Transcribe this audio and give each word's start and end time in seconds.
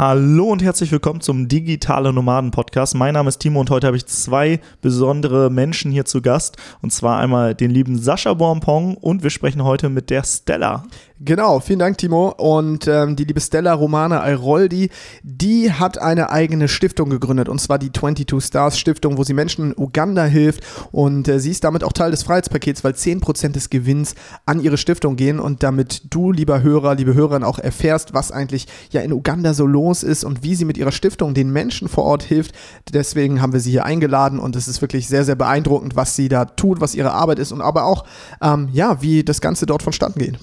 Hallo 0.00 0.46
und 0.46 0.62
herzlich 0.62 0.90
willkommen 0.92 1.20
zum 1.20 1.46
Digitale 1.46 2.10
Nomaden 2.10 2.52
Podcast. 2.52 2.94
Mein 2.94 3.12
Name 3.12 3.28
ist 3.28 3.36
Timo 3.36 3.60
und 3.60 3.68
heute 3.68 3.86
habe 3.86 3.98
ich 3.98 4.06
zwei 4.06 4.58
besondere 4.80 5.50
Menschen 5.50 5.90
hier 5.90 6.06
zu 6.06 6.22
Gast. 6.22 6.56
Und 6.80 6.90
zwar 6.90 7.18
einmal 7.18 7.54
den 7.54 7.70
lieben 7.70 7.98
Sascha 7.98 8.32
Bonpong 8.32 8.94
und 8.94 9.22
wir 9.22 9.28
sprechen 9.28 9.62
heute 9.62 9.90
mit 9.90 10.08
der 10.08 10.22
Stella. 10.24 10.84
Genau, 11.22 11.60
vielen 11.60 11.80
Dank, 11.80 11.98
Timo. 11.98 12.30
Und 12.38 12.88
ähm, 12.88 13.14
die 13.14 13.24
liebe 13.24 13.42
Stella 13.42 13.74
Romana 13.74 14.22
Airoldi, 14.22 14.88
die 15.22 15.70
hat 15.70 15.98
eine 15.98 16.30
eigene 16.30 16.66
Stiftung 16.66 17.10
gegründet, 17.10 17.50
und 17.50 17.60
zwar 17.60 17.78
die 17.78 17.92
22 17.92 18.42
Stars 18.42 18.78
Stiftung, 18.78 19.18
wo 19.18 19.24
sie 19.24 19.34
Menschen 19.34 19.72
in 19.72 19.74
Uganda 19.76 20.24
hilft. 20.24 20.62
Und 20.92 21.28
äh, 21.28 21.38
sie 21.38 21.50
ist 21.50 21.62
damit 21.62 21.84
auch 21.84 21.92
Teil 21.92 22.10
des 22.10 22.22
Freiheitspakets, 22.22 22.84
weil 22.84 22.94
10% 22.94 23.48
des 23.48 23.68
Gewinns 23.68 24.14
an 24.46 24.60
ihre 24.60 24.78
Stiftung 24.78 25.16
gehen. 25.16 25.40
Und 25.40 25.62
damit 25.62 26.04
du, 26.08 26.32
lieber 26.32 26.62
Hörer, 26.62 26.94
liebe 26.94 27.12
Hörerin, 27.12 27.44
auch 27.44 27.58
erfährst, 27.58 28.14
was 28.14 28.32
eigentlich 28.32 28.66
ja 28.90 29.02
in 29.02 29.12
Uganda 29.12 29.52
so 29.52 29.66
los 29.66 30.02
ist 30.02 30.24
und 30.24 30.42
wie 30.42 30.54
sie 30.54 30.64
mit 30.64 30.78
ihrer 30.78 30.92
Stiftung 30.92 31.34
den 31.34 31.52
Menschen 31.52 31.88
vor 31.88 32.04
Ort 32.04 32.22
hilft. 32.22 32.54
Deswegen 32.94 33.42
haben 33.42 33.52
wir 33.52 33.60
sie 33.60 33.72
hier 33.72 33.84
eingeladen 33.84 34.38
und 34.38 34.56
es 34.56 34.68
ist 34.68 34.80
wirklich 34.80 35.06
sehr, 35.06 35.26
sehr 35.26 35.36
beeindruckend, 35.36 35.96
was 35.96 36.16
sie 36.16 36.30
da 36.30 36.46
tut, 36.46 36.80
was 36.80 36.94
ihre 36.94 37.12
Arbeit 37.12 37.40
ist 37.40 37.52
und 37.52 37.60
aber 37.60 37.84
auch, 37.84 38.06
ähm, 38.40 38.70
ja, 38.72 39.02
wie 39.02 39.22
das 39.22 39.42
Ganze 39.42 39.66
dort 39.66 39.82
vonstatten 39.82 40.18
geht. 40.18 40.38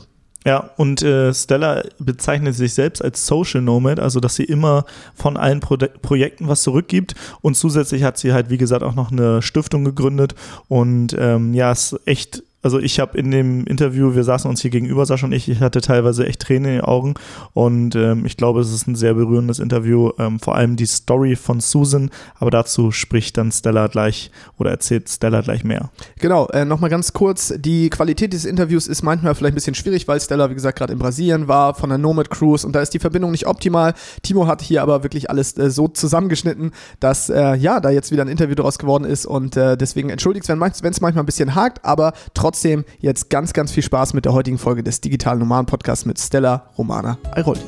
Ja, 0.48 0.70
und 0.78 1.02
äh, 1.02 1.34
Stella 1.34 1.84
bezeichnet 2.00 2.56
sich 2.56 2.74
selbst 2.74 3.04
als 3.04 3.28
Social 3.28 3.62
Nomad, 3.62 4.00
also 4.00 4.22
dass 4.22 4.36
sie 4.36 4.46
immer 4.46 4.86
von 5.14 5.36
allen 5.36 5.60
Pro 5.60 5.76
Projekten 5.76 6.48
was 6.48 6.62
zurückgibt. 6.62 7.16
Und 7.42 7.56
zusätzlich 7.56 8.04
hat 8.04 8.18
sie 8.18 8.32
halt, 8.32 8.50
wie 8.50 8.58
gesagt, 8.58 8.82
auch 8.82 8.96
noch 8.96 9.12
eine 9.12 9.42
Stiftung 9.42 9.84
gegründet. 9.84 10.36
Und 10.70 11.14
ähm, 11.20 11.54
ja, 11.54 11.74
ist 11.74 12.00
echt 12.06 12.44
also 12.64 12.80
ich 12.80 13.00
habe 13.00 13.18
in 13.18 13.30
dem 13.30 13.66
Interview, 13.66 14.16
wir 14.16 14.24
saßen 14.24 14.50
uns 14.50 14.62
hier 14.62 14.72
gegenüber, 14.72 15.06
Sascha 15.06 15.28
und 15.28 15.32
ich, 15.32 15.48
ich 15.48 15.60
hatte 15.60 15.80
teilweise 15.80 16.26
echt 16.26 16.42
Tränen 16.42 16.66
in 16.66 16.78
den 16.78 16.82
Augen. 16.82 17.14
Und 17.54 17.96
ähm, 17.96 18.26
ich 18.26 18.36
glaube, 18.36 18.62
es 18.62 18.74
ist 18.74 18.88
ein 18.88 18.96
sehr 18.96 19.14
berührendes 19.14 19.60
Interview, 19.60 20.12
ähm, 20.18 20.40
vor 20.40 20.56
allem 20.56 20.76
die 20.76 20.88
Story 20.88 21.36
von 21.36 21.60
Susan, 21.60 22.10
aber 22.36 22.50
dazu 22.50 22.92
spricht 22.92 23.38
dann 23.38 23.52
Stella 23.52 23.88
gleich 23.88 24.32
oder 24.58 24.72
erzählt 24.72 25.08
Stella 25.08 25.42
gleich 25.42 25.64
mehr. 25.64 25.92
Genau, 26.20 26.48
äh, 26.48 26.66
nochmal 26.66 26.90
ganz 26.90 27.14
kurz, 27.14 27.54
die 27.58 27.90
Qualität 27.90 28.34
des 28.34 28.44
Interviews 28.44 28.88
ist 28.88 29.04
manchmal 29.04 29.36
vielleicht 29.36 29.54
ein 29.54 29.56
bisschen 29.56 29.76
schwierig, 29.76 30.08
weil 30.08 30.20
Stella, 30.20 30.50
wie 30.50 30.56
gesagt, 30.56 30.80
gerade 30.80 30.94
in 30.94 31.00
Brasilien 31.00 31.48
war, 31.48 31.76
von 31.76 31.90
der 31.90 32.00
Nomad 32.00 32.32
Cruise. 32.32 32.66
Und 32.66 32.76
da 32.76 32.82
ist 32.82 32.94
die 32.94 33.00
Verbindung 33.00 33.32
nicht 33.32 33.46
optimal. 33.46 33.94
Timo 34.24 34.48
hat 34.48 34.64
hier 34.64 34.82
aber 34.82 35.04
wirklich 35.04 35.30
alles 35.30 35.58
äh, 35.58 35.70
so 35.70 35.88
zusammengeschnitten, 35.88 36.72
dass 37.00 37.30
äh, 37.30 37.56
ja, 37.56 37.80
da 37.80 37.92
jetzt 37.92 38.12
wieder 38.12 38.24
ein 38.24 38.28
Interview 38.28 38.56
daraus 38.56 38.80
geworden 38.80 39.04
ist. 39.04 39.28
Und 39.28 39.56
äh, 39.56 39.78
deswegen 39.78 40.10
entschuldigt, 40.10 40.50
wenn 40.50 40.62
es 40.62 41.02
manchmal 41.02 41.24
ein 41.24 41.26
bisschen 41.26 41.54
hakt, 41.54 41.86
aber 41.86 42.14
trotzdem 42.34 42.47
trotzdem 42.48 42.86
jetzt 43.00 43.30
ganz, 43.30 43.52
ganz 43.52 43.74
viel 43.74 43.84
Spaß 43.84 44.14
mit 44.14 44.24
der 44.24 44.32
heutigen 44.32 44.58
Folge 44.58 44.82
des 44.82 45.02
Digitalen 45.02 45.40
Nomaden 45.40 45.66
Podcasts 45.66 46.06
mit 46.06 46.18
Stella 46.18 46.70
Romana 46.78 47.18
Airoldi. 47.36 47.60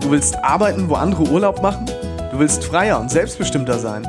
Du 0.00 0.12
willst 0.12 0.36
arbeiten, 0.44 0.88
wo 0.88 0.94
andere 0.94 1.24
Urlaub 1.24 1.60
machen? 1.60 1.86
Du 2.30 2.38
willst 2.38 2.62
freier 2.62 3.00
und 3.00 3.10
selbstbestimmter 3.10 3.80
sein? 3.80 4.06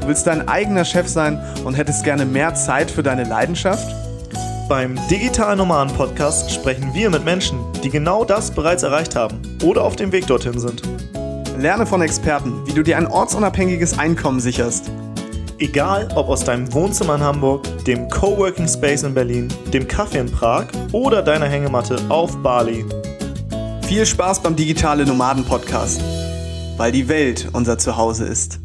Du 0.00 0.06
willst 0.06 0.28
dein 0.28 0.46
eigener 0.46 0.84
Chef 0.84 1.08
sein 1.08 1.44
und 1.64 1.74
hättest 1.74 2.04
gerne 2.04 2.24
mehr 2.24 2.54
Zeit 2.54 2.88
für 2.88 3.02
deine 3.02 3.24
Leidenschaft? 3.24 3.92
Beim 4.68 4.96
Digitalen 5.10 5.58
Nomaden 5.58 5.92
Podcast 5.92 6.52
sprechen 6.52 6.94
wir 6.94 7.10
mit 7.10 7.24
Menschen, 7.24 7.58
die 7.82 7.90
genau 7.90 8.24
das 8.24 8.52
bereits 8.52 8.84
erreicht 8.84 9.16
haben 9.16 9.42
oder 9.64 9.82
auf 9.82 9.96
dem 9.96 10.12
Weg 10.12 10.28
dorthin 10.28 10.60
sind. 10.60 10.82
Lerne 11.58 11.86
von 11.86 12.00
Experten, 12.00 12.64
wie 12.64 12.74
du 12.74 12.84
dir 12.84 12.96
ein 12.96 13.08
ortsunabhängiges 13.08 13.98
Einkommen 13.98 14.38
sicherst 14.38 14.88
Egal 15.58 16.08
ob 16.14 16.28
aus 16.28 16.44
deinem 16.44 16.72
Wohnzimmer 16.72 17.16
in 17.16 17.22
Hamburg, 17.22 17.62
dem 17.84 18.08
Coworking 18.08 18.68
Space 18.68 19.02
in 19.02 19.14
Berlin, 19.14 19.48
dem 19.72 19.86
Kaffee 19.86 20.18
in 20.18 20.30
Prag 20.30 20.66
oder 20.92 21.22
deiner 21.22 21.46
Hängematte 21.46 21.98
auf 22.08 22.36
Bali. 22.42 22.84
Viel 23.82 24.06
Spaß 24.06 24.40
beim 24.40 24.56
Digitale 24.56 25.04
Nomaden 25.04 25.44
Podcast, 25.44 26.02
weil 26.76 26.92
die 26.92 27.08
Welt 27.08 27.48
unser 27.52 27.78
Zuhause 27.78 28.24
ist. 28.24 28.60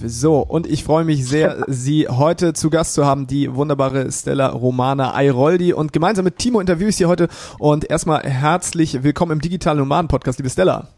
So, 0.00 0.38
und 0.38 0.68
ich 0.68 0.84
freue 0.84 1.04
mich 1.04 1.26
sehr, 1.26 1.64
Sie 1.66 2.06
heute 2.08 2.52
zu 2.52 2.70
Gast 2.70 2.94
zu 2.94 3.04
haben, 3.04 3.26
die 3.26 3.52
wunderbare 3.54 4.10
Stella 4.12 4.48
Romana 4.48 5.12
Airoldi. 5.14 5.72
Und 5.72 5.92
gemeinsam 5.92 6.24
mit 6.24 6.38
Timo 6.38 6.60
interviewe 6.60 6.90
ich 6.90 6.96
Sie 6.96 7.06
heute. 7.06 7.28
Und 7.58 7.90
erstmal 7.90 8.22
herzlich 8.22 9.02
willkommen 9.02 9.32
im 9.32 9.40
Digitale 9.40 9.80
Nomaden 9.80 10.08
Podcast, 10.08 10.38
liebe 10.38 10.50
Stella. 10.50 10.88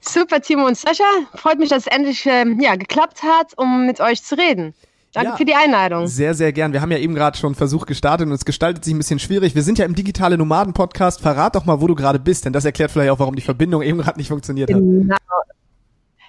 Super, 0.00 0.40
Timo 0.40 0.66
und 0.66 0.76
Sascha. 0.76 1.04
Freut 1.34 1.58
mich, 1.58 1.70
dass 1.70 1.86
es 1.86 1.86
endlich 1.86 2.26
äh, 2.26 2.44
ja, 2.60 2.76
geklappt 2.76 3.22
hat, 3.22 3.52
um 3.56 3.86
mit 3.86 4.00
euch 4.00 4.22
zu 4.22 4.36
reden. 4.36 4.74
Danke 5.12 5.30
ja, 5.30 5.36
für 5.36 5.44
die 5.44 5.54
Einladung. 5.54 6.08
Sehr, 6.08 6.34
sehr 6.34 6.52
gern. 6.52 6.72
Wir 6.72 6.80
haben 6.80 6.90
ja 6.90 6.98
eben 6.98 7.14
gerade 7.14 7.38
schon 7.38 7.54
Versuch 7.54 7.86
gestartet 7.86 8.26
und 8.26 8.32
es 8.32 8.44
gestaltet 8.44 8.84
sich 8.84 8.92
ein 8.92 8.98
bisschen 8.98 9.20
schwierig. 9.20 9.54
Wir 9.54 9.62
sind 9.62 9.78
ja 9.78 9.84
im 9.84 9.94
digitale 9.94 10.36
Nomaden 10.36 10.72
Podcast. 10.72 11.20
Verrat 11.20 11.54
doch 11.54 11.64
mal, 11.64 11.80
wo 11.80 11.86
du 11.86 11.94
gerade 11.94 12.18
bist, 12.18 12.44
denn 12.44 12.52
das 12.52 12.64
erklärt 12.64 12.90
vielleicht 12.90 13.10
auch, 13.12 13.20
warum 13.20 13.36
die 13.36 13.42
Verbindung 13.42 13.82
eben 13.82 13.98
gerade 13.98 14.18
nicht 14.18 14.28
funktioniert 14.28 14.70
hat. 14.70 14.80
Genau. 14.80 15.14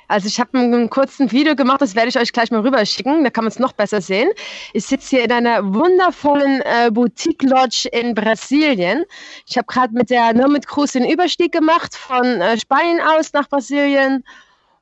Also 0.07 0.27
ich 0.27 0.39
habe 0.39 0.57
einen 0.57 0.89
kurzen 0.89 1.31
Video 1.31 1.55
gemacht, 1.55 1.81
das 1.81 1.95
werde 1.95 2.09
ich 2.09 2.17
euch 2.17 2.31
gleich 2.31 2.51
mal 2.51 2.61
rüberschicken, 2.61 3.23
da 3.23 3.29
kann 3.29 3.43
man 3.43 3.51
es 3.51 3.59
noch 3.59 3.73
besser 3.73 4.01
sehen. 4.01 4.29
Ich 4.73 4.85
sitze 4.85 5.17
hier 5.17 5.25
in 5.25 5.31
einer 5.31 5.73
wundervollen 5.73 6.61
äh, 6.61 6.91
Boutique 6.91 7.43
Lodge 7.43 7.89
in 7.91 8.13
Brasilien. 8.13 9.05
Ich 9.47 9.57
habe 9.57 9.67
gerade 9.67 9.94
mit 9.94 10.09
der 10.09 10.33
Nomad 10.33 10.67
Cruise 10.67 10.97
den 10.97 11.09
Überstieg 11.09 11.51
gemacht 11.51 11.95
von 11.95 12.25
äh, 12.25 12.59
Spanien 12.59 12.99
aus 13.01 13.33
nach 13.33 13.49
Brasilien. 13.49 14.23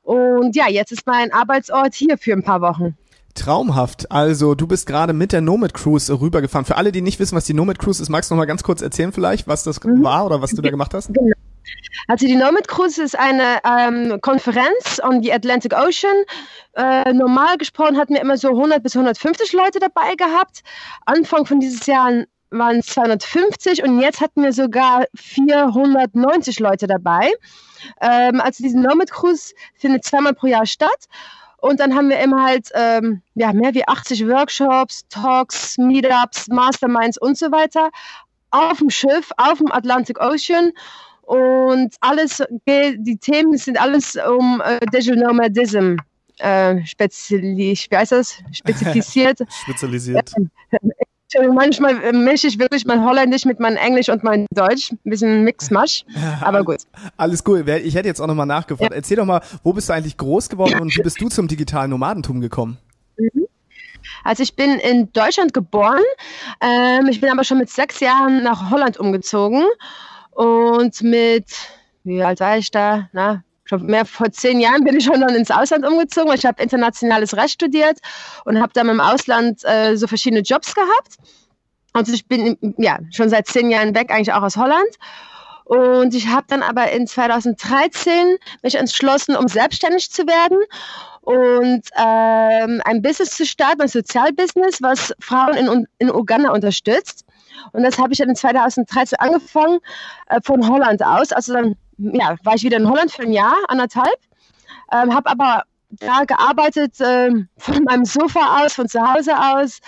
Und 0.03 0.55
ja, 0.55 0.67
jetzt 0.67 0.91
ist 0.91 1.07
mein 1.07 1.31
Arbeitsort 1.31 1.95
hier 1.95 2.17
für 2.17 2.33
ein 2.33 2.43
paar 2.43 2.61
Wochen. 2.61 2.97
Traumhaft. 3.35 4.11
Also, 4.11 4.53
du 4.53 4.67
bist 4.67 4.85
gerade 4.85 5.13
mit 5.13 5.31
der 5.31 5.41
Nomad 5.41 5.73
Cruise 5.73 6.13
rübergefahren. 6.19 6.65
Für 6.65 6.77
alle, 6.77 6.91
die 6.91 7.01
nicht 7.01 7.19
wissen, 7.19 7.35
was 7.35 7.45
die 7.45 7.53
Nomad 7.53 7.79
Cruise 7.79 8.01
ist, 8.01 8.09
magst 8.09 8.29
du 8.29 8.35
noch 8.35 8.39
mal 8.39 8.45
ganz 8.45 8.63
kurz 8.63 8.81
erzählen 8.81 9.11
vielleicht, 9.11 9.47
was 9.47 9.63
das 9.63 9.83
mhm. 9.83 10.03
war 10.03 10.25
oder 10.25 10.41
was 10.41 10.51
du 10.51 10.61
da 10.61 10.69
gemacht 10.69 10.93
hast? 10.93 11.07
Genau. 11.13 11.33
Also 12.07 12.27
die 12.27 12.35
Nomad 12.35 12.67
Cruise 12.67 13.01
ist 13.01 13.17
eine 13.17 13.59
ähm, 13.63 14.19
Konferenz 14.21 14.99
on 15.03 15.23
the 15.23 15.31
Atlantic 15.31 15.73
Ocean. 15.73 16.23
Äh, 16.75 17.13
normal 17.13 17.57
gesprochen 17.57 17.97
hatten 17.97 18.13
wir 18.13 18.21
immer 18.21 18.37
so 18.37 18.49
100 18.49 18.83
bis 18.83 18.95
150 18.95 19.53
Leute 19.53 19.79
dabei 19.79 20.15
gehabt. 20.15 20.63
Anfang 21.05 21.45
von 21.45 21.59
dieses 21.59 21.85
Jahr 21.85 22.23
waren 22.49 22.77
es 22.77 22.87
250 22.87 23.83
und 23.83 23.99
jetzt 23.99 24.21
hatten 24.21 24.43
wir 24.43 24.53
sogar 24.53 25.05
490 25.15 26.59
Leute 26.59 26.87
dabei. 26.87 27.31
Ähm, 28.01 28.41
also 28.41 28.63
diese 28.63 28.79
Nomad 28.79 29.11
Cruise 29.11 29.53
findet 29.75 30.03
zweimal 30.03 30.33
pro 30.33 30.47
Jahr 30.47 30.65
statt. 30.65 31.07
Und 31.57 31.79
dann 31.79 31.95
haben 31.95 32.09
wir 32.09 32.19
immer 32.19 32.43
halt 32.43 32.69
ähm, 32.73 33.21
ja, 33.35 33.53
mehr 33.53 33.73
wie 33.73 33.87
80 33.87 34.27
Workshops, 34.27 35.07
Talks, 35.07 35.77
Meetups, 35.77 36.49
Masterminds 36.49 37.17
und 37.17 37.37
so 37.37 37.51
weiter 37.51 37.89
auf 38.51 38.77
dem 38.77 38.89
Schiff, 38.89 39.31
auf 39.37 39.57
dem 39.57 39.71
Atlantic 39.71 40.19
Ocean. 40.19 40.73
Und 41.23 41.95
alles 42.01 42.43
die 42.67 43.17
Themen 43.17 43.57
sind 43.57 43.79
alles 43.79 44.17
um 44.27 44.61
äh, 44.63 44.79
Digital 44.93 45.17
Nomadism 45.17 45.95
äh, 46.39 46.85
speziali 46.85 47.77
wie 47.89 47.95
heißt 47.95 48.11
das? 48.11 48.37
spezifiziert. 48.51 49.39
Spezialisiert. 49.63 50.31
Manchmal 51.51 52.13
mische 52.13 52.45
ich 52.45 52.59
wirklich 52.59 52.85
mein 52.85 53.03
Holländisch 53.03 53.45
mit 53.45 53.59
meinem 53.59 53.77
Englisch 53.77 54.09
und 54.09 54.23
mein 54.23 54.45
Deutsch. 54.53 54.91
Ein 54.91 54.99
bisschen 55.03 55.43
Mixmasch, 55.43 56.05
aber 56.41 56.63
gut. 56.63 56.81
Alles 57.17 57.43
cool. 57.47 57.67
Ich 57.83 57.95
hätte 57.95 58.07
jetzt 58.07 58.19
auch 58.19 58.27
nochmal 58.27 58.45
nachgefragt. 58.45 58.91
Ja. 58.91 58.95
Erzähl 58.95 59.17
doch 59.17 59.25
mal, 59.25 59.41
wo 59.63 59.73
bist 59.73 59.89
du 59.89 59.93
eigentlich 59.93 60.17
groß 60.17 60.49
geworden 60.49 60.79
und 60.79 60.95
wie 60.95 61.01
bist 61.01 61.19
du 61.19 61.29
zum 61.29 61.47
digitalen 61.47 61.89
Nomadentum 61.89 62.39
gekommen? 62.39 62.77
Mhm. 63.17 63.47
Also 64.23 64.43
ich 64.43 64.55
bin 64.55 64.75
in 64.79 65.11
Deutschland 65.11 65.53
geboren. 65.53 66.03
Ähm, 66.61 67.07
ich 67.09 67.19
bin 67.19 67.31
aber 67.31 67.43
schon 67.43 67.57
mit 67.57 67.69
sechs 67.69 67.99
Jahren 67.99 68.43
nach 68.43 68.69
Holland 68.69 68.97
umgezogen 68.97 69.63
und 70.35 71.01
mit, 71.01 71.45
wie 72.03 72.23
alt 72.23 72.39
war 72.39 72.57
ich 72.57 72.71
da? 72.71 73.09
Na, 73.13 73.43
schon 73.65 73.85
mehr 73.85 74.05
vor 74.05 74.31
zehn 74.31 74.59
Jahren 74.59 74.83
bin 74.83 74.97
ich 74.97 75.05
schon 75.05 75.21
dann 75.21 75.35
ins 75.35 75.51
Ausland 75.51 75.85
umgezogen, 75.85 76.29
weil 76.29 76.37
ich 76.37 76.45
habe 76.45 76.61
internationales 76.61 77.35
Recht 77.35 77.53
studiert 77.53 77.99
und 78.45 78.61
habe 78.61 78.73
dann 78.73 78.89
im 78.89 78.99
Ausland 78.99 79.61
äh, 79.63 79.95
so 79.95 80.07
verschiedene 80.07 80.41
Jobs 80.41 80.73
gehabt. 80.75 81.17
Und 81.93 82.09
ich 82.09 82.27
bin 82.27 82.57
ja 82.77 82.99
schon 83.11 83.29
seit 83.29 83.47
zehn 83.47 83.69
Jahren 83.69 83.95
weg, 83.95 84.11
eigentlich 84.11 84.33
auch 84.33 84.41
aus 84.41 84.57
Holland. 84.57 84.97
Und 85.65 86.13
ich 86.13 86.27
habe 86.27 86.45
dann 86.49 86.61
aber 86.61 86.91
in 86.91 87.07
2013 87.07 88.37
mich 88.63 88.75
entschlossen, 88.75 89.35
um 89.35 89.47
selbstständig 89.47 90.11
zu 90.11 90.23
werden 90.23 90.57
und 91.21 91.83
ähm, 91.97 92.81
ein 92.83 93.01
Business 93.01 93.37
zu 93.37 93.45
starten, 93.45 93.81
ein 93.81 93.87
Sozialbusiness, 93.87 94.81
was 94.81 95.13
Frauen 95.19 95.55
in, 95.55 95.87
in 95.99 96.11
Uganda 96.11 96.51
unterstützt. 96.51 97.22
Und 97.71 97.83
das 97.83 97.97
habe 97.97 98.13
ich 98.13 98.19
dann 98.19 98.29
in 98.29 98.35
2013 98.35 99.19
angefangen 99.19 99.79
äh, 100.27 100.39
von 100.43 100.67
Holland 100.67 101.03
aus. 101.03 101.31
Also 101.31 101.53
dann 101.53 101.75
ja, 101.97 102.35
war 102.43 102.55
ich 102.55 102.63
wieder 102.63 102.77
in 102.77 102.89
Holland 102.89 103.11
für 103.11 103.23
ein 103.23 103.33
Jahr, 103.33 103.55
anderthalb. 103.67 104.17
Ähm, 104.91 105.13
habe 105.13 105.29
aber 105.29 105.63
da 105.89 106.23
gearbeitet 106.25 106.99
äh, 106.99 107.31
von 107.57 107.83
meinem 107.83 108.05
Sofa 108.05 108.63
aus, 108.63 108.73
von 108.73 108.87
zu 108.87 108.99
Hause 109.01 109.33
aus, 109.37 109.79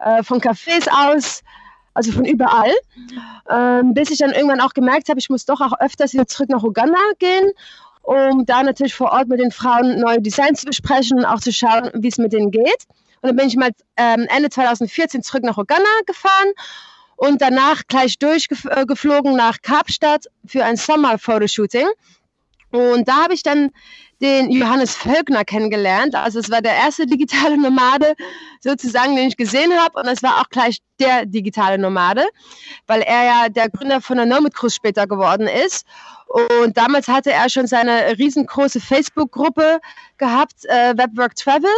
äh, 0.00 0.22
von 0.22 0.40
Cafés 0.40 0.88
aus, 0.90 1.42
also 1.94 2.12
von 2.12 2.24
überall. 2.24 2.72
Ähm, 3.50 3.94
bis 3.94 4.10
ich 4.10 4.18
dann 4.18 4.32
irgendwann 4.32 4.60
auch 4.60 4.74
gemerkt 4.74 5.08
habe, 5.08 5.18
ich 5.18 5.30
muss 5.30 5.46
doch 5.46 5.60
auch 5.60 5.78
öfters 5.80 6.12
wieder 6.12 6.26
zurück 6.26 6.50
nach 6.50 6.62
Uganda 6.62 6.98
gehen, 7.18 7.52
um 8.02 8.44
da 8.44 8.62
natürlich 8.62 8.94
vor 8.94 9.12
Ort 9.12 9.28
mit 9.28 9.40
den 9.40 9.50
Frauen 9.50 9.98
neue 10.00 10.20
Designs 10.20 10.60
zu 10.60 10.66
besprechen 10.66 11.18
und 11.18 11.24
auch 11.24 11.40
zu 11.40 11.52
schauen, 11.52 11.90
wie 11.94 12.08
es 12.08 12.18
mit 12.18 12.32
denen 12.32 12.50
geht. 12.50 12.84
Und 13.22 13.30
dann 13.30 13.36
bin 13.36 13.48
ich 13.48 13.56
mal 13.56 13.70
ähm, 13.96 14.26
Ende 14.28 14.50
2014 14.50 15.22
zurück 15.22 15.42
nach 15.42 15.56
Uganda 15.56 15.88
gefahren 16.06 16.52
und 17.16 17.40
danach 17.40 17.82
gleich 17.88 18.18
durchgeflogen 18.18 19.36
nach 19.36 19.60
Kapstadt 19.62 20.26
für 20.46 20.64
ein 20.64 20.76
Sommer-Fotoshooting. 20.76 21.86
Und 22.70 23.08
da 23.08 23.24
habe 23.24 23.34
ich 23.34 23.42
dann 23.42 23.70
den 24.20 24.50
Johannes 24.50 24.94
Völkner 24.94 25.44
kennengelernt. 25.44 26.14
Also 26.14 26.38
es 26.38 26.50
war 26.50 26.62
der 26.62 26.74
erste 26.74 27.06
digitale 27.06 27.58
Nomade 27.58 28.14
sozusagen, 28.60 29.16
den 29.16 29.28
ich 29.28 29.36
gesehen 29.36 29.72
habe. 29.78 30.00
Und 30.00 30.06
es 30.06 30.22
war 30.22 30.40
auch 30.40 30.48
gleich 30.48 30.80
der 30.98 31.26
digitale 31.26 31.78
Nomade, 31.78 32.24
weil 32.86 33.02
er 33.02 33.24
ja 33.24 33.48
der 33.48 33.70
Gründer 33.70 34.00
von 34.00 34.16
der 34.16 34.26
Nomad 34.26 34.54
Cruise 34.54 34.74
später 34.74 35.06
geworden 35.06 35.46
ist. 35.46 35.86
Und 36.60 36.76
damals 36.76 37.08
hatte 37.08 37.32
er 37.32 37.48
schon 37.48 37.66
seine 37.66 38.18
riesengroße 38.18 38.80
Facebook-Gruppe 38.80 39.80
gehabt, 40.18 40.64
äh, 40.64 40.96
Webwork 40.96 41.36
Travel. 41.36 41.70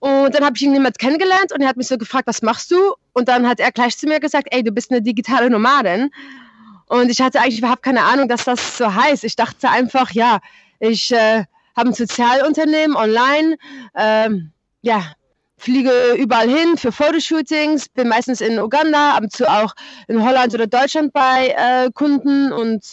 Und 0.00 0.34
dann 0.34 0.44
habe 0.44 0.56
ich 0.56 0.62
ihn 0.62 0.72
niemals 0.72 0.96
kennengelernt 0.96 1.52
und 1.52 1.60
er 1.60 1.68
hat 1.68 1.76
mich 1.76 1.88
so 1.88 1.98
gefragt, 1.98 2.28
was 2.28 2.40
machst 2.40 2.70
du? 2.70 2.94
Und 3.18 3.28
dann 3.28 3.48
hat 3.48 3.58
er 3.58 3.72
gleich 3.72 3.98
zu 3.98 4.06
mir 4.06 4.20
gesagt, 4.20 4.46
ey, 4.52 4.62
du 4.62 4.70
bist 4.70 4.92
eine 4.92 5.02
digitale 5.02 5.50
Nomadin. 5.50 6.10
Und 6.86 7.10
ich 7.10 7.20
hatte 7.20 7.40
eigentlich 7.40 7.58
überhaupt 7.58 7.82
keine 7.82 8.04
Ahnung, 8.04 8.28
dass 8.28 8.44
das 8.44 8.78
so 8.78 8.94
heißt. 8.94 9.24
Ich 9.24 9.34
dachte 9.34 9.68
einfach, 9.68 10.12
ja, 10.12 10.38
ich 10.78 11.10
äh, 11.10 11.44
habe 11.76 11.88
ein 11.88 11.94
Sozialunternehmen 11.94 12.96
online, 12.96 13.56
ähm, 13.96 14.52
ja, 14.82 15.02
fliege 15.56 16.14
überall 16.16 16.48
hin 16.48 16.76
für 16.76 16.92
Fotoshootings, 16.92 17.88
bin 17.88 18.08
meistens 18.08 18.40
in 18.40 18.60
Uganda, 18.60 19.16
ab 19.16 19.24
und 19.24 19.32
zu 19.32 19.50
auch 19.50 19.74
in 20.06 20.24
Holland 20.24 20.54
oder 20.54 20.68
Deutschland 20.68 21.12
bei 21.12 21.54
äh, 21.56 21.90
Kunden 21.92 22.52
und 22.52 22.84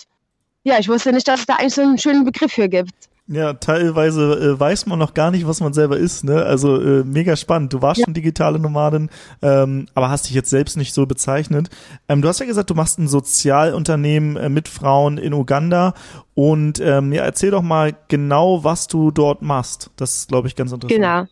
ja, 0.63 0.79
ich 0.79 0.89
wusste 0.89 1.13
nicht, 1.13 1.27
dass 1.27 1.41
es 1.41 1.45
da 1.45 1.57
eigentlich 1.57 1.75
so 1.75 1.83
einen 1.83 1.99
schönen 1.99 2.25
Begriff 2.25 2.53
für 2.53 2.67
gibt. 2.67 2.95
Ja, 3.27 3.53
teilweise 3.53 4.33
äh, 4.33 4.59
weiß 4.59 4.85
man 4.85 4.99
noch 4.99 5.15
gar 5.15 5.31
nicht, 5.31 5.47
was 5.47 5.59
man 5.59 5.73
selber 5.73 5.97
ist. 5.97 6.23
Ne? 6.23 6.43
Also 6.43 6.79
äh, 6.79 7.03
mega 7.03 7.35
spannend. 7.35 7.73
Du 7.73 7.81
warst 7.81 7.99
ja. 7.99 8.05
schon 8.05 8.13
digitale 8.13 8.59
Nomadin, 8.59 9.09
ähm, 9.41 9.87
aber 9.95 10.09
hast 10.09 10.27
dich 10.27 10.35
jetzt 10.35 10.51
selbst 10.51 10.77
nicht 10.77 10.93
so 10.93 11.07
bezeichnet. 11.07 11.69
Ähm, 12.07 12.21
du 12.21 12.27
hast 12.27 12.39
ja 12.39 12.45
gesagt, 12.45 12.69
du 12.69 12.75
machst 12.75 12.99
ein 12.99 13.07
Sozialunternehmen 13.07 14.37
äh, 14.37 14.49
mit 14.49 14.67
Frauen 14.67 15.17
in 15.17 15.33
Uganda. 15.33 15.95
Und 16.35 16.79
ähm, 16.79 17.13
ja, 17.13 17.23
erzähl 17.23 17.49
doch 17.49 17.63
mal 17.63 17.95
genau, 18.09 18.63
was 18.63 18.87
du 18.87 19.09
dort 19.09 19.41
machst. 19.41 19.89
Das 19.95 20.17
ist, 20.17 20.27
glaube 20.27 20.47
ich, 20.47 20.55
ganz 20.55 20.71
interessant. 20.71 21.01
Genau. 21.01 21.25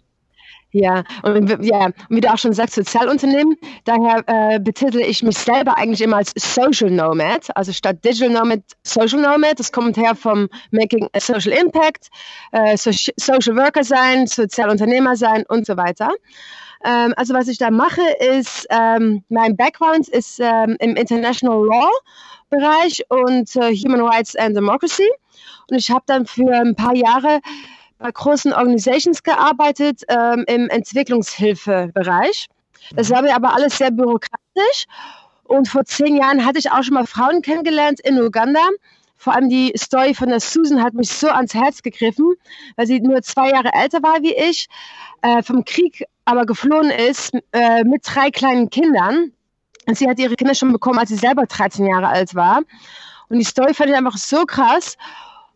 Ja, 0.76 1.04
und 1.22 1.64
ja, 1.64 1.92
wie 2.10 2.20
du 2.20 2.34
auch 2.34 2.38
schon 2.40 2.54
sagst, 2.54 2.74
Sozialunternehmen. 2.74 3.56
Daher 3.86 4.24
äh, 4.26 4.60
betitel 4.60 5.02
ich 5.02 5.22
mich 5.22 5.38
selber 5.38 5.78
eigentlich 5.78 6.02
immer 6.02 6.18
als 6.18 6.34
Social 6.36 6.90
Nomad, 6.90 7.56
also 7.56 7.72
statt 7.72 8.04
Digital 8.04 8.30
Nomad, 8.30 8.62
Social 8.82 9.22
Nomad. 9.22 9.60
Das 9.60 9.72
kommt 9.72 9.98
her 9.98 10.16
vom 10.16 10.50
Making 10.72 11.08
a 11.14 11.20
Social 11.20 11.54
Impact, 11.54 12.10
äh, 12.54 12.76
so 12.76 12.90
Social 12.92 13.56
Worker 13.56 13.84
sein, 13.84 14.26
Sozialunternehmer 14.26 15.16
sein 15.16 15.44
und 15.48 15.68
so 15.68 15.78
weiter. 15.78 16.10
Ähm, 16.84 17.14
also 17.18 17.36
was 17.36 17.48
ich 17.48 17.60
da 17.60 17.70
mache, 17.70 18.02
ist, 18.20 18.66
ähm, 18.72 19.24
mein 19.30 19.56
Background 19.56 20.08
ist 20.08 20.40
ähm, 20.40 20.76
im 20.80 20.96
International 20.96 21.64
Law 21.66 21.92
Bereich 22.50 23.04
und 23.10 23.56
äh, 23.56 23.76
Human 23.76 24.02
Rights 24.02 24.36
and 24.36 24.56
Democracy. 24.56 25.08
Und 25.70 25.78
ich 25.78 25.92
habe 25.92 26.04
dann 26.08 26.26
für 26.26 26.52
ein 26.52 26.76
paar 26.76 26.96
Jahre 26.96 27.42
bei 28.04 28.12
großen 28.12 28.52
Organisations 28.52 29.24
gearbeitet 29.24 30.02
ähm, 30.10 30.44
im 30.48 30.70
Entwicklungshilfebereich. 30.70 32.48
Das 32.98 33.10
war 33.10 33.22
mir 33.22 33.34
aber 33.34 33.54
alles 33.54 33.78
sehr 33.78 33.92
bürokratisch. 33.92 34.88
Und 35.46 35.70
vor 35.70 35.86
zehn 35.86 36.18
Jahren 36.18 36.46
hatte 36.46 36.60
ich 36.60 36.70
auch 36.70 36.84
schon 36.84 36.96
mal 36.96 37.08
Frauen 37.08 37.42
kennengelernt 37.42 38.02
in 38.02 38.22
Uganda. 38.22 38.60
Vor 39.16 39.34
allem 39.34 39.48
die 39.48 39.72
Story 39.78 40.14
von 40.14 40.28
der 40.28 40.42
Susan 40.42 40.84
hat 40.84 40.94
mich 40.94 41.12
so 41.12 41.30
ans 41.30 41.54
Herz 41.54 41.82
gegriffen, 41.82 42.34
weil 42.76 42.88
sie 42.88 43.00
nur 43.00 43.22
zwei 43.22 43.52
Jahre 43.52 43.72
älter 43.72 44.04
war 44.04 44.22
wie 44.22 44.36
ich, 44.36 44.68
äh, 45.22 45.42
vom 45.42 45.64
Krieg 45.64 46.04
aber 46.26 46.46
geflohen 46.46 46.90
ist 46.90 47.32
äh, 47.54 47.86
mit 47.86 48.02
drei 48.04 48.32
kleinen 48.32 48.70
Kindern. 48.70 49.32
Und 49.88 49.98
sie 49.98 50.10
hat 50.10 50.20
ihre 50.20 50.36
Kinder 50.36 50.56
schon 50.56 50.74
bekommen, 50.74 51.00
als 51.00 51.08
sie 51.08 51.16
selber 51.16 51.46
13 51.46 51.86
Jahre 51.86 52.10
alt 52.10 52.36
war. 52.36 52.64
Und 53.30 53.40
die 53.40 53.46
Story 53.46 53.74
fand 53.74 53.92
ich 53.92 53.96
einfach 53.96 54.18
so 54.18 54.44
krass. 54.44 54.98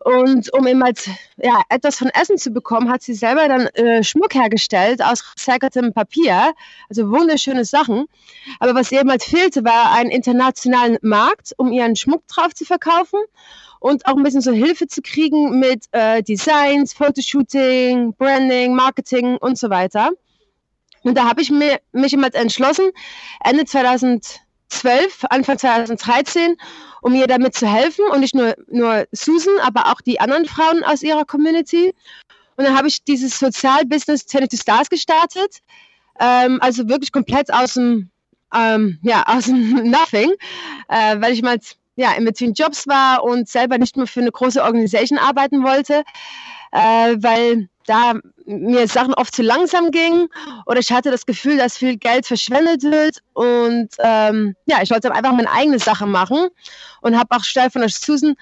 Und 0.03 0.53
um 0.53 0.67
eben 0.67 0.83
halt 0.83 1.09
ja, 1.37 1.61
etwas 1.69 1.97
von 1.97 2.09
Essen 2.09 2.37
zu 2.37 2.51
bekommen, 2.51 2.89
hat 2.89 3.01
sie 3.01 3.13
selber 3.13 3.47
dann 3.47 3.67
äh, 3.67 4.03
Schmuck 4.03 4.35
hergestellt 4.35 5.01
aus 5.03 5.23
recyceltem 5.35 5.93
Papier. 5.93 6.53
Also 6.89 7.09
wunderschöne 7.09 7.65
Sachen. 7.65 8.05
Aber 8.59 8.75
was 8.75 8.91
ihr 8.91 9.01
eben 9.01 9.09
halt 9.09 9.23
fehlte, 9.23 9.63
war 9.65 9.93
ein 9.93 10.09
internationalen 10.09 10.97
Markt, 11.01 11.53
um 11.57 11.71
ihren 11.71 11.95
Schmuck 11.95 12.27
drauf 12.27 12.53
zu 12.53 12.63
verkaufen 12.63 13.19
und 13.79 14.05
auch 14.05 14.15
ein 14.15 14.23
bisschen 14.23 14.41
so 14.41 14.51
Hilfe 14.51 14.87
zu 14.87 15.01
kriegen 15.01 15.59
mit 15.59 15.85
äh, 15.91 16.21
Designs, 16.23 16.93
Fotoshooting, 16.93 18.13
Branding, 18.13 18.75
Marketing 18.75 19.37
und 19.37 19.57
so 19.57 19.69
weiter. 19.69 20.11
Und 21.03 21.17
da 21.17 21.27
habe 21.27 21.41
ich 21.41 21.49
mir, 21.51 21.79
mich 21.91 22.13
immer 22.13 22.33
entschlossen, 22.33 22.91
Ende 23.43 23.65
2012, 24.69 25.25
Anfang 25.29 25.57
2013, 25.57 26.57
um 27.01 27.13
ihr 27.13 27.27
damit 27.27 27.55
zu 27.55 27.67
helfen. 27.67 28.05
Und 28.11 28.21
nicht 28.21 28.35
nur, 28.35 28.55
nur 28.69 29.05
Susan, 29.11 29.53
aber 29.61 29.91
auch 29.91 30.01
die 30.01 30.19
anderen 30.19 30.45
Frauen 30.45 30.83
aus 30.83 31.03
ihrer 31.03 31.25
Community. 31.25 31.93
Und 32.55 32.65
dann 32.65 32.75
habe 32.75 32.87
ich 32.87 33.03
dieses 33.03 33.39
Sozialbusiness 33.39 34.25
22 34.25 34.59
Stars 34.61 34.89
gestartet, 34.89 35.59
ähm, 36.19 36.59
also 36.61 36.89
wirklich 36.89 37.11
komplett 37.11 37.53
aus 37.53 37.75
dem, 37.75 38.09
ähm, 38.53 38.99
ja, 39.03 39.23
aus 39.27 39.45
dem 39.45 39.73
Nothing, 39.91 40.31
äh, 40.89 41.21
weil 41.21 41.33
ich 41.33 41.43
mal 41.43 41.59
ja, 41.95 42.13
in 42.13 42.25
between 42.25 42.53
Jobs 42.53 42.87
war 42.87 43.23
und 43.23 43.49
selber 43.49 43.77
nicht 43.77 43.97
mehr 43.97 44.07
für 44.07 44.21
eine 44.21 44.31
große 44.31 44.63
Organisation 44.63 45.17
arbeiten 45.17 45.63
wollte, 45.63 46.03
äh, 46.71 47.15
weil 47.19 47.69
da 47.87 48.13
mir 48.45 48.87
Sachen 48.87 49.13
oft 49.15 49.35
zu 49.35 49.41
langsam 49.41 49.91
gingen 49.91 50.27
oder 50.65 50.79
ich 50.79 50.91
hatte 50.91 51.09
das 51.09 51.25
Gefühl, 51.25 51.57
dass 51.57 51.77
viel 51.77 51.97
Geld 51.97 52.27
verschwendet 52.27 52.83
wird 52.83 53.19
und 53.33 53.89
ähm, 53.99 54.55
ja, 54.65 54.81
ich 54.83 54.91
wollte 54.91 55.11
einfach 55.11 55.33
meine 55.33 55.51
eigene 55.51 55.79
Sache 55.79 56.05
machen 56.05 56.49
und 57.01 57.17
habe 57.17 57.35
auch 57.35 57.43
schnell 57.43 57.71
von 57.71 57.81
der 57.81 57.89
Susan 57.89 58.35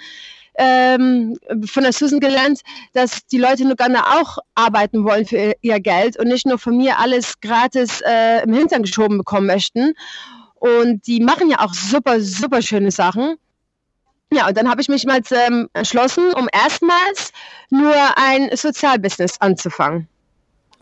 ähm, 0.58 1.38
von 1.66 1.84
der 1.84 1.94
Susan 1.94 2.20
gelernt, 2.20 2.62
dass 2.94 3.26
die 3.28 3.38
Leute 3.38 3.64
in 3.64 3.72
Uganda 3.72 4.20
auch 4.20 4.38
arbeiten 4.56 5.04
wollen 5.04 5.26
für 5.26 5.54
ihr 5.62 5.80
Geld 5.80 6.18
und 6.18 6.28
nicht 6.28 6.46
nur 6.46 6.58
von 6.58 6.78
mir 6.78 6.98
alles 7.00 7.40
gratis 7.42 8.02
äh, 8.02 8.44
im 8.44 8.54
Hintern 8.54 8.84
geschoben 8.84 9.18
bekommen 9.18 9.48
möchten. 9.48 9.94
Und 10.56 11.06
die 11.08 11.20
machen 11.20 11.50
ja 11.50 11.60
auch 11.60 11.74
super, 11.74 12.22
super 12.22 12.62
schöne 12.62 12.92
Sachen. 12.92 13.36
Ja, 14.32 14.48
und 14.48 14.58
dann 14.58 14.70
habe 14.70 14.82
ich 14.82 14.90
mich 14.90 15.06
mal 15.06 15.22
ähm, 15.32 15.70
entschlossen, 15.74 16.34
um 16.34 16.48
erstmals 16.52 17.32
nur 17.70 17.94
ein 18.18 18.50
Sozialbusiness 18.56 19.40
anzufangen. 19.40 20.08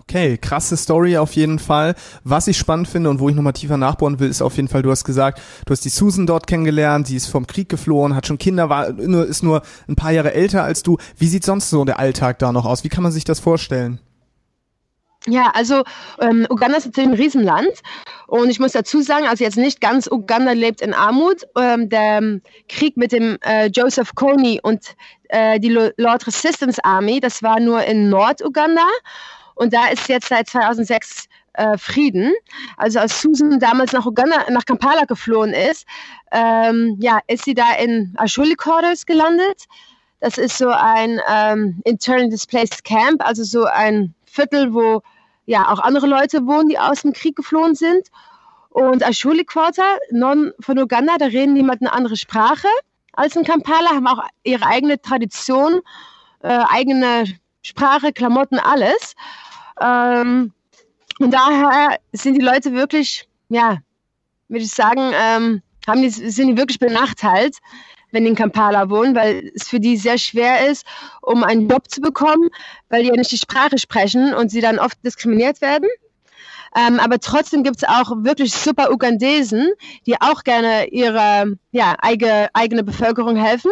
Okay, 0.04 0.38
krasse 0.38 0.75
Story 0.75 1.18
auf 1.18 1.34
jeden 1.34 1.60
Fall. 1.60 1.95
Was 2.25 2.48
ich 2.48 2.57
spannend 2.57 2.90
finde 2.90 3.10
und 3.10 3.19
wo 3.19 3.30
ich 3.30 3.36
nochmal 3.36 3.54
tiefer 3.54 3.78
nachbohren 3.78 4.19
will, 4.19 4.30
ist 4.30 4.42
auf 4.42 4.57
jeden 4.57 4.68
Fall, 4.68 4.81
du 4.81 4.92
hast 4.92 5.06
gesagt, 5.06 5.42
du 5.66 5.72
hast 5.72 5.86
die 5.86 5.90
Susan 5.90 6.28
dort 6.28 6.45
kennengelernt, 6.45 7.07
sie 7.07 7.16
ist 7.16 7.28
vom 7.28 7.48
Krieg 7.48 7.69
geflohen, 7.69 8.13
hat 8.13 8.28
schon 8.28 8.38
Kinder, 8.38 8.69
war, 8.69 8.90
ist 8.90 9.44
nur 9.44 9.62
ein 9.88 9.96
paar 9.96 10.12
Jahre 10.12 10.34
älter 10.34 10.63
als 10.63 10.84
du. 10.84 10.98
Wie 11.18 11.28
sieht 11.28 11.46
sonst 11.46 11.69
so 11.69 11.86
der 11.86 12.00
Alltag 12.00 12.39
da 12.39 12.51
noch 12.51 12.65
aus? 12.65 12.84
Wie 12.84 12.89
kann 12.89 13.03
man 13.03 13.13
sich 13.13 13.24
das 13.24 13.39
vorstellen? 13.39 14.01
Ja, 15.27 15.51
also 15.53 15.84
ähm, 16.20 16.46
Uganda 16.50 16.77
ist 16.77 16.86
natürlich 16.86 17.10
ein 17.12 17.15
Riesenland 17.15 17.82
und 18.27 18.50
ich 18.50 18.60
muss 18.60 18.74
dazu 18.74 19.01
sagen, 19.01 19.25
also 19.25 19.44
jetzt 19.44 19.56
nicht 19.56 19.80
ganz 19.80 20.08
Uganda 20.12 20.51
lebt 20.51 20.82
in 20.82 20.94
Armut. 20.94 21.44
Ähm, 21.58 21.88
der 21.88 22.18
ähm, 22.18 22.42
Krieg 22.68 22.98
mit 22.98 23.13
dem 23.13 23.38
äh, 23.42 23.68
Joseph 23.68 24.15
Kony 24.15 24.60
und 24.62 24.96
äh, 25.30 25.60
die 25.62 25.70
Lord 25.70 26.27
Resistance 26.27 26.84
Army, 26.84 27.22
das 27.22 27.42
war 27.42 27.62
nur 27.62 27.84
in 27.86 28.10
Nord-Uganda 28.10 28.86
und 29.56 29.74
da 29.74 29.88
ist 29.88 30.10
jetzt 30.10 30.27
seit 30.27 30.50
2006 30.50 31.30
äh, 31.53 31.77
Frieden. 31.77 32.34
Also 32.77 33.00
als 33.00 33.22
Susan 33.22 33.60
damals 33.60 33.94
nach 33.94 34.06
Uganda, 34.06 34.46
nach 34.50 34.65
Kampala 34.65 35.06
geflohen 35.06 35.53
ist, 35.53 35.86
ähm, 36.32 36.98
ja, 37.00 37.20
ist 37.27 37.46
sie 37.46 37.53
da 37.53 37.75
in 37.75 38.13
Ashuli 38.18 38.56
Quarters 38.56 39.06
gelandet. 39.06 39.65
Das 40.20 40.38
ist 40.38 40.58
so 40.58 40.70
ein 40.70 41.20
ähm, 41.30 41.82
Internally 41.86 42.30
Displaced 42.30 42.84
Camp, 42.84 43.25
also 43.25 43.44
so 43.44 43.65
ein 43.65 44.13
Viertel, 44.34 44.74
wo 44.74 45.02
ja 45.46 45.72
auch 45.72 45.80
andere 45.80 46.08
Leute 46.08 46.46
wohnen, 46.48 46.70
die 46.70 46.80
aus 46.80 47.04
dem 47.04 47.13
Krieg 47.13 47.36
geflohen 47.36 47.75
sind. 47.75 48.08
Und 48.70 49.06
Ashuli 49.06 49.46
Quarter, 49.46 50.00
Norden 50.10 50.52
von 50.60 50.80
Uganda, 50.80 51.18
da 51.20 51.25
reden 51.25 51.54
die 51.54 51.62
eine 51.62 51.94
andere 51.94 52.18
Sprache 52.18 52.68
als 53.13 53.36
in 53.36 53.44
Kampala, 53.44 53.92
haben 53.92 54.08
auch 54.08 54.24
ihre 54.44 54.66
eigene 54.66 55.00
Tradition, 55.00 55.82
äh, 56.42 56.60
eigene 56.68 57.25
Sprache, 57.62 58.12
Klamotten, 58.12 58.58
alles. 58.58 59.13
Ähm, 59.80 60.52
und 61.20 61.32
daher 61.32 62.00
sind 62.12 62.34
die 62.34 62.46
Leute 62.46 62.74
wirklich, 62.74 63.30
ja, 63.50 63.78
würde 64.48 64.66
ich 64.66 64.72
sagen, 64.72 65.12
ähm, 65.13 65.62
haben 65.86 66.02
die, 66.02 66.10
sind 66.10 66.48
die 66.48 66.58
wirklich 66.58 66.80
benachteiligt 66.80 67.60
wenn 68.13 68.24
die 68.24 68.29
in 68.29 68.36
Kampala 68.36 68.89
wohnen, 68.89 69.15
weil 69.15 69.51
es 69.55 69.67
für 69.67 69.79
die 69.79 69.98
sehr 69.98 70.17
schwer 70.17 70.70
ist, 70.70 70.86
um 71.22 71.43
einen 71.43 71.67
Job 71.67 71.89
zu 71.89 72.00
bekommen, 72.00 72.50
weil 72.89 73.03
die 73.03 73.10
ja 73.10 73.15
nicht 73.15 73.32
die 73.32 73.38
Sprache 73.38 73.77
sprechen 73.77 74.34
und 74.34 74.50
sie 74.50 74.62
dann 74.62 74.79
oft 74.79 75.03
diskriminiert 75.03 75.62
werden. 75.62 75.89
Ähm, 76.75 77.00
aber 77.00 77.20
trotzdem 77.20 77.63
gibt 77.63 77.77
es 77.77 77.84
auch 77.84 78.12
wirklich 78.24 78.53
super 78.53 78.91
Ugandesen, 78.91 79.72
die 80.08 80.20
auch 80.20 80.43
gerne 80.43 80.88
ihre 80.88 81.58
ja, 81.72 81.96
eigene, 82.01 82.50
eigene 82.53 82.84
Bevölkerung 82.84 83.36
helfen. 83.36 83.72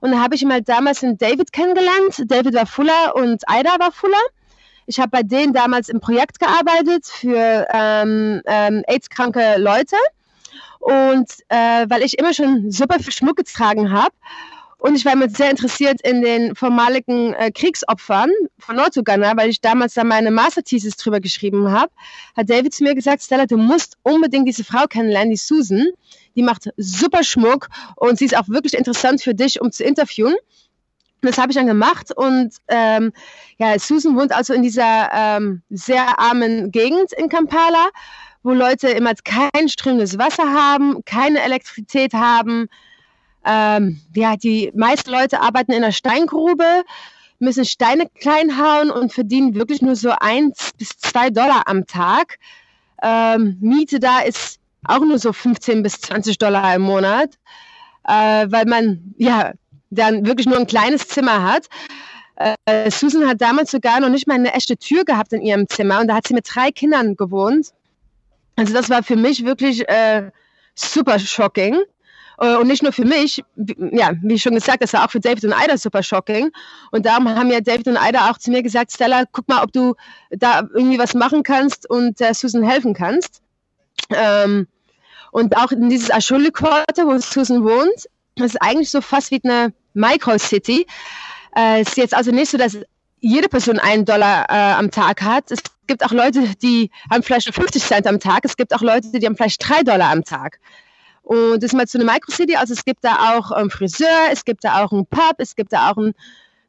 Und 0.00 0.12
da 0.12 0.20
habe 0.20 0.36
ich 0.36 0.44
mal 0.44 0.62
damals 0.62 1.00
den 1.00 1.18
David 1.18 1.52
kennengelernt. 1.52 2.22
David 2.26 2.54
war 2.54 2.66
Fuller 2.66 3.16
und 3.16 3.42
Aida 3.48 3.76
war 3.80 3.90
Fuller. 3.90 4.14
Ich 4.86 5.00
habe 5.00 5.10
bei 5.10 5.22
denen 5.24 5.52
damals 5.52 5.88
im 5.88 5.98
Projekt 5.98 6.38
gearbeitet 6.38 7.06
für 7.06 7.66
ähm, 7.72 8.40
ähm, 8.46 8.84
AIDS-kranke 8.86 9.56
Leute. 9.58 9.96
Und 10.78 11.30
äh, 11.48 11.86
weil 11.88 12.02
ich 12.02 12.18
immer 12.18 12.34
schon 12.34 12.70
super 12.70 12.98
viel 12.98 13.12
Schmuck 13.12 13.36
getragen 13.36 13.90
habe, 13.92 14.14
und 14.78 14.94
ich 14.94 15.04
war 15.04 15.14
immer 15.14 15.28
sehr 15.28 15.50
interessiert 15.50 16.00
in 16.02 16.20
den 16.20 16.54
vormaligen 16.54 17.32
äh, 17.34 17.50
Kriegsopfern 17.50 18.30
von 18.58 18.76
Norduganda, 18.76 19.32
weil 19.36 19.48
ich 19.48 19.60
damals 19.60 19.94
da 19.94 20.04
meine 20.04 20.30
Masterthesis 20.30 20.96
drüber 20.96 21.20
geschrieben 21.20 21.72
habe, 21.72 21.90
hat 22.36 22.50
David 22.50 22.74
zu 22.74 22.84
mir 22.84 22.94
gesagt, 22.94 23.22
Stella, 23.22 23.46
du 23.46 23.56
musst 23.56 23.96
unbedingt 24.02 24.46
diese 24.46 24.64
Frau 24.64 24.86
kennenlernen, 24.86 25.30
die 25.30 25.36
Susan. 25.36 25.86
Die 26.36 26.42
macht 26.42 26.68
super 26.76 27.24
Schmuck 27.24 27.68
und 27.96 28.18
sie 28.18 28.26
ist 28.26 28.36
auch 28.36 28.48
wirklich 28.48 28.74
interessant 28.74 29.22
für 29.22 29.34
dich, 29.34 29.60
um 29.62 29.72
zu 29.72 29.82
interviewen. 29.82 30.34
Das 31.22 31.38
habe 31.38 31.50
ich 31.50 31.56
dann 31.56 31.66
gemacht 31.66 32.12
und 32.14 32.54
ähm, 32.68 33.12
ja, 33.58 33.78
Susan 33.78 34.16
wohnt 34.16 34.32
also 34.32 34.52
in 34.52 34.62
dieser 34.62 35.08
ähm, 35.12 35.62
sehr 35.70 36.20
armen 36.20 36.70
Gegend 36.70 37.12
in 37.14 37.30
Kampala, 37.30 37.88
wo 38.46 38.52
Leute 38.52 38.88
immer 38.88 39.12
kein 39.24 39.68
strömendes 39.68 40.18
Wasser 40.18 40.44
haben, 40.44 41.04
keine 41.04 41.42
Elektrizität 41.42 42.14
haben, 42.14 42.68
ähm, 43.44 44.00
ja, 44.14 44.36
die 44.36 44.70
meisten 44.74 45.10
Leute 45.10 45.40
arbeiten 45.40 45.72
in 45.72 45.82
einer 45.82 45.92
Steingrube, 45.92 46.84
müssen 47.40 47.64
Steine 47.64 48.06
klein 48.20 48.56
hauen 48.56 48.90
und 48.90 49.12
verdienen 49.12 49.56
wirklich 49.56 49.82
nur 49.82 49.96
so 49.96 50.12
eins 50.20 50.70
bis 50.78 50.90
zwei 50.90 51.28
Dollar 51.30 51.64
am 51.66 51.86
Tag. 51.86 52.38
Ähm, 53.02 53.56
Miete 53.60 53.98
da 53.98 54.20
ist 54.20 54.60
auch 54.84 55.00
nur 55.00 55.18
so 55.18 55.32
15 55.32 55.82
bis 55.82 56.00
20 56.00 56.38
Dollar 56.38 56.72
im 56.76 56.82
Monat, 56.82 57.34
äh, 58.04 58.46
weil 58.48 58.66
man 58.66 59.12
ja 59.18 59.54
dann 59.90 60.24
wirklich 60.24 60.46
nur 60.46 60.58
ein 60.58 60.68
kleines 60.68 61.08
Zimmer 61.08 61.42
hat. 61.42 61.66
Äh, 62.36 62.90
Susan 62.92 63.26
hat 63.26 63.40
damals 63.40 63.72
sogar 63.72 63.98
noch 63.98 64.08
nicht 64.08 64.28
mal 64.28 64.34
eine 64.34 64.54
echte 64.54 64.76
Tür 64.76 65.04
gehabt 65.04 65.32
in 65.32 65.42
ihrem 65.42 65.68
Zimmer 65.68 66.00
und 66.00 66.06
da 66.06 66.14
hat 66.14 66.28
sie 66.28 66.34
mit 66.34 66.46
drei 66.48 66.70
Kindern 66.70 67.16
gewohnt. 67.16 67.72
Also 68.56 68.72
das 68.72 68.90
war 68.90 69.02
für 69.02 69.16
mich 69.16 69.44
wirklich 69.44 69.88
äh, 69.88 70.30
super 70.74 71.18
shocking. 71.18 71.78
Äh, 72.38 72.56
und 72.56 72.66
nicht 72.66 72.82
nur 72.82 72.92
für 72.92 73.04
mich, 73.04 73.42
ja, 73.56 74.12
wie 74.22 74.38
schon 74.38 74.54
gesagt, 74.54 74.82
das 74.82 74.92
war 74.92 75.04
auch 75.04 75.10
für 75.10 75.20
David 75.20 75.44
und 75.44 75.52
Ida 75.52 75.76
super 75.76 76.02
shocking. 76.02 76.50
Und 76.90 77.06
darum 77.06 77.28
haben 77.28 77.50
ja 77.50 77.60
David 77.60 77.88
und 77.88 77.98
Ida 78.00 78.30
auch 78.30 78.38
zu 78.38 78.50
mir 78.50 78.62
gesagt, 78.62 78.92
Stella, 78.92 79.24
guck 79.30 79.48
mal, 79.48 79.62
ob 79.62 79.72
du 79.72 79.94
da 80.30 80.60
irgendwie 80.74 80.98
was 80.98 81.14
machen 81.14 81.42
kannst 81.42 81.88
und 81.88 82.20
äh, 82.20 82.34
Susan 82.34 82.62
helfen 82.62 82.94
kannst. 82.94 83.42
Ähm, 84.10 84.66
und 85.32 85.56
auch 85.56 85.72
in 85.72 85.88
dieses 85.88 86.10
Ashuli 86.10 86.50
Quarter, 86.50 87.06
wo 87.06 87.18
Susan 87.18 87.64
wohnt, 87.64 88.08
das 88.36 88.54
ist 88.54 88.62
eigentlich 88.62 88.90
so 88.90 89.00
fast 89.00 89.30
wie 89.30 89.40
eine 89.42 89.72
Micro-City. 89.94 90.86
Äh, 91.56 91.82
ist 91.82 91.96
jetzt 91.96 92.14
also 92.14 92.30
nicht 92.30 92.50
so, 92.50 92.58
dass 92.58 92.78
jede 93.20 93.48
Person 93.48 93.78
einen 93.78 94.04
Dollar 94.04 94.46
äh, 94.48 94.74
am 94.74 94.90
Tag 94.90 95.22
hat. 95.22 95.50
Es 95.50 95.60
gibt 95.86 96.04
auch 96.04 96.12
Leute, 96.12 96.42
die 96.62 96.90
haben 97.10 97.22
vielleicht 97.22 97.46
nur 97.46 97.54
50 97.54 97.82
Cent 97.82 98.06
am 98.06 98.20
Tag. 98.20 98.44
Es 98.44 98.56
gibt 98.56 98.74
auch 98.74 98.82
Leute, 98.82 99.10
die 99.10 99.26
haben 99.26 99.36
vielleicht 99.36 99.66
drei 99.68 99.82
Dollar 99.82 100.10
am 100.10 100.24
Tag. 100.24 100.58
Und 101.22 101.62
das 101.62 101.72
ist 101.72 101.74
mal 101.74 101.88
zu 101.88 101.98
einer 101.98 102.12
Microcity, 102.12 102.54
also 102.54 102.72
es 102.72 102.84
gibt 102.84 103.02
da 103.02 103.36
auch 103.36 103.50
einen 103.50 103.68
Friseur, 103.68 104.28
es 104.30 104.44
gibt 104.44 104.62
da 104.62 104.84
auch 104.84 104.92
einen 104.92 105.06
Pub, 105.06 105.34
es 105.38 105.56
gibt 105.56 105.72
da 105.72 105.90
auch 105.90 105.96
ein, 105.96 106.12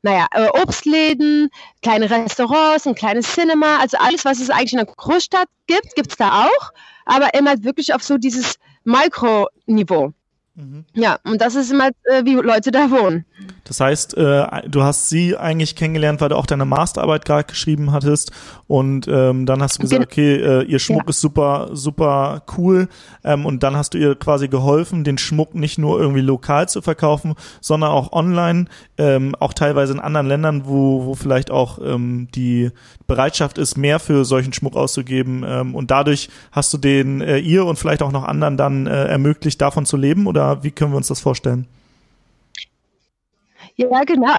naja, 0.01 0.25
äh, 0.31 0.47
Obstläden, 0.47 1.49
kleine 1.83 2.09
Restaurants, 2.09 2.87
ein 2.87 2.95
kleines 2.95 3.31
Cinema, 3.31 3.77
also 3.77 3.97
alles, 3.99 4.25
was 4.25 4.39
es 4.39 4.49
eigentlich 4.49 4.73
in 4.73 4.79
einer 4.79 4.91
Großstadt 4.91 5.47
gibt, 5.67 5.93
gibt 5.93 6.09
es 6.09 6.17
da 6.17 6.45
auch, 6.45 6.71
aber 7.05 7.35
immer 7.35 7.63
wirklich 7.63 7.93
auf 7.93 8.01
so 8.01 8.17
dieses 8.17 8.55
Mikroniveau. 8.83 10.13
Mhm. 10.57 10.85
Ja, 10.95 11.19
und 11.23 11.39
das 11.39 11.53
ist 11.53 11.71
immer, 11.71 11.89
äh, 12.05 12.25
wie 12.25 12.33
Leute 12.33 12.71
da 12.71 12.89
wohnen. 12.89 13.25
Das 13.63 13.79
heißt, 13.79 14.17
äh, 14.17 14.67
du 14.67 14.81
hast 14.81 15.07
sie 15.07 15.37
eigentlich 15.37 15.75
kennengelernt, 15.75 16.19
weil 16.19 16.29
du 16.29 16.35
auch 16.35 16.47
deine 16.47 16.65
Masterarbeit 16.65 17.25
gerade 17.25 17.43
geschrieben 17.43 17.91
hattest 17.91 18.31
und 18.65 19.07
ähm, 19.07 19.45
dann 19.45 19.61
hast 19.61 19.77
du 19.77 19.81
gesagt, 19.83 20.01
okay, 20.01 20.35
äh, 20.37 20.63
ihr 20.63 20.79
Schmuck 20.79 21.03
ja. 21.03 21.09
ist 21.09 21.21
super, 21.21 21.69
super 21.73 22.41
cool 22.57 22.87
ähm, 23.23 23.45
und 23.45 23.61
dann 23.61 23.75
hast 23.75 23.93
du 23.93 23.99
ihr 23.99 24.15
quasi 24.15 24.47
geholfen, 24.47 25.03
den 25.03 25.19
Schmuck 25.19 25.53
nicht 25.53 25.77
nur 25.77 25.99
irgendwie 25.99 26.21
lokal 26.21 26.67
zu 26.67 26.81
verkaufen, 26.81 27.35
sondern 27.61 27.91
auch 27.91 28.11
online, 28.11 28.65
ähm, 28.97 29.35
auch 29.39 29.53
teilweise 29.53 29.93
in 29.93 29.99
anderen 29.99 30.27
Ländern, 30.27 30.65
wo, 30.65 31.05
wo 31.05 31.13
vielleicht 31.13 31.51
auch 31.51 31.77
ähm, 31.83 32.29
die 32.33 32.71
Bereitschaft 33.05 33.59
ist, 33.59 33.77
mehr 33.77 33.99
für 33.99 34.25
solchen 34.25 34.53
Schmuck 34.53 34.75
auszugeben 34.75 35.45
ähm, 35.45 35.75
und 35.75 35.91
dadurch 35.91 36.29
hast 36.51 36.73
du 36.73 36.79
den 36.79 37.21
äh, 37.21 37.37
ihr 37.37 37.65
und 37.65 37.77
vielleicht 37.77 38.01
auch 38.01 38.11
noch 38.11 38.23
anderen 38.23 38.57
dann 38.57 38.87
äh, 38.87 39.05
ermöglicht, 39.05 39.61
davon 39.61 39.85
zu 39.85 39.97
leben 39.97 40.25
oder 40.25 40.46
wie 40.61 40.71
können 40.71 40.91
wir 40.91 40.97
uns 40.97 41.07
das 41.07 41.19
vorstellen? 41.19 41.67
Ja, 43.75 44.03
genau. 44.03 44.35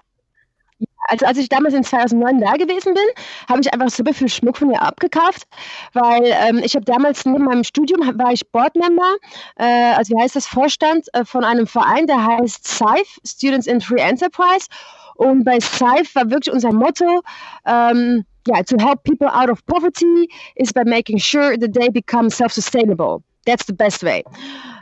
Also 1.09 1.25
als 1.25 1.37
ich 1.37 1.49
damals 1.49 1.73
in 1.73 1.83
2009 1.83 2.39
da 2.39 2.53
gewesen 2.53 2.93
bin, 2.93 3.03
habe 3.47 3.61
ich 3.61 3.73
einfach 3.73 3.89
super 3.89 4.13
viel 4.13 4.29
Schmuck 4.29 4.57
von 4.57 4.69
ihr 4.71 4.81
abgekauft, 4.81 5.47
weil 5.93 6.23
ähm, 6.25 6.61
ich 6.63 6.75
habe 6.75 6.85
damals 6.85 7.25
neben 7.25 7.45
meinem 7.45 7.63
Studium 7.63 8.01
war 8.19 8.31
ich 8.31 8.47
Boardmember, 8.51 9.15
äh, 9.55 9.93
also 9.95 10.15
wie 10.15 10.21
heißt 10.21 10.35
das 10.35 10.45
Vorstand 10.45 11.07
äh, 11.13 11.25
von 11.25 11.43
einem 11.43 11.65
Verein, 11.65 12.05
der 12.05 12.23
heißt 12.23 12.67
SIFE, 12.67 13.19
Students 13.25 13.65
in 13.65 13.81
Free 13.81 14.01
Enterprise. 14.01 14.67
Und 15.15 15.43
bei 15.43 15.59
SIFE 15.59 16.13
war 16.13 16.29
wirklich 16.29 16.53
unser 16.53 16.71
Motto, 16.71 17.21
ähm, 17.65 18.23
yeah, 18.47 18.61
to 18.63 18.77
help 18.77 19.03
people 19.03 19.27
out 19.27 19.49
of 19.49 19.65
poverty 19.65 20.29
is 20.55 20.71
by 20.71 20.83
making 20.85 21.17
sure 21.17 21.57
that 21.57 21.73
they 21.73 21.89
become 21.89 22.29
self-sustainable. 22.29 23.23
That's 23.45 23.65
the 23.65 23.73
best 23.73 24.03
way. 24.03 24.23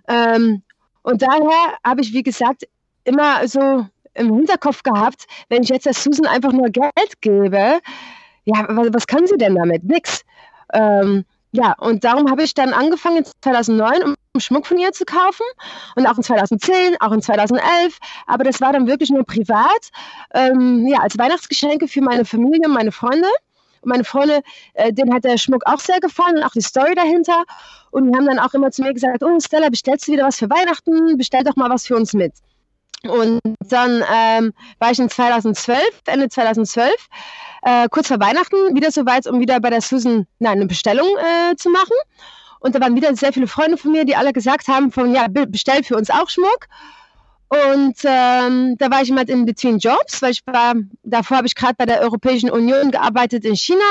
Ähm, 0.09 0.61
und 1.07 1.21
daher 1.21 1.77
habe 1.85 2.01
ich, 2.01 2.11
wie 2.11 2.21
gesagt, 2.21 2.67
immer 3.05 3.47
so 3.47 3.87
im 4.13 4.35
Hinterkopf 4.35 4.83
gehabt, 4.83 5.25
wenn 5.47 5.63
ich 5.63 5.69
jetzt 5.69 5.85
der 5.85 5.93
Susan 5.93 6.25
einfach 6.25 6.51
nur 6.51 6.67
Geld 6.67 7.21
gebe, 7.21 7.79
ja, 8.43 8.65
was, 8.67 8.87
was 8.91 9.07
kann 9.07 9.25
sie 9.25 9.37
denn 9.37 9.55
damit? 9.55 9.85
Nix. 9.85 10.25
Ähm, 10.73 11.23
ja, 11.53 11.75
und 11.79 12.03
darum 12.03 12.29
habe 12.29 12.43
ich 12.43 12.53
dann 12.55 12.73
angefangen 12.73 13.23
2009, 13.41 14.15
um 14.33 14.39
Schmuck 14.41 14.67
von 14.67 14.77
ihr 14.79 14.91
zu 14.91 15.05
kaufen 15.05 15.45
und 15.95 16.05
auch 16.07 16.17
in 16.17 16.23
2010, 16.23 16.97
auch 16.99 17.13
in 17.13 17.21
2011, 17.21 17.99
aber 18.25 18.43
das 18.43 18.59
war 18.59 18.73
dann 18.73 18.85
wirklich 18.85 19.09
nur 19.09 19.23
privat, 19.23 19.91
ähm, 20.33 20.87
ja, 20.87 20.99
als 20.99 21.17
Weihnachtsgeschenke 21.17 21.87
für 21.87 22.01
meine 22.01 22.25
Familie 22.25 22.67
und 22.67 22.73
meine 22.73 22.91
Freunde. 22.91 23.29
Und 23.81 23.89
meine 23.89 24.03
Freunde, 24.03 24.41
äh, 24.73 24.91
denen 24.93 25.13
hat 25.13 25.23
der 25.23 25.37
Schmuck 25.37 25.63
auch 25.65 25.79
sehr 25.79 25.99
gefallen 25.99 26.37
und 26.37 26.43
auch 26.43 26.51
die 26.51 26.61
Story 26.61 26.95
dahinter. 26.95 27.43
Und 27.91 28.11
die 28.11 28.17
haben 28.17 28.25
dann 28.25 28.39
auch 28.39 28.53
immer 28.53 28.71
zu 28.71 28.83
mir 28.83 28.93
gesagt, 28.93 29.23
oh 29.23 29.39
Stella, 29.39 29.69
bestellst 29.69 30.07
du 30.07 30.11
wieder 30.13 30.25
was 30.25 30.37
für 30.37 30.49
Weihnachten? 30.49 31.17
Bestell 31.17 31.43
doch 31.43 31.55
mal 31.55 31.69
was 31.69 31.87
für 31.87 31.95
uns 31.95 32.13
mit. 32.13 32.33
Und 33.03 33.39
dann 33.69 34.03
ähm, 34.11 34.53
war 34.79 34.91
ich 34.91 34.99
in 34.99 35.09
2012, 35.09 35.79
Ende 36.07 36.29
2012, 36.29 36.91
äh, 37.63 37.87
kurz 37.89 38.07
vor 38.07 38.19
Weihnachten, 38.19 38.75
wieder 38.75 38.91
so 38.91 39.05
weit, 39.05 39.27
um 39.27 39.39
wieder 39.39 39.59
bei 39.59 39.69
der 39.69 39.81
Susan 39.81 40.25
nein, 40.39 40.57
eine 40.57 40.65
Bestellung 40.65 41.07
äh, 41.17 41.55
zu 41.55 41.69
machen. 41.69 41.95
Und 42.59 42.75
da 42.75 42.81
waren 42.81 42.95
wieder 42.95 43.15
sehr 43.15 43.33
viele 43.33 43.47
Freunde 43.47 43.77
von 43.77 43.91
mir, 43.91 44.03
die 44.03 44.15
alle 44.15 44.33
gesagt 44.33 44.67
haben, 44.67 44.91
von 44.91 45.13
ja, 45.13 45.27
bestell 45.29 45.83
für 45.83 45.95
uns 45.95 46.09
auch 46.09 46.29
Schmuck. 46.29 46.67
Und 47.49 47.95
ähm, 48.03 48.77
da 48.77 48.91
war 48.91 49.01
ich 49.01 49.09
immer 49.09 49.27
in 49.27 49.45
Between 49.45 49.77
Jobs, 49.77 50.21
weil 50.21 50.31
ich 50.31 50.45
war, 50.45 50.75
davor 51.03 51.37
habe 51.37 51.47
ich 51.47 51.55
gerade 51.55 51.75
bei 51.77 51.85
der 51.85 52.01
Europäischen 52.01 52.49
Union 52.49 52.91
gearbeitet 52.91 53.45
in 53.45 53.55
China. 53.55 53.85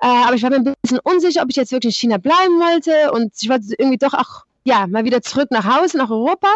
Äh, 0.00 0.06
aber 0.06 0.34
ich 0.34 0.42
war 0.42 0.50
mir 0.50 0.56
ein 0.56 0.74
bisschen 0.82 1.00
unsicher, 1.02 1.42
ob 1.42 1.50
ich 1.50 1.56
jetzt 1.56 1.72
wirklich 1.72 1.94
in 1.96 2.10
China 2.10 2.18
bleiben 2.18 2.60
wollte. 2.60 3.12
Und 3.12 3.32
ich 3.40 3.48
wollte 3.48 3.74
irgendwie 3.78 3.98
doch 3.98 4.12
auch, 4.12 4.44
ja, 4.64 4.86
mal 4.86 5.04
wieder 5.04 5.22
zurück 5.22 5.50
nach 5.50 5.64
Hause, 5.64 5.96
nach 5.96 6.10
Europa. 6.10 6.48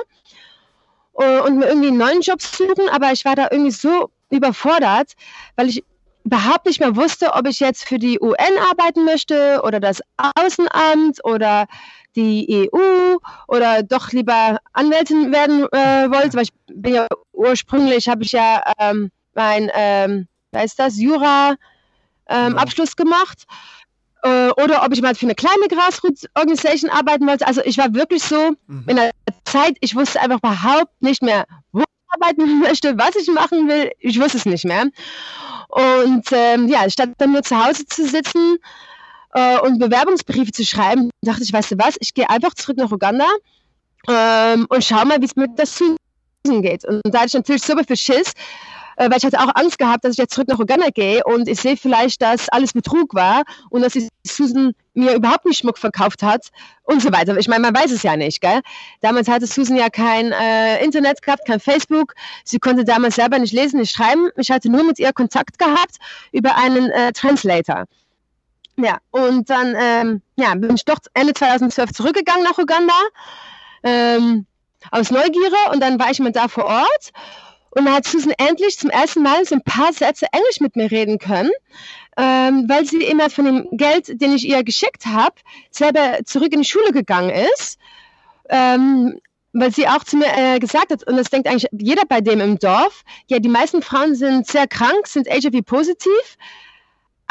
Uh, 1.14 1.44
und 1.44 1.58
mir 1.58 1.66
irgendwie 1.66 1.88
einen 1.88 1.98
neuen 1.98 2.20
Job 2.22 2.40
suchen. 2.40 2.88
Aber 2.90 3.12
ich 3.12 3.24
war 3.24 3.36
da 3.36 3.48
irgendwie 3.50 3.70
so 3.70 4.10
überfordert, 4.30 5.12
weil 5.56 5.68
ich 5.68 5.84
überhaupt 6.24 6.66
nicht 6.66 6.80
mehr 6.80 6.96
wusste, 6.96 7.32
ob 7.34 7.46
ich 7.48 7.60
jetzt 7.60 7.86
für 7.86 7.98
die 7.98 8.18
UN 8.20 8.58
arbeiten 8.70 9.04
möchte 9.04 9.60
oder 9.64 9.80
das 9.80 10.00
Außenamt 10.16 11.24
oder 11.24 11.66
die 12.16 12.70
EU 12.74 13.16
oder 13.48 13.82
doch 13.82 14.10
lieber 14.12 14.58
Anwältin 14.72 15.32
werden 15.32 15.66
äh, 15.72 16.10
wollte, 16.10 16.36
weil 16.36 16.44
ich 16.44 16.52
bin 16.66 16.94
ja 16.94 17.06
ursprünglich, 17.32 18.08
habe 18.08 18.22
ich 18.22 18.32
ja 18.32 18.62
ähm, 18.78 19.10
mein, 19.34 19.70
ähm, 19.74 20.28
wer 20.50 20.64
ist 20.64 20.78
das, 20.78 20.98
Jura 20.98 21.56
ähm. 22.28 22.56
Abschluss 22.56 22.96
gemacht. 22.96 23.44
Äh, 24.22 24.50
oder 24.50 24.84
ob 24.84 24.92
ich 24.92 25.02
mal 25.02 25.14
für 25.14 25.26
eine 25.26 25.34
kleine 25.34 25.66
Grassroots-Organisation 25.68 26.90
arbeiten 26.90 27.26
wollte. 27.26 27.46
Also 27.46 27.60
ich 27.64 27.76
war 27.76 27.92
wirklich 27.92 28.22
so 28.22 28.52
mhm. 28.66 28.84
in 28.86 28.96
der 28.96 29.10
Zeit, 29.44 29.76
ich 29.80 29.96
wusste 29.96 30.20
einfach 30.20 30.38
überhaupt 30.38 31.02
nicht 31.02 31.22
mehr, 31.22 31.44
wo 31.72 31.80
ich 31.80 32.20
arbeiten 32.20 32.58
möchte, 32.60 32.96
was 32.98 33.16
ich 33.16 33.28
machen 33.28 33.68
will. 33.68 33.90
Ich 33.98 34.20
wusste 34.20 34.38
es 34.38 34.46
nicht 34.46 34.64
mehr. 34.64 34.86
Und 35.68 36.26
ähm, 36.30 36.68
ja, 36.68 36.88
statt 36.88 37.10
dann 37.18 37.32
nur 37.32 37.42
zu 37.42 37.56
Hause 37.64 37.84
zu 37.86 38.06
sitzen 38.06 38.58
äh, 39.32 39.58
und 39.60 39.78
Bewerbungsbriefe 39.78 40.52
zu 40.52 40.64
schreiben, 40.64 41.10
dachte 41.22 41.42
ich, 41.42 41.52
weißt 41.52 41.72
du 41.72 41.78
was, 41.78 41.96
ich 42.00 42.14
gehe 42.14 42.28
einfach 42.28 42.54
zurück 42.54 42.76
nach 42.76 42.90
Uganda 42.90 43.26
ähm, 44.08 44.66
und 44.68 44.84
schau 44.84 45.04
mal, 45.04 45.20
wie 45.20 45.26
es 45.26 45.36
mit 45.36 45.58
der 45.58 45.66
Susan 45.66 45.96
geht. 46.44 46.84
Und 46.84 47.00
da 47.04 47.20
hatte 47.20 47.28
ich 47.28 47.34
natürlich 47.34 47.62
super 47.62 47.84
viel 47.84 47.96
Schiss, 47.96 48.32
äh, 48.96 49.08
weil 49.08 49.18
ich 49.18 49.24
hatte 49.24 49.40
auch 49.40 49.54
Angst 49.54 49.78
gehabt, 49.78 50.04
dass 50.04 50.12
ich 50.12 50.18
jetzt 50.18 50.34
zurück 50.34 50.48
nach 50.48 50.58
Uganda 50.58 50.88
gehe 50.88 51.24
und 51.24 51.48
ich 51.48 51.60
sehe 51.60 51.76
vielleicht, 51.76 52.20
dass 52.20 52.48
alles 52.48 52.72
Betrug 52.72 53.14
war 53.14 53.42
und 53.70 53.82
dass 53.82 53.92
die 53.94 54.08
Susan 54.26 54.72
mir 54.94 55.14
überhaupt 55.14 55.46
nicht 55.46 55.58
Schmuck 55.58 55.78
verkauft 55.78 56.22
hat 56.22 56.48
und 56.82 57.00
so 57.00 57.10
weiter. 57.12 57.36
Ich 57.38 57.48
meine, 57.48 57.62
man 57.62 57.74
weiß 57.74 57.90
es 57.90 58.02
ja 58.02 58.16
nicht, 58.16 58.40
gell? 58.40 58.60
Damals 59.00 59.28
hatte 59.28 59.46
Susan 59.46 59.76
ja 59.76 59.88
kein 59.88 60.32
äh, 60.32 60.84
Internet 60.84 61.22
gehabt, 61.22 61.46
kein 61.46 61.60
Facebook. 61.60 62.14
Sie 62.44 62.58
konnte 62.58 62.84
damals 62.84 63.14
selber 63.14 63.38
nicht 63.38 63.54
lesen, 63.54 63.80
nicht 63.80 63.94
schreiben. 63.94 64.28
Ich 64.36 64.50
hatte 64.50 64.70
nur 64.70 64.84
mit 64.84 64.98
ihr 64.98 65.12
Kontakt 65.12 65.58
gehabt 65.58 65.96
über 66.32 66.56
einen 66.56 66.90
äh, 66.90 67.12
Translator. 67.12 67.86
Ja, 68.76 68.98
und 69.10 69.50
dann 69.50 69.74
ähm, 69.78 70.22
ja, 70.36 70.54
bin 70.54 70.74
ich 70.74 70.84
doch 70.84 70.98
Ende 71.14 71.34
2012 71.34 71.92
zurückgegangen 71.92 72.44
nach 72.44 72.58
Uganda 72.58 72.94
ähm, 73.82 74.46
aus 74.90 75.10
Neugierde. 75.10 75.56
Und 75.72 75.80
dann 75.80 75.98
war 75.98 76.10
ich 76.10 76.20
mal 76.20 76.32
da 76.32 76.48
vor 76.48 76.64
Ort. 76.64 77.12
Und 77.70 77.86
dann 77.86 77.94
hat 77.94 78.06
Susan 78.06 78.34
endlich 78.36 78.78
zum 78.78 78.90
ersten 78.90 79.22
Mal 79.22 79.44
so 79.44 79.54
ein 79.54 79.62
paar 79.62 79.92
Sätze 79.92 80.26
Englisch 80.32 80.60
mit 80.60 80.76
mir 80.76 80.90
reden 80.90 81.18
können, 81.18 81.50
ähm, 82.18 82.66
weil 82.68 82.84
sie 82.84 83.02
immer 83.02 83.30
von 83.30 83.46
dem 83.46 83.68
Geld, 83.72 84.20
den 84.20 84.34
ich 84.34 84.46
ihr 84.46 84.62
geschickt 84.62 85.06
habe, 85.06 85.34
selber 85.70 86.18
zurück 86.24 86.52
in 86.52 86.60
die 86.60 86.68
Schule 86.68 86.92
gegangen 86.92 87.30
ist. 87.30 87.78
Ähm, 88.50 89.18
weil 89.54 89.72
sie 89.72 89.86
auch 89.86 90.04
zu 90.04 90.16
mir 90.16 90.28
äh, 90.34 90.58
gesagt 90.58 90.90
hat, 90.90 91.06
und 91.06 91.16
das 91.16 91.28
denkt 91.28 91.46
eigentlich 91.46 91.68
jeder 91.72 92.04
bei 92.06 92.20
dem 92.20 92.40
im 92.40 92.58
Dorf, 92.58 93.04
ja, 93.28 93.38
die 93.38 93.48
meisten 93.48 93.82
Frauen 93.82 94.14
sind 94.14 94.46
sehr 94.46 94.66
krank, 94.66 95.06
sind 95.06 95.28
HIV-positiv, 95.28 96.36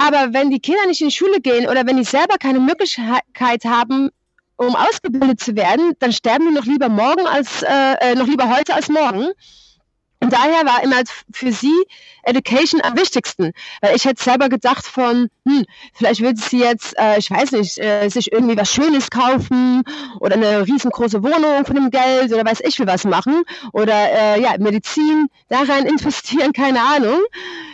aber 0.02 0.34
wenn 0.34 0.50
die 0.50 0.60
Kinder 0.60 0.86
nicht 0.88 1.02
in 1.02 1.10
die 1.10 1.14
Schule 1.14 1.42
gehen 1.42 1.70
oder 1.70 1.86
wenn 1.86 1.98
die 1.98 2.04
selber 2.04 2.38
keine 2.40 2.60
Möglichkeit 2.60 3.66
haben, 3.66 4.10
um 4.58 4.76
ausgebildet 4.76 5.40
zu 5.40 5.56
werden, 5.56 5.94
dann 6.00 6.12
sterben 6.12 6.48
die 6.48 6.54
noch 6.54 6.66
lieber 6.66 6.90
morgen 6.90 7.28
als 7.28 7.62
äh, 7.62 7.96
äh 8.02 8.16
noch 8.16 8.28
lieber 8.28 8.50
heute 8.56 8.74
als 8.74 8.90
morgen. 8.90 9.32
Und 10.22 10.32
daher 10.32 10.66
war 10.66 10.84
immer 10.84 11.02
für 11.32 11.52
sie 11.52 11.74
Education 12.24 12.80
am 12.82 12.96
wichtigsten. 12.96 13.54
Weil 13.82 13.96
ich 13.96 14.06
hätte 14.06 14.24
selber 14.24 14.50
gedacht 14.50 14.86
von, 14.86 15.30
hm, 15.48 15.66
vielleicht 15.94 16.22
würde 16.22 16.40
sie 16.40 16.60
jetzt, 16.60 16.98
äh, 17.00 17.18
ich 17.18 17.32
weiß 17.32 17.54
nicht, 17.54 17.80
äh, 17.80 18.08
sich 18.08 18.32
irgendwie 18.32 18.56
was 18.56 18.72
Schönes 18.72 19.10
kaufen 19.10 19.84
oder 20.20 20.36
eine 20.36 20.68
riesengroße 20.68 21.24
Wohnung 21.24 21.66
von 21.66 21.76
dem 21.76 21.90
Geld 21.90 22.32
oder 22.32 22.46
weiß 22.46 22.60
ich 22.64 22.78
will 22.78 22.86
was 22.86 23.04
machen 23.04 23.44
oder 23.74 23.94
äh, 23.94 24.42
ja, 24.42 24.56
Medizin 24.60 25.28
da 25.50 25.64
rein 25.64 25.88
investieren, 25.88 26.54
keine 26.54 26.82
Ahnung. 26.82 27.20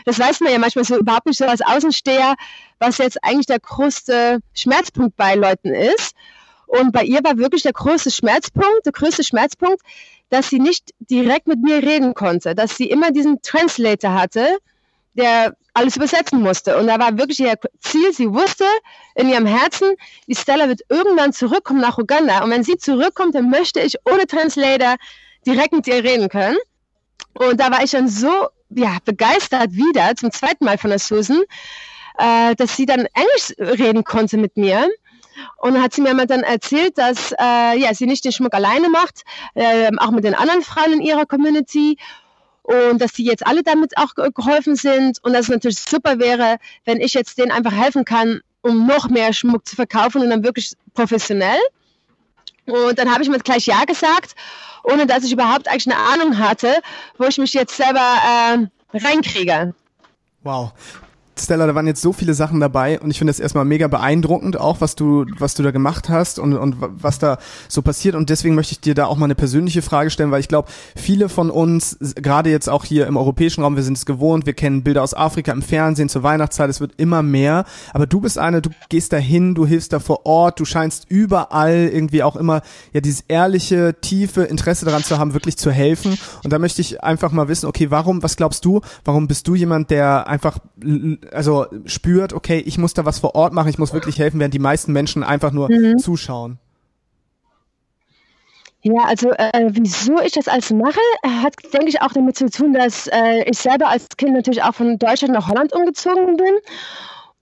Das 0.05 0.17
weiß 0.17 0.39
man 0.39 0.53
ja 0.53 0.59
manchmal 0.59 0.85
so 0.85 0.97
überhaupt 0.97 1.25
nicht 1.25 1.37
so 1.37 1.45
als 1.45 1.61
Außensteher, 1.61 2.35
was 2.79 2.97
jetzt 2.99 3.21
eigentlich 3.23 3.47
der 3.47 3.59
größte 3.59 4.39
Schmerzpunkt 4.53 5.17
bei 5.17 5.35
Leuten 5.35 5.73
ist. 5.73 6.15
Und 6.67 6.91
bei 6.91 7.03
ihr 7.03 7.23
war 7.23 7.37
wirklich 7.37 7.63
der 7.63 7.73
größte 7.73 8.11
Schmerzpunkt, 8.11 8.85
der 8.85 8.91
größte 8.91 9.23
Schmerzpunkt, 9.23 9.81
dass 10.29 10.49
sie 10.49 10.59
nicht 10.59 10.91
direkt 10.99 11.47
mit 11.47 11.61
mir 11.61 11.81
reden 11.81 12.13
konnte, 12.13 12.55
dass 12.55 12.77
sie 12.77 12.89
immer 12.89 13.11
diesen 13.11 13.41
Translator 13.41 14.13
hatte, 14.13 14.57
der 15.13 15.55
alles 15.73 15.95
übersetzen 15.95 16.41
musste. 16.41 16.77
Und 16.77 16.87
da 16.87 16.99
war 16.99 17.17
wirklich 17.17 17.39
ihr 17.39 17.55
Ziel, 17.79 18.13
sie 18.13 18.31
wusste 18.31 18.65
in 19.15 19.29
ihrem 19.29 19.45
Herzen, 19.45 19.95
die 20.27 20.35
Stella 20.35 20.67
wird 20.67 20.81
irgendwann 20.89 21.33
zurückkommen 21.33 21.81
nach 21.81 21.97
Uganda. 21.97 22.43
Und 22.43 22.51
wenn 22.51 22.63
sie 22.63 22.77
zurückkommt, 22.77 23.35
dann 23.35 23.49
möchte 23.49 23.79
ich 23.79 23.95
ohne 24.09 24.25
Translator 24.25 24.95
direkt 25.45 25.73
mit 25.73 25.87
ihr 25.87 26.03
reden 26.03 26.29
können. 26.29 26.57
Und 27.33 27.59
da 27.59 27.71
war 27.71 27.83
ich 27.83 27.91
dann 27.91 28.07
so 28.07 28.47
ja, 28.69 28.97
begeistert 29.05 29.73
wieder, 29.73 30.15
zum 30.15 30.31
zweiten 30.31 30.65
Mal 30.65 30.77
von 30.77 30.89
der 30.89 30.99
Susan, 30.99 31.43
äh, 32.17 32.55
dass 32.55 32.75
sie 32.75 32.85
dann 32.85 33.07
Englisch 33.13 33.53
reden 33.59 34.03
konnte 34.03 34.37
mit 34.37 34.57
mir. 34.57 34.89
Und 35.57 35.81
hat 35.81 35.93
sie 35.93 36.01
mir 36.01 36.13
dann 36.25 36.41
erzählt, 36.41 36.97
dass 36.97 37.31
äh, 37.31 37.79
ja, 37.79 37.93
sie 37.93 38.05
nicht 38.05 38.25
den 38.25 38.31
Schmuck 38.31 38.53
alleine 38.53 38.89
macht, 38.89 39.23
äh, 39.55 39.89
auch 39.97 40.11
mit 40.11 40.23
den 40.23 40.35
anderen 40.35 40.61
Frauen 40.61 40.93
in 40.93 41.01
ihrer 41.01 41.25
Community 41.25 41.97
und 42.67 43.01
dass 43.01 43.13
die 43.13 43.23
jetzt 43.23 43.47
alle 43.47 43.63
damit 43.63 43.97
auch 43.97 44.13
geholfen 44.33 44.75
sind 44.75 45.23
und 45.23 45.33
dass 45.33 45.43
es 45.43 45.49
natürlich 45.49 45.79
super 45.79 46.19
wäre, 46.19 46.57
wenn 46.83 46.99
ich 46.99 47.13
jetzt 47.13 47.37
denen 47.37 47.51
einfach 47.51 47.71
helfen 47.71 48.03
kann, 48.03 48.41
um 48.61 48.85
noch 48.85 49.09
mehr 49.09 49.31
Schmuck 49.31 49.65
zu 49.65 49.75
verkaufen 49.75 50.21
und 50.21 50.29
dann 50.29 50.43
wirklich 50.43 50.73
professionell. 50.93 51.59
Und 52.65 52.99
dann 52.99 53.09
habe 53.11 53.23
ich 53.23 53.29
mir 53.29 53.39
gleich 53.39 53.65
Ja 53.67 53.85
gesagt, 53.85 54.35
ohne 54.83 55.05
dass 55.05 55.23
ich 55.23 55.31
überhaupt 55.31 55.69
eigentlich 55.69 55.87
eine 55.87 55.97
Ahnung 55.97 56.37
hatte, 56.37 56.81
wo 57.17 57.25
ich 57.25 57.37
mich 57.37 57.53
jetzt 57.53 57.77
selber 57.77 58.01
äh, 58.01 58.97
reinkriege. 58.97 59.73
Wow. 60.43 60.73
Stella, 61.43 61.67
da 61.67 61.75
waren 61.75 61.87
jetzt 61.87 62.01
so 62.01 62.13
viele 62.13 62.33
Sachen 62.33 62.59
dabei 62.59 62.99
und 62.99 63.11
ich 63.11 63.17
finde 63.17 63.31
es 63.31 63.39
erstmal 63.39 63.65
mega 63.65 63.87
beeindruckend, 63.87 64.57
auch 64.57 64.81
was 64.81 64.95
du, 64.95 65.25
was 65.37 65.53
du 65.53 65.63
da 65.63 65.71
gemacht 65.71 66.09
hast 66.09 66.39
und, 66.39 66.53
und 66.53 66.75
was 66.79 67.19
da 67.19 67.37
so 67.67 67.81
passiert. 67.81 68.15
Und 68.15 68.29
deswegen 68.29 68.55
möchte 68.55 68.73
ich 68.73 68.79
dir 68.79 68.95
da 68.95 69.05
auch 69.05 69.17
mal 69.17 69.25
eine 69.25 69.35
persönliche 69.35 69.81
Frage 69.81 70.09
stellen, 70.09 70.31
weil 70.31 70.39
ich 70.39 70.47
glaube, 70.47 70.69
viele 70.95 71.29
von 71.29 71.49
uns, 71.49 71.97
gerade 72.15 72.49
jetzt 72.49 72.69
auch 72.69 72.85
hier 72.85 73.07
im 73.07 73.17
europäischen 73.17 73.63
Raum, 73.63 73.75
wir 73.75 73.83
sind 73.83 73.97
es 73.97 74.05
gewohnt, 74.05 74.45
wir 74.45 74.53
kennen 74.53 74.83
Bilder 74.83 75.03
aus 75.03 75.13
Afrika 75.13 75.51
im 75.51 75.61
Fernsehen 75.61 76.09
zur 76.09 76.23
Weihnachtszeit, 76.23 76.69
es 76.69 76.79
wird 76.79 76.93
immer 76.97 77.23
mehr. 77.23 77.65
Aber 77.93 78.07
du 78.07 78.21
bist 78.21 78.37
eine, 78.37 78.61
du 78.61 78.69
gehst 78.89 79.13
dahin, 79.13 79.55
du 79.55 79.65
hilfst 79.65 79.93
da 79.93 79.99
vor 79.99 80.25
Ort, 80.25 80.59
du 80.59 80.65
scheinst 80.65 81.05
überall 81.09 81.89
irgendwie 81.91 82.23
auch 82.23 82.35
immer 82.35 82.61
ja 82.93 83.01
dieses 83.01 83.23
ehrliche, 83.27 83.95
tiefe 84.01 84.43
Interesse 84.43 84.85
daran 84.85 85.03
zu 85.03 85.17
haben, 85.17 85.33
wirklich 85.33 85.57
zu 85.57 85.71
helfen. 85.71 86.17
Und 86.43 86.53
da 86.53 86.59
möchte 86.59 86.81
ich 86.81 87.03
einfach 87.03 87.31
mal 87.31 87.47
wissen, 87.47 87.67
okay, 87.67 87.91
warum, 87.91 88.23
was 88.23 88.35
glaubst 88.35 88.65
du, 88.65 88.81
warum 89.05 89.27
bist 89.27 89.47
du 89.47 89.55
jemand, 89.55 89.89
der 89.89 90.27
einfach 90.27 90.59
also 91.31 91.67
spürt, 91.85 92.33
okay, 92.33 92.59
ich 92.59 92.77
muss 92.77 92.93
da 92.93 93.05
was 93.05 93.19
vor 93.19 93.35
Ort 93.35 93.53
machen, 93.53 93.69
ich 93.69 93.77
muss 93.77 93.93
wirklich 93.93 94.19
helfen, 94.19 94.39
während 94.39 94.53
die 94.53 94.59
meisten 94.59 94.93
Menschen 94.93 95.23
einfach 95.23 95.51
nur 95.51 95.69
mhm. 95.69 95.97
zuschauen. 95.97 96.59
Ja, 98.83 99.03
also 99.03 99.31
äh, 99.31 99.69
wieso 99.71 100.21
ich 100.21 100.33
das 100.33 100.47
alles 100.47 100.71
mache, 100.71 100.99
hat, 101.25 101.55
denke 101.73 101.89
ich, 101.89 102.01
auch 102.01 102.13
damit 102.13 102.37
zu 102.37 102.49
tun, 102.49 102.73
dass 102.73 103.07
äh, 103.07 103.43
ich 103.45 103.57
selber 103.57 103.89
als 103.89 104.07
Kind 104.15 104.33
natürlich 104.33 104.63
auch 104.63 104.75
von 104.75 104.97
Deutschland 104.97 105.33
nach 105.33 105.49
Holland 105.49 105.73
umgezogen 105.73 106.37
bin. 106.37 106.55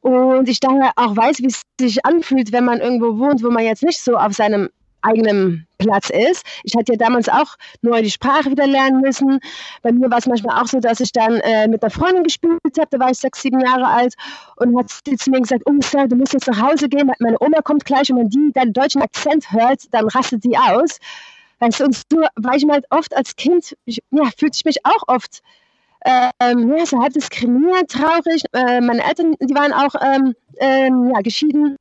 Und 0.02 0.48
ich 0.48 0.60
daher 0.60 0.92
auch 0.96 1.16
weiß, 1.16 1.40
wie 1.40 1.48
es 1.48 1.62
sich 1.80 2.06
anfühlt, 2.06 2.52
wenn 2.52 2.64
man 2.64 2.80
irgendwo 2.80 3.20
wohnt, 3.20 3.44
wo 3.44 3.50
man 3.50 3.64
jetzt 3.64 3.84
nicht 3.84 4.02
so 4.02 4.18
auf 4.18 4.34
seinem 4.34 4.70
eigenen 5.06 5.68
Platz 5.78 6.10
ist. 6.10 6.44
Ich 6.64 6.76
hatte 6.76 6.94
ja 6.94 6.98
damals 6.98 7.30
auch 7.30 7.56
neu 7.82 8.02
die 8.02 8.12
Sprache 8.12 8.50
wieder 8.50 8.68
lernen 8.68 9.02
müssen. 9.02 9.40
Bei 9.82 9.92
mir 9.92 10.10
war 10.10 10.18
es 10.18 10.26
manchmal 10.26 10.62
auch 10.62 10.68
so, 10.68 10.80
dass 10.80 11.00
ich 11.00 11.12
dann 11.12 11.40
äh, 11.42 11.68
mit 11.68 11.84
einer 11.84 11.92
Freundin 11.92 12.24
gespielt 12.24 12.60
habe, 12.78 12.88
da 12.92 13.00
war 13.00 13.12
ich 13.12 13.18
sechs, 13.18 13.42
sieben 13.42 13.60
Jahre 13.60 13.88
alt 13.88 14.16
und 14.58 14.78
hat 14.78 14.90
sie 15.06 15.18
zu 15.18 15.30
mir 15.30 15.42
gesagt, 15.42 15.64
oh 15.66 15.74
Sir, 15.82 16.08
du 16.08 16.16
musst 16.16 16.34
jetzt 16.34 16.48
nach 16.48 16.62
Hause 16.62 16.90
gehen, 16.90 17.12
meine 17.20 17.38
Oma 17.40 17.62
kommt 17.62 17.86
gleich 17.86 18.12
und 18.12 18.18
wenn 18.18 18.30
die 18.30 18.52
deinen 18.54 18.74
deutschen 18.74 19.02
Akzent 19.02 19.52
hört, 19.52 19.82
dann 19.92 20.08
rastet 20.08 20.44
sie 20.44 20.58
aus. 20.58 21.00
Weißt 21.60 21.80
du, 21.80 21.88
so 21.92 22.22
war 22.36 22.56
ich 22.56 22.66
mal 22.66 22.74
halt 22.74 22.86
oft 22.90 23.16
als 23.16 23.36
Kind, 23.36 23.76
ich, 23.86 24.00
ja, 24.12 24.26
fühlte 24.38 24.56
ich 24.56 24.66
mich 24.66 24.86
auch 24.86 25.04
oft 25.08 25.42
ähm, 26.06 26.76
ja, 26.78 26.86
so 26.86 27.02
halb 27.02 27.14
diskriminiert, 27.14 27.90
traurig. 27.90 28.44
Äh, 28.54 28.82
meine 28.82 29.04
Eltern, 29.04 29.36
die 29.40 29.56
waren 29.56 29.74
auch 29.74 29.96
ähm, 30.02 30.36
ähm, 30.60 31.12
ja, 31.14 31.22
geschieden. 31.22 31.78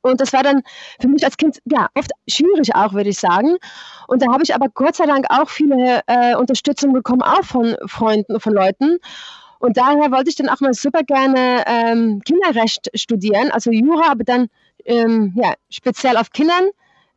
Und 0.00 0.20
das 0.20 0.32
war 0.32 0.42
dann 0.42 0.62
für 1.00 1.08
mich 1.08 1.24
als 1.24 1.36
Kind 1.36 1.58
ja 1.64 1.88
oft 1.94 2.10
schwierig 2.28 2.74
auch, 2.74 2.92
würde 2.92 3.10
ich 3.10 3.18
sagen. 3.18 3.56
Und 4.08 4.22
da 4.22 4.32
habe 4.32 4.42
ich 4.42 4.54
aber 4.54 4.68
Gott 4.68 4.96
sei 4.96 5.06
Dank 5.06 5.26
auch 5.28 5.48
viele 5.48 6.00
äh, 6.06 6.34
Unterstützung 6.36 6.92
bekommen, 6.92 7.22
auch 7.22 7.44
von 7.44 7.76
Freunden, 7.86 8.40
von 8.40 8.52
Leuten. 8.52 8.98
Und 9.58 9.76
daher 9.76 10.10
wollte 10.12 10.30
ich 10.30 10.36
dann 10.36 10.48
auch 10.48 10.60
mal 10.60 10.74
super 10.74 11.02
gerne 11.02 11.64
ähm, 11.66 12.20
Kinderrecht 12.24 12.90
studieren, 12.94 13.50
also 13.50 13.70
Jura, 13.70 14.10
aber 14.10 14.24
dann 14.24 14.48
ähm, 14.84 15.32
ja, 15.36 15.54
speziell 15.70 16.16
auf 16.16 16.30
Kindern, 16.30 16.70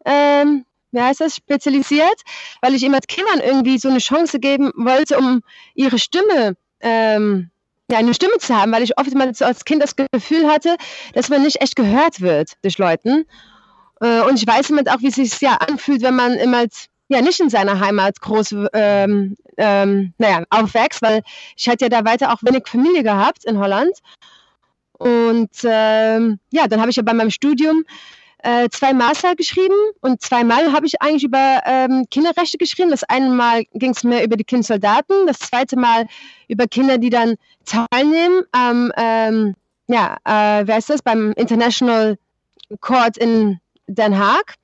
ähm, 0.05 0.65
wie 0.91 1.01
heißt 1.01 1.21
das, 1.21 1.35
spezialisiert, 1.35 2.21
weil 2.61 2.73
ich 2.73 2.83
immer 2.83 2.99
Kindern 2.99 3.41
irgendwie 3.41 3.77
so 3.77 3.89
eine 3.89 3.99
Chance 3.99 4.39
geben 4.39 4.71
wollte, 4.75 5.17
um 5.17 5.41
ihre 5.75 5.99
Stimme 5.99 6.55
ähm, 6.79 7.51
ja, 7.91 7.97
eine 7.97 8.13
Stimme 8.13 8.37
zu 8.37 8.55
haben, 8.55 8.71
weil 8.71 8.83
ich 8.83 8.97
oft 8.97 9.13
mal 9.15 9.33
so 9.33 9.45
als 9.45 9.65
Kind 9.65 9.81
das 9.81 9.95
Gefühl 9.95 10.47
hatte, 10.47 10.75
dass 11.13 11.29
man 11.29 11.41
nicht 11.41 11.61
echt 11.61 11.75
gehört 11.75 12.21
wird 12.21 12.53
durch 12.61 12.77
Leuten. 12.77 13.25
Äh, 14.01 14.21
und 14.21 14.37
ich 14.37 14.47
weiß 14.47 14.69
immer 14.69 14.81
auch, 14.93 15.01
wie 15.01 15.07
es 15.07 15.15
sich 15.15 15.39
ja 15.41 15.55
anfühlt, 15.55 16.01
wenn 16.01 16.15
man 16.15 16.33
immer 16.33 16.65
ja 17.09 17.21
nicht 17.21 17.39
in 17.39 17.49
seiner 17.49 17.79
Heimat 17.79 18.21
groß 18.21 18.55
ähm, 18.73 19.35
ähm, 19.57 20.13
naja, 20.17 20.43
aufwächst, 20.49 21.01
weil 21.01 21.21
ich 21.57 21.67
hatte 21.67 21.85
ja 21.85 21.89
da 21.89 22.05
weiter 22.05 22.31
auch 22.31 22.43
wenig 22.43 22.67
Familie 22.67 23.03
gehabt 23.03 23.45
in 23.45 23.57
Holland. 23.57 23.97
Und 24.99 25.51
ähm, 25.63 26.39
ja, 26.51 26.67
dann 26.67 26.81
habe 26.81 26.91
ich 26.91 26.97
ja 26.97 27.03
bei 27.03 27.13
meinem 27.13 27.31
Studium 27.31 27.85
äh, 28.43 28.69
zwei 28.69 28.93
Master 28.93 29.35
geschrieben 29.35 29.75
und 30.01 30.21
zweimal 30.21 30.71
habe 30.71 30.85
ich 30.85 31.01
eigentlich 31.01 31.23
über 31.23 31.61
ähm, 31.65 32.05
Kinderrechte 32.09 32.57
geschrieben. 32.57 32.91
Das 32.91 33.03
eine 33.03 33.29
Mal 33.29 33.65
ging 33.73 33.91
es 33.91 34.03
mehr 34.03 34.23
über 34.23 34.37
die 34.37 34.43
Kindsoldaten, 34.43 35.27
das 35.27 35.39
zweite 35.39 35.77
Mal 35.77 36.07
über 36.47 36.67
Kinder, 36.67 36.97
die 36.97 37.09
dann 37.09 37.35
teilnehmen 37.65 38.43
am, 38.51 38.91
ähm, 38.97 39.55
ja, 39.87 40.17
äh, 40.23 40.65
wer 40.65 40.77
ist 40.77 40.89
das, 40.89 41.01
beim 41.01 41.33
International 41.33 42.17
Court 42.79 43.17
in 43.17 43.59
Den 43.87 44.17
Haag. 44.17 44.55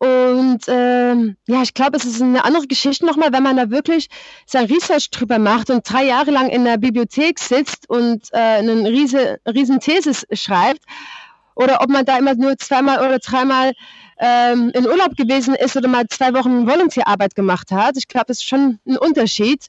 Und 0.00 0.60
ähm, 0.68 1.36
ja, 1.48 1.62
ich 1.62 1.74
glaube, 1.74 1.96
es 1.96 2.04
ist 2.04 2.22
eine 2.22 2.44
andere 2.44 2.68
Geschichte 2.68 3.04
nochmal, 3.04 3.32
wenn 3.32 3.42
man 3.42 3.56
da 3.56 3.68
wirklich 3.70 4.08
sein 4.46 4.66
Research 4.66 5.10
drüber 5.10 5.40
macht 5.40 5.70
und 5.70 5.90
drei 5.90 6.04
Jahre 6.04 6.30
lang 6.30 6.48
in 6.48 6.64
der 6.64 6.78
Bibliothek 6.78 7.40
sitzt 7.40 7.90
und 7.90 8.28
äh, 8.32 8.38
eine 8.38 8.88
riese, 8.88 9.40
riesen 9.44 9.80
Thesis 9.80 10.24
schreibt 10.32 10.82
oder 11.58 11.82
ob 11.82 11.90
man 11.90 12.04
da 12.04 12.16
immer 12.16 12.34
nur 12.34 12.56
zweimal 12.56 13.04
oder 13.04 13.18
dreimal 13.18 13.72
ähm, 14.18 14.70
in 14.74 14.86
Urlaub 14.86 15.16
gewesen 15.16 15.54
ist 15.54 15.76
oder 15.76 15.88
mal 15.88 16.06
zwei 16.08 16.32
Wochen 16.32 16.66
Volontärarbeit 16.66 17.34
gemacht 17.34 17.72
hat. 17.72 17.96
Ich 17.96 18.06
glaube, 18.06 18.26
das 18.28 18.38
ist 18.38 18.48
schon 18.48 18.78
ein 18.86 18.96
Unterschied. 18.96 19.66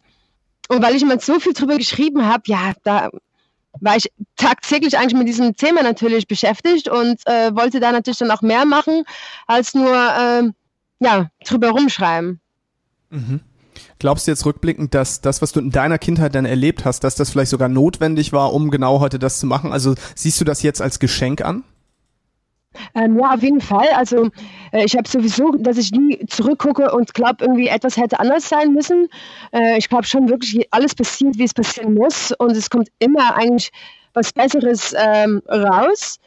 Und 0.69 0.83
weil 0.83 0.95
ich 0.95 1.01
immer 1.01 1.19
so 1.19 1.39
viel 1.39 1.53
drüber 1.53 1.77
geschrieben 1.77 2.27
habe, 2.27 2.43
ja, 2.45 2.73
da 2.83 3.09
war 3.81 3.97
ich 3.97 4.11
tagtäglich 4.35 4.97
eigentlich 4.97 5.17
mit 5.17 5.27
diesem 5.27 5.55
Thema 5.55 5.81
natürlich 5.81 6.27
beschäftigt 6.27 6.89
und 6.89 7.25
äh, 7.25 7.55
wollte 7.55 7.79
da 7.79 7.91
natürlich 7.91 8.19
dann 8.19 8.31
auch 8.31 8.43
mehr 8.43 8.65
machen, 8.65 9.03
als 9.47 9.73
nur 9.73 9.91
äh, 9.91 10.43
ja, 10.99 11.29
drüber 11.43 11.71
rumschreiben. 11.71 12.39
Mhm. 13.09 13.39
Glaubst 13.97 14.27
du 14.27 14.31
jetzt 14.31 14.45
rückblickend, 14.45 14.93
dass 14.93 15.21
das, 15.21 15.41
was 15.41 15.53
du 15.53 15.59
in 15.59 15.71
deiner 15.71 15.97
Kindheit 15.97 16.35
dann 16.35 16.45
erlebt 16.45 16.85
hast, 16.85 17.03
dass 17.03 17.15
das 17.15 17.31
vielleicht 17.31 17.51
sogar 17.51 17.67
notwendig 17.67 18.31
war, 18.31 18.53
um 18.53 18.69
genau 18.69 18.99
heute 18.99 19.17
das 19.17 19.39
zu 19.39 19.47
machen? 19.47 19.73
Also 19.73 19.95
siehst 20.15 20.39
du 20.39 20.45
das 20.45 20.61
jetzt 20.61 20.81
als 20.81 20.99
Geschenk 20.99 21.41
an? 21.41 21.63
Ähm, 22.93 23.17
ja, 23.17 23.33
auf 23.33 23.41
jeden 23.41 23.61
Fall. 23.61 23.87
Also 23.95 24.29
äh, 24.71 24.85
ich 24.85 24.95
habe 24.95 25.07
sowieso, 25.07 25.51
dass 25.57 25.77
ich 25.77 25.91
nie 25.91 26.25
zurückgucke 26.27 26.91
und 26.91 27.13
glaube, 27.13 27.37
irgendwie 27.45 27.67
etwas 27.67 27.97
hätte 27.97 28.19
anders 28.19 28.47
sein 28.47 28.73
müssen. 28.73 29.07
Äh, 29.51 29.77
ich 29.77 29.89
glaube 29.89 30.05
schon 30.05 30.29
wirklich, 30.29 30.67
alles 30.71 30.95
passiert, 30.95 31.37
wie 31.37 31.43
es 31.43 31.53
passieren 31.53 31.93
muss 31.95 32.31
und 32.31 32.51
es 32.51 32.69
kommt 32.69 32.89
immer 32.99 33.35
eigentlich 33.35 33.71
was 34.13 34.33
Besseres 34.33 34.93
ähm, 34.97 35.41
raus. 35.47 36.19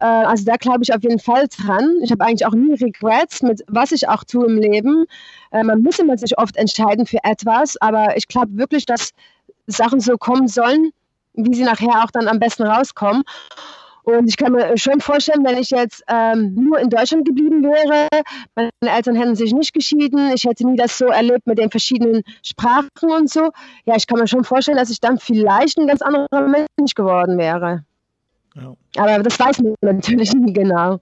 Äh, 0.00 0.06
also 0.06 0.44
da 0.44 0.56
glaube 0.56 0.80
ich 0.82 0.92
auf 0.92 1.02
jeden 1.02 1.20
Fall 1.20 1.46
dran. 1.48 1.96
Ich 2.02 2.10
habe 2.10 2.24
eigentlich 2.24 2.46
auch 2.46 2.54
nie 2.54 2.74
Regrets 2.74 3.42
mit 3.42 3.62
was 3.68 3.92
ich 3.92 4.08
auch 4.08 4.24
tue 4.24 4.46
im 4.46 4.58
Leben. 4.58 5.06
Äh, 5.52 5.62
man 5.62 5.82
muss 5.82 5.98
immer 5.98 6.18
sich 6.18 6.36
oft 6.38 6.56
entscheiden 6.56 7.06
für 7.06 7.18
etwas, 7.22 7.76
aber 7.80 8.16
ich 8.16 8.28
glaube 8.28 8.56
wirklich, 8.56 8.86
dass 8.86 9.10
Sachen 9.66 10.00
so 10.00 10.16
kommen 10.18 10.48
sollen, 10.48 10.90
wie 11.34 11.54
sie 11.54 11.64
nachher 11.64 12.04
auch 12.04 12.10
dann 12.10 12.28
am 12.28 12.38
besten 12.38 12.64
rauskommen. 12.64 13.22
Und 14.04 14.28
ich 14.28 14.36
kann 14.36 14.52
mir 14.52 14.76
schon 14.76 15.00
vorstellen, 15.00 15.44
wenn 15.44 15.56
ich 15.56 15.70
jetzt 15.70 16.04
ähm, 16.08 16.54
nur 16.54 16.78
in 16.78 16.90
Deutschland 16.90 17.26
geblieben 17.26 17.62
wäre, 17.62 18.08
meine 18.54 18.70
Eltern 18.82 19.16
hätten 19.16 19.34
sich 19.34 19.52
nicht 19.54 19.72
geschieden, 19.72 20.30
ich 20.34 20.44
hätte 20.44 20.66
nie 20.66 20.76
das 20.76 20.98
so 20.98 21.06
erlebt 21.06 21.46
mit 21.46 21.58
den 21.58 21.70
verschiedenen 21.70 22.22
Sprachen 22.42 23.10
und 23.10 23.30
so. 23.30 23.50
Ja, 23.86 23.96
ich 23.96 24.06
kann 24.06 24.18
mir 24.18 24.28
schon 24.28 24.44
vorstellen, 24.44 24.76
dass 24.76 24.90
ich 24.90 25.00
dann 25.00 25.18
vielleicht 25.18 25.78
ein 25.78 25.86
ganz 25.86 26.02
anderer 26.02 26.46
Mensch 26.46 26.94
geworden 26.94 27.38
wäre. 27.38 27.84
Ja. 28.54 28.74
Aber 28.96 29.22
das 29.22 29.40
weiß 29.40 29.60
man 29.60 29.74
natürlich 29.80 30.32
nie 30.34 30.52
genau. 30.52 31.00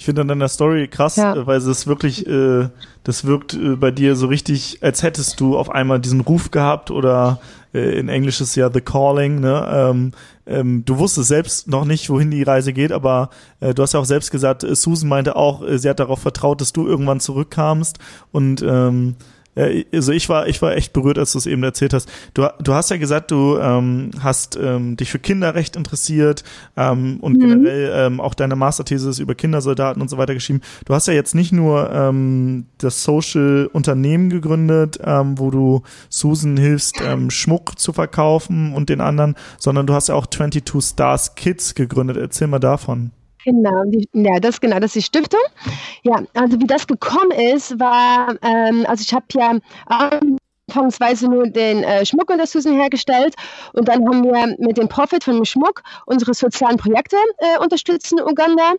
Ich 0.00 0.06
finde 0.06 0.22
an 0.22 0.28
deiner 0.28 0.48
Story 0.48 0.88
krass, 0.88 1.16
ja. 1.16 1.34
Äh, 1.34 1.46
weil 1.46 1.58
es 1.58 1.86
wirklich, 1.86 2.26
äh, 2.26 2.68
das 3.04 3.26
wirkt 3.26 3.52
äh, 3.52 3.76
bei 3.76 3.90
dir 3.90 4.16
so 4.16 4.28
richtig, 4.28 4.78
als 4.82 5.02
hättest 5.02 5.40
du 5.40 5.58
auf 5.58 5.70
einmal 5.70 6.00
diesen 6.00 6.22
Ruf 6.22 6.50
gehabt 6.50 6.90
oder 6.90 7.38
äh, 7.42 7.59
in 7.72 8.08
Englisch 8.08 8.40
ist 8.40 8.56
ja 8.56 8.70
The 8.72 8.80
Calling, 8.80 9.40
ne? 9.40 9.68
Ähm, 9.72 10.12
ähm, 10.46 10.84
du 10.84 10.98
wusstest 10.98 11.28
selbst 11.28 11.68
noch 11.68 11.84
nicht, 11.84 12.10
wohin 12.10 12.30
die 12.30 12.42
Reise 12.42 12.72
geht, 12.72 12.90
aber 12.90 13.30
äh, 13.60 13.72
du 13.74 13.82
hast 13.82 13.94
ja 13.94 14.00
auch 14.00 14.04
selbst 14.04 14.30
gesagt, 14.30 14.64
äh, 14.64 14.74
Susan 14.74 15.08
meinte 15.08 15.36
auch, 15.36 15.62
sie 15.76 15.88
hat 15.88 16.00
darauf 16.00 16.20
vertraut, 16.20 16.60
dass 16.60 16.72
du 16.72 16.86
irgendwann 16.86 17.20
zurückkamst 17.20 17.98
und 18.32 18.62
ähm, 18.62 19.16
also 19.92 20.12
ich 20.12 20.28
war, 20.28 20.46
ich 20.46 20.62
war 20.62 20.76
echt 20.76 20.92
berührt, 20.92 21.18
als 21.18 21.32
du 21.32 21.38
es 21.38 21.46
eben 21.46 21.62
erzählt 21.62 21.92
hast. 21.92 22.08
Du, 22.34 22.46
du 22.60 22.74
hast 22.74 22.90
ja 22.90 22.96
gesagt, 22.96 23.30
du 23.30 23.58
ähm, 23.58 24.10
hast 24.20 24.58
ähm, 24.60 24.96
dich 24.96 25.10
für 25.10 25.18
Kinderrecht 25.18 25.76
interessiert 25.76 26.44
ähm, 26.76 27.18
und 27.20 27.34
mhm. 27.34 27.40
generell 27.40 27.92
ähm, 27.94 28.20
auch 28.20 28.34
deine 28.34 28.56
Masterthese 28.56 29.10
ist 29.10 29.18
über 29.18 29.34
Kindersoldaten 29.34 30.00
und 30.00 30.08
so 30.08 30.18
weiter 30.18 30.34
geschrieben. 30.34 30.60
Du 30.84 30.94
hast 30.94 31.06
ja 31.06 31.14
jetzt 31.14 31.34
nicht 31.34 31.52
nur 31.52 31.90
ähm, 31.92 32.66
das 32.78 33.04
Social 33.04 33.68
Unternehmen 33.72 34.30
gegründet, 34.30 34.98
ähm, 35.04 35.38
wo 35.38 35.50
du 35.50 35.82
Susan 36.08 36.56
hilfst, 36.56 37.00
ähm, 37.04 37.30
Schmuck 37.30 37.78
zu 37.78 37.92
verkaufen 37.92 38.72
und 38.72 38.88
den 38.88 39.00
anderen, 39.00 39.34
sondern 39.58 39.86
du 39.86 39.94
hast 39.94 40.08
ja 40.08 40.14
auch 40.14 40.26
22 40.26 40.82
Stars 40.82 41.34
Kids 41.34 41.74
gegründet. 41.74 42.16
Erzähl 42.16 42.46
mal 42.46 42.58
davon. 42.58 43.12
Genau, 43.44 43.84
die, 43.86 44.06
ja, 44.12 44.38
das 44.38 44.60
genau, 44.60 44.78
das 44.80 44.94
ist 44.94 44.96
die 44.96 45.02
Stiftung. 45.02 45.40
Ja, 46.02 46.22
also 46.34 46.60
wie 46.60 46.66
das 46.66 46.86
gekommen 46.86 47.30
ist, 47.30 47.78
war, 47.80 48.34
ähm, 48.42 48.84
also 48.86 49.02
ich 49.02 49.14
habe 49.14 49.24
ja 49.34 49.58
anfangsweise 50.68 51.26
nur 51.28 51.46
den 51.48 51.82
äh, 51.82 52.04
Schmuck 52.04 52.30
unter 52.30 52.46
Susan 52.46 52.74
hergestellt 52.74 53.34
und 53.72 53.88
dann 53.88 54.06
haben 54.06 54.22
wir 54.24 54.56
mit 54.58 54.76
dem 54.76 54.88
Profit 54.88 55.24
von 55.24 55.36
dem 55.36 55.46
Schmuck 55.46 55.82
unsere 56.04 56.34
sozialen 56.34 56.76
Projekte 56.76 57.16
äh, 57.38 57.58
unterstützt 57.58 58.12
in 58.12 58.20
Uganda. 58.20 58.74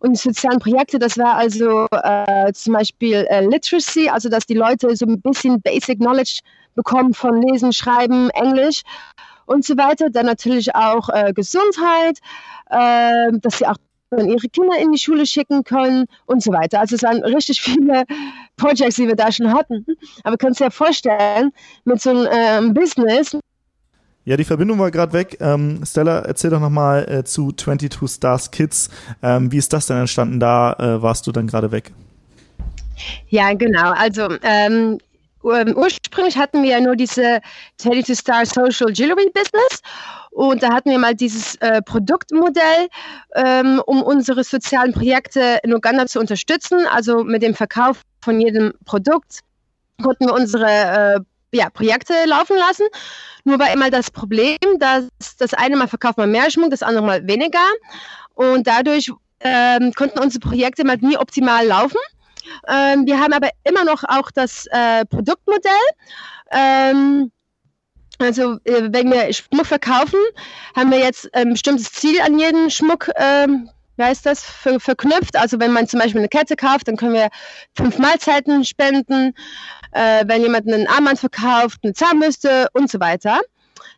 Und 0.00 0.12
die 0.12 0.20
sozialen 0.20 0.58
Projekte, 0.58 0.98
das 0.98 1.16
war 1.16 1.36
also 1.36 1.86
äh, 1.92 2.52
zum 2.52 2.74
Beispiel 2.74 3.26
äh, 3.30 3.44
Literacy, 3.46 4.08
also 4.08 4.28
dass 4.28 4.44
die 4.46 4.54
Leute 4.54 4.94
so 4.96 5.06
ein 5.06 5.20
bisschen 5.20 5.62
Basic 5.62 5.98
Knowledge 6.00 6.40
bekommen 6.74 7.14
von 7.14 7.40
Lesen, 7.42 7.72
Schreiben, 7.72 8.30
Englisch 8.30 8.82
und 9.46 9.64
so 9.64 9.76
weiter. 9.76 10.10
Dann 10.10 10.26
natürlich 10.26 10.74
auch 10.74 11.08
äh, 11.10 11.32
Gesundheit, 11.32 12.18
äh, 12.70 13.30
dass 13.40 13.58
sie 13.58 13.66
auch 13.66 13.76
ihre 14.18 14.48
Kinder 14.48 14.78
in 14.78 14.92
die 14.92 14.98
Schule 14.98 15.26
schicken 15.26 15.64
können 15.64 16.06
und 16.26 16.42
so 16.42 16.52
weiter. 16.52 16.80
Also 16.80 16.96
es 16.96 17.02
waren 17.02 17.22
richtig 17.22 17.60
viele 17.60 18.04
Projects, 18.56 18.96
die 18.96 19.06
wir 19.06 19.16
da 19.16 19.30
schon 19.30 19.52
hatten. 19.52 19.86
Aber 20.24 20.36
kannst 20.36 20.60
dir 20.60 20.64
ja 20.64 20.70
vorstellen, 20.70 21.52
mit 21.84 22.00
so 22.00 22.10
einem 22.10 22.28
ähm, 22.30 22.74
Business. 22.74 23.36
Ja, 24.24 24.36
die 24.36 24.44
Verbindung 24.44 24.78
war 24.78 24.90
gerade 24.90 25.12
weg. 25.12 25.38
Ähm, 25.40 25.80
Stella, 25.84 26.20
erzähl 26.20 26.50
doch 26.50 26.60
nochmal 26.60 27.08
äh, 27.10 27.24
zu 27.24 27.52
22 27.52 28.10
Stars 28.10 28.50
Kids. 28.50 28.90
Ähm, 29.22 29.50
wie 29.50 29.56
ist 29.56 29.72
das 29.72 29.86
denn 29.86 29.96
entstanden? 29.96 30.40
Da 30.40 30.74
äh, 30.74 31.02
warst 31.02 31.26
du 31.26 31.32
dann 31.32 31.46
gerade 31.46 31.72
weg. 31.72 31.92
Ja, 33.28 33.54
genau. 33.54 33.92
Also 33.92 34.28
ähm, 34.42 34.98
ursprünglich 35.42 36.36
hatten 36.36 36.62
wir 36.62 36.70
ja 36.70 36.80
nur 36.80 36.96
diese 36.96 37.40
22 37.78 38.18
Star 38.18 38.44
Social 38.44 38.92
Jewelry 38.92 39.30
Business 39.32 39.80
und 40.30 40.62
da 40.62 40.72
hatten 40.72 40.90
wir 40.90 40.98
mal 40.98 41.14
dieses 41.14 41.56
äh, 41.56 41.82
Produktmodell, 41.82 42.88
ähm, 43.34 43.82
um 43.84 44.02
unsere 44.02 44.44
sozialen 44.44 44.92
Projekte 44.92 45.58
in 45.62 45.74
Uganda 45.74 46.06
zu 46.06 46.20
unterstützen. 46.20 46.86
Also 46.86 47.24
mit 47.24 47.42
dem 47.42 47.54
Verkauf 47.54 48.02
von 48.22 48.40
jedem 48.40 48.72
Produkt 48.84 49.40
konnten 50.02 50.26
wir 50.26 50.34
unsere 50.34 50.66
äh, 50.66 51.20
ja, 51.52 51.68
Projekte 51.70 52.14
laufen 52.26 52.56
lassen. 52.56 52.86
Nur 53.44 53.58
war 53.58 53.72
immer 53.72 53.90
das 53.90 54.10
Problem, 54.10 54.56
dass 54.78 55.08
das 55.38 55.54
eine 55.54 55.76
Mal 55.76 55.88
verkauft 55.88 56.18
man 56.18 56.30
mehr 56.30 56.50
Schmuck, 56.50 56.70
das 56.70 56.82
andere 56.82 57.04
mal 57.04 57.26
weniger. 57.26 57.66
Und 58.34 58.66
dadurch 58.66 59.10
ähm, 59.40 59.92
konnten 59.94 60.20
unsere 60.20 60.40
Projekte 60.40 60.84
mal 60.84 60.96
nie 60.98 61.16
optimal 61.16 61.66
laufen. 61.66 62.00
Ähm, 62.68 63.06
wir 63.06 63.18
haben 63.20 63.32
aber 63.32 63.48
immer 63.64 63.84
noch 63.84 64.04
auch 64.04 64.30
das 64.30 64.66
äh, 64.70 65.04
Produktmodell. 65.06 65.72
Ähm, 66.52 67.32
also 68.20 68.58
äh, 68.64 68.88
wenn 68.90 69.10
wir 69.10 69.32
Schmuck 69.32 69.66
verkaufen, 69.66 70.18
haben 70.76 70.90
wir 70.90 70.98
jetzt 70.98 71.32
ein 71.34 71.52
bestimmtes 71.52 71.90
Ziel 71.92 72.20
an 72.20 72.38
jeden 72.38 72.70
Schmuck, 72.70 73.10
ähm, 73.16 73.68
wie 73.96 74.04
heißt 74.04 74.26
das, 74.26 74.44
ver 74.44 74.78
verknüpft. 74.78 75.36
Also 75.36 75.58
wenn 75.58 75.72
man 75.72 75.88
zum 75.88 76.00
Beispiel 76.00 76.20
eine 76.20 76.28
Kette 76.28 76.54
kauft, 76.56 76.88
dann 76.88 76.96
können 76.96 77.14
wir 77.14 77.28
fünf 77.74 77.98
Mahlzeiten 77.98 78.64
spenden. 78.64 79.34
Äh, 79.92 80.24
wenn 80.26 80.42
jemand 80.42 80.68
einen 80.68 80.86
Armband 80.86 81.18
verkauft, 81.18 81.80
eine 81.82 81.94
Zahnbürste 81.94 82.68
und 82.74 82.90
so 82.90 83.00
weiter. 83.00 83.40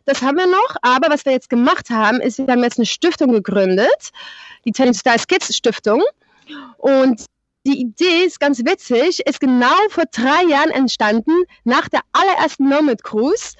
Das 0.05 0.21
haben 0.21 0.37
wir 0.37 0.47
noch, 0.47 0.75
aber 0.81 1.09
was 1.09 1.25
wir 1.25 1.33
jetzt 1.33 1.49
gemacht 1.49 1.89
haben, 1.89 2.19
ist, 2.19 2.39
wir 2.39 2.47
haben 2.47 2.63
jetzt 2.63 2.77
eine 2.77 2.85
Stiftung 2.85 3.31
gegründet, 3.31 4.11
die 4.65 4.71
Tennis 4.71 4.99
Stars 4.99 5.27
Kids 5.27 5.55
Stiftung. 5.55 6.01
Und 6.77 7.25
die 7.65 7.79
Idee 7.79 8.25
ist 8.25 8.41
ganz 8.41 8.59
witzig, 8.59 9.21
ist 9.25 9.39
genau 9.39 9.75
vor 9.89 10.03
drei 10.11 10.43
Jahren 10.49 10.71
entstanden, 10.71 11.43
nach 11.63 11.87
der 11.87 12.01
allerersten 12.11 12.67
Nomad 12.67 13.03
Cruise 13.03 13.53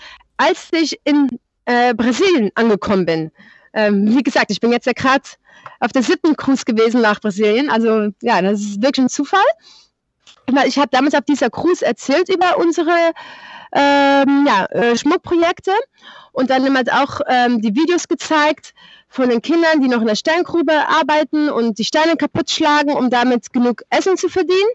als 0.44 0.68
ich 0.72 1.00
in 1.04 1.40
äh, 1.66 1.94
Brasilien 1.94 2.52
angekommen 2.56 3.06
bin, 3.06 3.32
ähm, 3.74 4.16
wie 4.16 4.24
gesagt, 4.24 4.52
ich 4.52 4.60
bin 4.60 4.72
jetzt 4.72 4.86
ja 4.86 4.94
gerade 4.94 5.24
auf 5.80 5.92
der 5.92 6.04
siebten 6.04 6.36
Cruise 6.36 6.66
gewesen 6.66 7.02
nach 7.02 7.22
Brasilien. 7.22 7.70
Also 7.70 8.10
ja, 8.22 8.42
das 8.42 8.62
ist 8.62 8.82
wirklich 8.82 9.06
ein 9.06 9.10
Zufall. 9.10 9.42
Ich 10.66 10.78
habe 10.78 10.90
damals 10.92 11.16
auf 11.16 11.26
dieser 11.26 11.50
Cruise 11.50 11.86
erzählt 11.86 12.30
über 12.30 12.58
unsere 12.58 13.14
ähm, 13.72 14.46
ja, 14.46 14.66
äh, 14.66 14.98
Schmuckprojekte 14.98 15.72
und 16.34 16.50
dann 16.50 16.66
immer 16.66 16.82
auch 16.92 17.22
ähm, 17.28 17.62
die 17.62 17.76
Videos 17.76 18.08
gezeigt 18.08 18.74
von 19.08 19.30
den 19.30 19.42
Kindern, 19.42 19.82
die 19.82 19.88
noch 19.88 20.02
in 20.02 20.08
der 20.08 20.16
Steingrube 20.16 20.74
arbeiten 20.88 21.50
und 21.50 21.80
die 21.80 21.86
Steine 21.86 22.18
kaputt 22.18 22.50
schlagen, 22.50 22.92
um 22.92 23.10
damit 23.10 23.54
genug 23.54 23.84
Essen 23.90 24.18
zu 24.18 24.28
verdienen. 24.28 24.70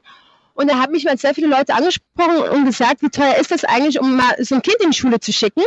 Und 0.59 0.69
da 0.69 0.81
haben 0.81 0.91
mich 0.91 1.05
mal 1.05 1.17
sehr 1.17 1.37
viele 1.37 1.47
Leute 1.47 1.73
angesprochen 1.73 2.41
und 2.51 2.65
gesagt, 2.65 3.01
wie 3.03 3.11
teuer 3.11 3.37
ist 3.37 3.53
das 3.53 3.63
eigentlich, 3.63 4.01
um 4.01 4.17
mal 4.17 4.35
so 4.41 4.57
ein 4.57 4.63
Kind 4.63 4.79
in 4.81 4.91
die 4.91 4.97
Schule 4.97 5.21
zu 5.21 5.33
schicken. 5.33 5.63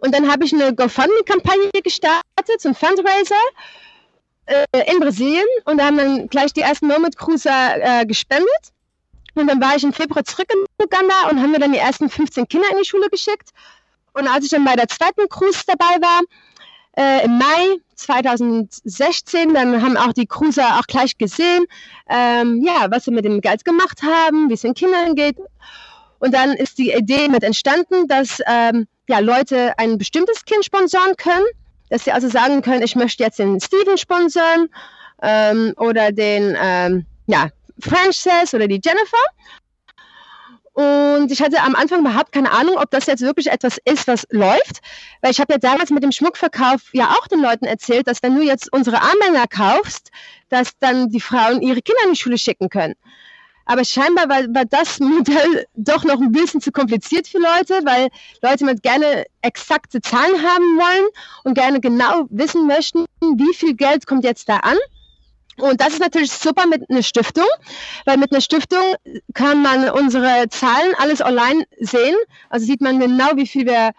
Und 0.00 0.12
dann 0.12 0.28
habe 0.28 0.44
ich 0.44 0.52
eine 0.52 0.74
GoFundMe-Kampagne 0.74 1.70
gestartet, 1.84 2.24
so 2.58 2.70
ein 2.70 2.74
Fundraiser 2.74 3.36
äh, 4.46 4.64
in 4.90 4.98
Brasilien. 4.98 5.46
Und 5.66 5.78
da 5.78 5.84
haben 5.84 5.96
dann 5.96 6.28
gleich 6.28 6.52
die 6.52 6.62
ersten 6.62 6.88
Nomad 6.88 7.16
Cruiser 7.16 8.00
äh, 8.00 8.06
gespendet. 8.06 8.72
Und 9.36 9.46
dann 9.46 9.60
war 9.60 9.76
ich 9.76 9.84
im 9.84 9.92
Februar 9.92 10.24
zurück 10.24 10.48
in 10.52 10.84
Uganda 10.84 11.28
und 11.30 11.40
haben 11.40 11.52
wir 11.52 11.60
dann 11.60 11.70
die 11.70 11.78
ersten 11.78 12.10
15 12.10 12.48
Kinder 12.48 12.66
in 12.72 12.78
die 12.78 12.84
Schule 12.84 13.08
geschickt. 13.08 13.50
Und 14.14 14.26
als 14.26 14.46
ich 14.46 14.50
dann 14.50 14.64
bei 14.64 14.74
der 14.74 14.88
zweiten 14.88 15.28
Cruise 15.28 15.62
dabei 15.64 16.00
war, 16.00 16.22
äh, 16.96 17.24
im 17.24 17.38
Mai 17.38 17.76
2016. 17.96 19.54
Dann 19.54 19.82
haben 19.82 19.96
auch 19.96 20.12
die 20.12 20.26
Cruiser 20.26 20.78
auch 20.78 20.86
gleich 20.86 21.16
gesehen, 21.18 21.64
ähm, 22.08 22.62
ja, 22.64 22.86
was 22.90 23.04
sie 23.04 23.10
mit 23.10 23.24
dem 23.24 23.40
Geld 23.40 23.64
gemacht 23.64 24.02
haben, 24.02 24.48
wie 24.48 24.54
es 24.54 24.62
den 24.62 24.74
Kindern 24.74 25.14
geht. 25.14 25.36
Und 26.18 26.32
dann 26.32 26.52
ist 26.52 26.78
die 26.78 26.92
Idee 26.92 27.28
mit 27.28 27.42
entstanden, 27.42 28.06
dass 28.08 28.38
ähm, 28.46 28.86
ja, 29.08 29.18
Leute 29.18 29.78
ein 29.78 29.98
bestimmtes 29.98 30.44
Kind 30.44 30.64
sponsoren 30.64 31.16
können, 31.16 31.44
dass 31.90 32.04
sie 32.04 32.12
also 32.12 32.28
sagen 32.28 32.62
können, 32.62 32.82
ich 32.82 32.96
möchte 32.96 33.22
jetzt 33.22 33.38
den 33.38 33.60
Steven 33.60 33.98
sponsoren 33.98 34.68
ähm, 35.22 35.74
oder 35.76 36.12
den 36.12 36.56
ähm, 36.60 37.06
ja, 37.26 37.48
Frances 37.80 38.54
oder 38.54 38.66
die 38.68 38.80
Jennifer. 38.82 39.24
Und 40.74 41.30
ich 41.30 41.40
hatte 41.40 41.62
am 41.62 41.76
Anfang 41.76 42.00
überhaupt 42.00 42.32
keine 42.32 42.50
Ahnung, 42.50 42.76
ob 42.76 42.90
das 42.90 43.06
jetzt 43.06 43.22
wirklich 43.22 43.46
etwas 43.46 43.78
ist, 43.84 44.08
was 44.08 44.26
läuft. 44.30 44.80
Weil 45.22 45.30
ich 45.30 45.40
habe 45.40 45.52
ja 45.52 45.58
damals 45.58 45.90
mit 45.90 46.02
dem 46.02 46.10
Schmuckverkauf 46.10 46.90
ja 46.92 47.10
auch 47.10 47.28
den 47.28 47.40
Leuten 47.40 47.64
erzählt, 47.64 48.08
dass 48.08 48.22
wenn 48.24 48.34
du 48.34 48.42
jetzt 48.42 48.72
unsere 48.72 49.00
Armbänder 49.00 49.46
kaufst, 49.48 50.10
dass 50.48 50.76
dann 50.80 51.10
die 51.10 51.20
Frauen 51.20 51.62
ihre 51.62 51.80
Kinder 51.80 52.02
in 52.04 52.12
die 52.12 52.18
Schule 52.18 52.38
schicken 52.38 52.70
können. 52.70 52.94
Aber 53.66 53.84
scheinbar 53.84 54.28
war, 54.28 54.42
war 54.52 54.64
das 54.64 54.98
Modell 55.00 55.66
doch 55.74 56.04
noch 56.04 56.20
ein 56.20 56.32
bisschen 56.32 56.60
zu 56.60 56.72
kompliziert 56.72 57.28
für 57.28 57.38
Leute, 57.38 57.80
weil 57.84 58.08
Leute 58.42 58.64
mit 58.64 58.82
gerne 58.82 59.24
exakte 59.42 60.00
Zahlen 60.00 60.42
haben 60.42 60.76
wollen 60.76 61.06
und 61.44 61.54
gerne 61.54 61.80
genau 61.80 62.26
wissen 62.30 62.66
möchten, 62.66 63.04
wie 63.20 63.54
viel 63.54 63.74
Geld 63.74 64.06
kommt 64.06 64.24
jetzt 64.24 64.48
da 64.48 64.56
an. 64.58 64.76
Und 65.58 65.80
das 65.80 65.94
ist 65.94 66.00
natürlich 66.00 66.32
super 66.32 66.66
mit 66.66 66.88
einer 66.90 67.02
Stiftung, 67.02 67.46
weil 68.04 68.16
mit 68.16 68.32
einer 68.32 68.40
Stiftung 68.40 68.94
kann 69.34 69.62
man 69.62 69.90
unsere 69.90 70.48
Zahlen 70.48 70.94
alles 70.98 71.20
online 71.20 71.64
sehen. 71.80 72.16
Also 72.50 72.66
sieht 72.66 72.80
man 72.80 72.98
genau, 72.98 73.36
wie 73.36 73.46
viel 73.46 73.66
wir 73.66 73.92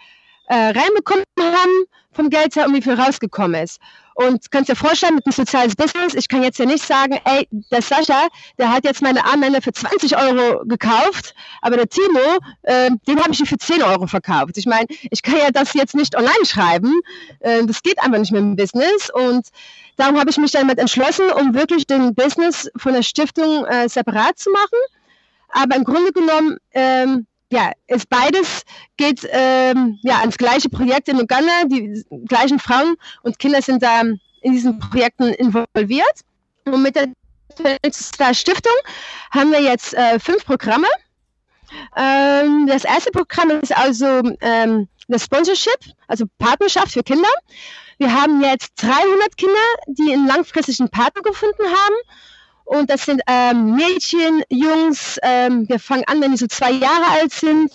äh, 0.47 0.55
reinbekommen 0.55 1.23
haben 1.39 1.85
vom 2.11 2.29
Geld 2.29 2.55
her 2.55 2.65
und 2.67 2.73
wie 2.73 2.81
viel 2.81 2.93
rausgekommen 2.93 3.61
ist. 3.63 3.79
Und 4.15 4.49
kannst 4.49 4.69
dir 4.69 4.77
vorstellen, 4.77 5.15
mit 5.15 5.25
einem 5.25 5.33
soziales 5.33 5.75
Business, 5.75 6.13
ich 6.13 6.29
kann 6.29 6.41
jetzt 6.41 6.57
ja 6.57 6.65
nicht 6.65 6.85
sagen, 6.85 7.19
ey, 7.25 7.47
der 7.51 7.81
Sascha, 7.81 8.27
der 8.57 8.71
hat 8.71 8.85
jetzt 8.85 9.01
meine 9.01 9.25
Armbänder 9.25 9.61
für 9.61 9.73
20 9.73 10.17
Euro 10.17 10.63
gekauft, 10.65 11.35
aber 11.61 11.75
der 11.75 11.89
Timo, 11.89 12.37
äh, 12.63 12.91
den 13.07 13.19
habe 13.19 13.31
ich 13.31 13.39
für 13.39 13.57
10 13.57 13.83
Euro 13.83 14.07
verkauft. 14.07 14.57
Ich 14.57 14.65
meine, 14.65 14.87
ich 15.11 15.21
kann 15.21 15.37
ja 15.37 15.51
das 15.51 15.73
jetzt 15.73 15.95
nicht 15.95 16.15
online 16.15 16.45
schreiben. 16.45 16.93
Äh, 17.41 17.65
das 17.65 17.83
geht 17.83 17.99
einfach 17.99 18.19
nicht 18.19 18.31
mit 18.31 18.39
dem 18.39 18.55
Business. 18.55 19.09
Und 19.09 19.47
darum 19.95 20.19
habe 20.19 20.29
ich 20.29 20.37
mich 20.37 20.51
damit 20.51 20.79
entschlossen, 20.79 21.29
um 21.31 21.53
wirklich 21.53 21.87
den 21.87 22.15
Business 22.15 22.69
von 22.77 22.93
der 22.93 23.03
Stiftung 23.03 23.65
äh, 23.65 23.89
separat 23.89 24.37
zu 24.37 24.51
machen. 24.51 24.79
Aber 25.49 25.75
im 25.75 25.83
Grunde 25.83 26.11
genommen, 26.11 26.57
ähm, 26.73 27.27
ja, 27.51 27.71
ist 27.87 28.09
beides 28.09 28.63
geht 28.97 29.27
ähm, 29.31 29.99
ja 30.03 30.19
ans 30.19 30.37
gleiche 30.37 30.69
Projekt 30.69 31.07
in 31.07 31.19
Uganda. 31.19 31.63
Die 31.65 32.03
gleichen 32.27 32.59
Frauen 32.59 32.95
und 33.21 33.39
Kinder 33.39 33.61
sind 33.61 33.83
da 33.83 34.01
in 34.01 34.51
diesen 34.51 34.79
Projekten 34.79 35.29
involviert. 35.33 36.21
Und 36.65 36.81
mit 36.81 36.95
der 36.95 38.33
Stiftung 38.33 38.73
haben 39.31 39.51
wir 39.51 39.61
jetzt 39.61 39.93
äh, 39.93 40.19
fünf 40.19 40.45
Programme. 40.45 40.87
Ähm, 41.95 42.67
das 42.67 42.83
erste 42.83 43.11
Programm 43.11 43.51
ist 43.61 43.75
also 43.75 44.21
ähm, 44.41 44.87
das 45.07 45.23
Sponsorship, 45.23 45.79
also 46.07 46.25
Partnerschaft 46.37 46.91
für 46.91 47.03
Kinder. 47.03 47.29
Wir 47.97 48.13
haben 48.13 48.41
jetzt 48.41 48.73
300 48.81 49.37
Kinder, 49.37 49.53
die 49.87 50.13
einen 50.13 50.27
langfristigen 50.27 50.89
Partner 50.89 51.21
gefunden 51.21 51.63
haben 51.63 51.95
und 52.65 52.89
das 52.89 53.05
sind 53.05 53.21
ähm, 53.27 53.75
Mädchen, 53.75 54.41
Jungs. 54.49 55.19
Ähm, 55.21 55.69
wir 55.69 55.79
fangen 55.79 56.03
an, 56.07 56.19
wenn 56.19 56.31
die 56.31 56.37
so 56.37 56.47
zwei 56.47 56.71
Jahre 56.71 57.05
alt 57.11 57.31
sind 57.31 57.71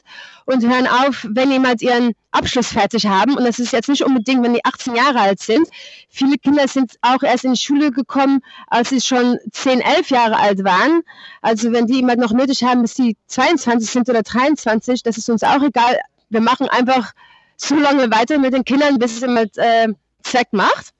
und 0.46 0.66
hören 0.66 0.88
auf, 0.88 1.24
wenn 1.30 1.62
mal 1.62 1.76
ihren 1.78 2.12
Abschluss 2.32 2.72
fertig 2.72 3.06
haben. 3.06 3.36
Und 3.36 3.44
das 3.44 3.60
ist 3.60 3.72
jetzt 3.72 3.88
nicht 3.88 4.04
unbedingt, 4.04 4.42
wenn 4.42 4.52
die 4.52 4.64
18 4.64 4.96
Jahre 4.96 5.20
alt 5.20 5.38
sind. 5.38 5.68
Viele 6.08 6.38
Kinder 6.38 6.66
sind 6.66 6.96
auch 7.02 7.22
erst 7.22 7.44
in 7.44 7.52
die 7.52 7.60
Schule 7.60 7.92
gekommen, 7.92 8.40
als 8.66 8.88
sie 8.88 9.00
schon 9.00 9.38
10, 9.52 9.80
11 9.80 10.10
Jahre 10.10 10.36
alt 10.36 10.64
waren. 10.64 11.02
Also 11.40 11.70
wenn 11.70 11.86
die 11.86 11.94
jemand 11.94 12.18
noch 12.18 12.32
nötig 12.32 12.64
haben, 12.64 12.82
bis 12.82 12.96
sie 12.96 13.16
22 13.28 13.88
sind 13.88 14.08
oder 14.08 14.24
23, 14.24 15.04
das 15.04 15.18
ist 15.18 15.30
uns 15.30 15.44
auch 15.44 15.62
egal. 15.62 16.00
Wir 16.30 16.40
machen 16.40 16.68
einfach 16.68 17.12
so 17.56 17.76
lange 17.76 18.10
weiter 18.10 18.38
mit 18.38 18.54
den 18.54 18.64
Kindern, 18.64 18.98
bis 18.98 19.18
es 19.18 19.22
immer 19.22 19.42
äh, 19.54 19.88
Zweck 20.30 20.48
macht. 20.52 20.92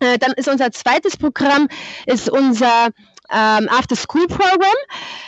Äh, 0.00 0.18
dann 0.18 0.32
ist 0.32 0.48
unser 0.48 0.70
zweites 0.70 1.16
Programm, 1.16 1.68
ist 2.06 2.30
unser 2.30 2.88
ähm, 3.30 3.68
After-School-Program, 3.68 4.78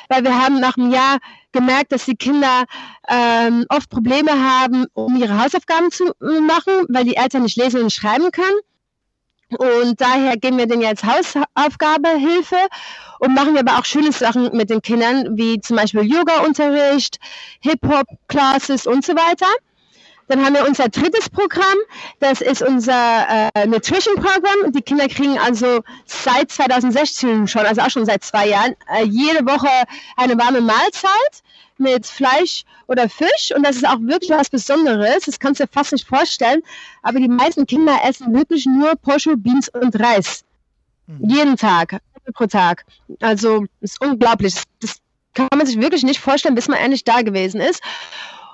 weil 0.09 0.25
wir 0.25 0.41
haben 0.41 0.61
nach 0.61 0.77
einem 0.77 0.91
Jahr 0.91 1.19
gemerkt, 1.53 1.93
dass 1.93 2.05
die 2.05 2.17
Kinder 2.17 2.65
ähm, 3.09 3.67
oft 3.69 3.91
Probleme 3.91 4.33
haben, 4.33 4.87
um 4.95 5.17
ihre 5.17 5.43
Hausaufgaben 5.43 5.91
zu 5.91 6.13
machen, 6.21 6.87
weil 6.89 7.05
die 7.05 7.17
Eltern 7.17 7.43
nicht 7.43 7.57
lesen 7.57 7.83
und 7.83 7.93
schreiben 7.93 8.31
können. 8.31 8.61
Und 9.59 10.01
daher 10.01 10.37
geben 10.37 10.59
wir 10.59 10.67
denen 10.67 10.83
jetzt 10.83 11.05
Hausaufgabehilfe 11.05 12.57
und 13.19 13.35
machen 13.35 13.55
wir 13.55 13.61
aber 13.61 13.81
auch 13.81 13.85
schöne 13.85 14.13
Sachen 14.13 14.57
mit 14.57 14.71
den 14.71 14.81
Kindern, 14.81 15.37
wie 15.37 15.61
zum 15.61 15.77
Beispiel 15.77 16.03
Yoga-Unterricht, 16.03 17.19
Hip-Hop-Classes 17.61 18.87
und 18.87 19.05
so 19.05 19.15
weiter. 19.15 19.49
Dann 20.31 20.45
haben 20.45 20.55
wir 20.55 20.65
unser 20.65 20.89
drittes 20.89 21.29
Programm, 21.29 21.77
das 22.21 22.41
ist 22.41 22.63
unser 22.63 23.51
äh, 23.53 23.67
Nutrition 23.67 24.15
Program. 24.15 24.71
Die 24.71 24.81
Kinder 24.81 25.09
kriegen 25.09 25.37
also 25.41 25.81
seit 26.07 26.53
2016 26.53 27.49
schon, 27.49 27.67
also 27.67 27.81
auch 27.81 27.91
schon 27.91 28.07
seit 28.07 28.23
zwei 28.23 28.47
Jahren, 28.47 28.77
äh, 28.95 29.03
jede 29.07 29.45
Woche 29.45 29.69
eine 30.17 30.39
warme 30.39 30.61
Mahlzeit 30.61 31.43
mit 31.79 32.07
Fleisch 32.07 32.63
oder 32.87 33.09
Fisch 33.09 33.53
und 33.57 33.65
das 33.65 33.75
ist 33.75 33.89
auch 33.89 33.99
wirklich 34.03 34.31
was 34.31 34.49
Besonderes. 34.51 35.25
Das 35.25 35.41
kannst 35.41 35.59
du 35.59 35.65
dir 35.65 35.73
fast 35.73 35.91
nicht 35.91 36.07
vorstellen. 36.07 36.63
Aber 37.03 37.19
die 37.19 37.27
meisten 37.27 37.67
Kinder 37.67 37.99
essen 38.05 38.33
wirklich 38.33 38.67
nur 38.67 38.95
Posho, 38.95 39.37
Beans 39.37 39.69
und 39.69 39.99
Reis. 39.99 40.45
Mhm. 41.09 41.29
Jeden 41.29 41.57
Tag, 41.57 42.01
pro 42.35 42.47
Tag. 42.47 42.85
Also 43.21 43.67
ist 43.81 44.01
unglaublich. 44.01 44.55
Das 44.81 44.99
kann 45.35 45.49
man 45.57 45.67
sich 45.67 45.81
wirklich 45.81 46.05
nicht 46.05 46.21
vorstellen, 46.21 46.55
bis 46.55 46.69
man 46.69 46.79
endlich 46.79 47.03
da 47.03 47.23
gewesen 47.23 47.61
ist. 47.61 47.83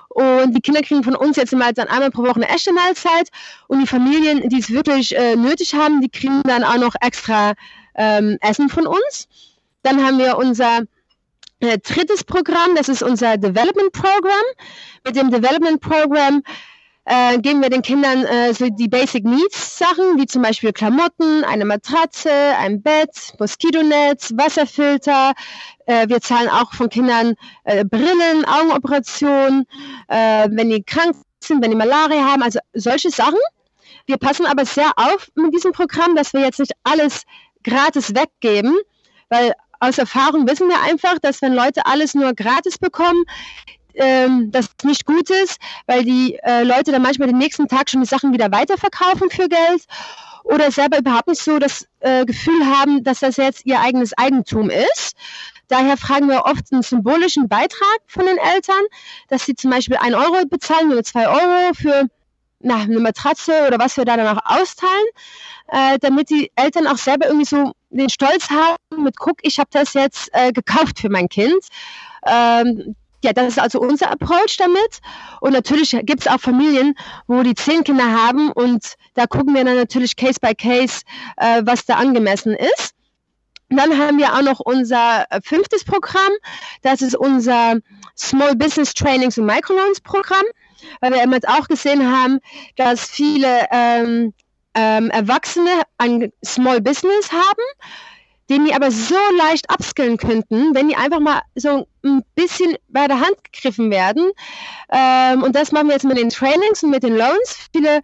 Und 0.09 0.53
die 0.53 0.61
Kinder 0.61 0.81
kriegen 0.81 1.03
von 1.03 1.15
uns 1.15 1.37
jetzt 1.37 1.53
immer 1.53 1.71
dann 1.73 1.87
einmal 1.87 2.11
pro 2.11 2.23
Woche 2.23 2.37
eine 2.37 2.49
echte 2.49 2.73
Mahlzeit. 2.73 3.29
Und 3.67 3.79
die 3.79 3.87
Familien, 3.87 4.49
die 4.49 4.59
es 4.59 4.71
wirklich 4.71 5.15
äh, 5.15 5.35
nötig 5.35 5.73
haben, 5.73 6.01
die 6.01 6.09
kriegen 6.09 6.41
dann 6.43 6.63
auch 6.63 6.77
noch 6.77 6.95
extra 7.01 7.53
ähm, 7.95 8.37
Essen 8.41 8.69
von 8.69 8.87
uns. 8.87 9.27
Dann 9.83 10.03
haben 10.03 10.17
wir 10.17 10.37
unser 10.37 10.83
äh, 11.59 11.77
drittes 11.79 12.23
Programm, 12.23 12.75
das 12.75 12.89
ist 12.89 13.03
unser 13.03 13.37
Development 13.37 13.91
Program. 13.91 14.43
Mit 15.05 15.15
dem 15.15 15.31
Development 15.31 15.81
Program 15.81 16.43
äh, 17.07 17.39
geben 17.39 17.61
wir 17.61 17.69
den 17.69 17.81
Kindern 17.81 18.25
äh, 18.25 18.53
so 18.53 18.69
die 18.69 18.89
Basic 18.89 19.23
Needs 19.23 19.77
Sachen, 19.77 20.19
wie 20.19 20.25
zum 20.25 20.41
Beispiel 20.41 20.73
Klamotten, 20.73 21.45
eine 21.45 21.63
Matratze, 21.63 22.31
ein 22.59 22.81
Bett, 22.81 23.33
Moskitonetz, 23.39 24.33
Wasserfilter. 24.35 25.31
Äh, 25.85 26.09
wir 26.09 26.19
zahlen 26.19 26.49
auch 26.49 26.73
von 26.73 26.89
Kindern 26.89 27.35
äh, 27.63 27.85
Brillen, 27.85 28.43
Augenoperationen, 28.45 29.65
äh, 30.09 30.49
wenn 30.51 30.69
die 30.69 30.83
krank 30.83 31.15
sind, 31.41 31.63
wenn 31.63 31.71
die 31.71 31.77
Malaria 31.77 32.25
haben, 32.25 32.43
also 32.43 32.59
solche 32.73 33.09
Sachen. 33.09 33.39
Wir 34.05 34.17
passen 34.17 34.45
aber 34.45 34.65
sehr 34.65 34.91
auf 34.97 35.29
mit 35.35 35.53
diesem 35.53 35.71
Programm, 35.71 36.13
dass 36.15 36.33
wir 36.33 36.41
jetzt 36.41 36.59
nicht 36.59 36.73
alles 36.83 37.23
gratis 37.63 38.13
weggeben, 38.13 38.75
weil 39.29 39.53
aus 39.79 39.97
Erfahrung 39.97 40.45
wissen 40.47 40.67
wir 40.67 40.81
einfach, 40.81 41.19
dass 41.21 41.41
wenn 41.41 41.53
Leute 41.53 41.85
alles 41.85 42.15
nur 42.15 42.33
gratis 42.33 42.77
bekommen, 42.77 43.23
ähm, 43.97 44.51
das 44.51 44.69
nicht 44.83 45.05
gut 45.05 45.29
ist, 45.29 45.59
weil 45.85 46.03
die 46.03 46.39
äh, 46.43 46.63
Leute 46.63 46.91
dann 46.91 47.01
manchmal 47.01 47.27
den 47.27 47.37
nächsten 47.37 47.67
Tag 47.67 47.89
schon 47.89 48.01
die 48.01 48.07
Sachen 48.07 48.33
wieder 48.33 48.51
weiterverkaufen 48.51 49.29
für 49.29 49.47
Geld 49.49 49.83
oder 50.43 50.71
selber 50.71 50.99
überhaupt 50.99 51.27
nicht 51.27 51.43
so 51.43 51.59
das 51.59 51.87
äh, 51.99 52.25
Gefühl 52.25 52.65
haben, 52.65 53.03
dass 53.03 53.19
das 53.19 53.37
jetzt 53.37 53.65
ihr 53.65 53.79
eigenes 53.79 54.17
Eigentum 54.17 54.69
ist. 54.69 55.15
Daher 55.67 55.97
fragen 55.97 56.29
wir 56.29 56.45
oft 56.45 56.71
einen 56.71 56.81
symbolischen 56.81 57.49
Beitrag 57.49 57.99
von 58.07 58.25
den 58.25 58.37
Eltern, 58.37 58.81
dass 59.27 59.45
sie 59.45 59.55
zum 59.55 59.71
Beispiel 59.71 59.97
ein 59.97 60.15
Euro 60.15 60.45
bezahlen 60.49 60.91
oder 60.91 61.03
zwei 61.03 61.27
Euro 61.27 61.73
für 61.73 62.07
na, 62.59 62.77
eine 62.77 62.99
Matratze 62.99 63.67
oder 63.67 63.77
was 63.77 63.97
wir 63.97 64.05
da 64.05 64.17
dann 64.17 64.37
auch 64.37 64.43
austeilen, 64.45 65.07
äh, 65.67 65.99
damit 65.99 66.29
die 66.29 66.51
Eltern 66.55 66.87
auch 66.87 66.97
selber 66.97 67.27
irgendwie 67.27 67.45
so 67.45 67.73
den 67.89 68.09
Stolz 68.09 68.49
haben 68.49 69.03
mit, 69.03 69.17
guck, 69.17 69.37
ich 69.41 69.59
habe 69.59 69.69
das 69.71 69.93
jetzt 69.93 70.29
äh, 70.33 70.51
gekauft 70.51 70.99
für 70.99 71.09
mein 71.09 71.29
Kind. 71.29 71.63
Ähm, 72.25 72.95
ja, 73.27 73.33
das 73.33 73.49
ist 73.49 73.59
also 73.59 73.81
unser 73.81 74.09
Approach 74.09 74.55
damit. 74.57 75.01
Und 75.41 75.51
natürlich 75.51 75.91
gibt 76.03 76.21
es 76.21 76.27
auch 76.27 76.39
Familien, 76.39 76.95
wo 77.27 77.43
die 77.43 77.55
zehn 77.55 77.83
Kinder 77.83 78.09
haben 78.09 78.51
und 78.53 78.95
da 79.15 79.27
gucken 79.27 79.53
wir 79.53 79.65
dann 79.65 79.75
natürlich 79.75 80.15
Case 80.15 80.39
by 80.39 80.55
Case, 80.55 81.01
äh, 81.35 81.61
was 81.65 81.85
da 81.85 81.95
angemessen 81.95 82.55
ist. 82.55 82.93
Dann 83.69 83.99
haben 83.99 84.17
wir 84.17 84.33
auch 84.33 84.43
noch 84.43 84.61
unser 84.61 85.25
äh, 85.29 85.41
fünftes 85.43 85.83
Programm. 85.83 86.31
Das 86.83 87.01
ist 87.01 87.17
unser 87.17 87.75
Small 88.17 88.55
Business 88.55 88.93
Trainings 88.93 89.37
und 89.37 89.45
Microloans 89.45 89.99
Programm, 89.99 90.45
weil 91.01 91.11
wir 91.11 91.29
jetzt 91.29 91.49
auch 91.49 91.67
gesehen 91.67 92.09
haben, 92.09 92.39
dass 92.77 93.09
viele 93.09 93.65
ähm, 93.71 94.33
ähm, 94.73 95.09
Erwachsene 95.09 95.81
ein 95.97 96.31
Small 96.45 96.79
Business 96.79 97.33
haben 97.33 97.63
den 98.49 98.65
die 98.65 98.73
aber 98.73 98.91
so 98.91 99.17
leicht 99.37 99.71
upskillen 99.71 100.17
könnten, 100.17 100.73
wenn 100.73 100.87
die 100.87 100.95
einfach 100.95 101.19
mal 101.19 101.41
so 101.55 101.87
ein 102.03 102.23
bisschen 102.35 102.75
bei 102.87 103.07
der 103.07 103.19
Hand 103.19 103.35
gegriffen 103.43 103.91
werden. 103.91 104.31
Ähm, 104.89 105.43
und 105.43 105.55
das 105.55 105.71
machen 105.71 105.87
wir 105.87 105.93
jetzt 105.93 106.05
mit 106.05 106.17
den 106.17 106.29
Trainings 106.29 106.83
und 106.83 106.91
mit 106.91 107.03
den 107.03 107.17
Loans. 107.17 107.67
Viele 107.73 108.01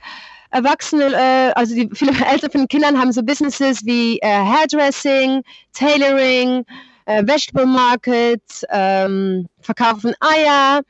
Erwachsene, 0.52 1.06
äh, 1.14 1.52
also 1.56 1.74
die, 1.74 1.90
viele 1.94 2.12
Eltern 2.32 2.52
von 2.52 2.68
Kindern 2.68 3.00
haben 3.00 3.12
so 3.12 3.24
Businesses 3.24 3.86
wie 3.86 4.20
äh, 4.20 4.28
Hairdressing, 4.28 5.44
Tailoring, 5.74 6.66
äh, 7.06 7.24
Vegetable 7.26 7.66
Market, 7.66 8.44
ähm, 8.70 9.48
verkaufen 9.62 10.14
Eier, 10.20 10.82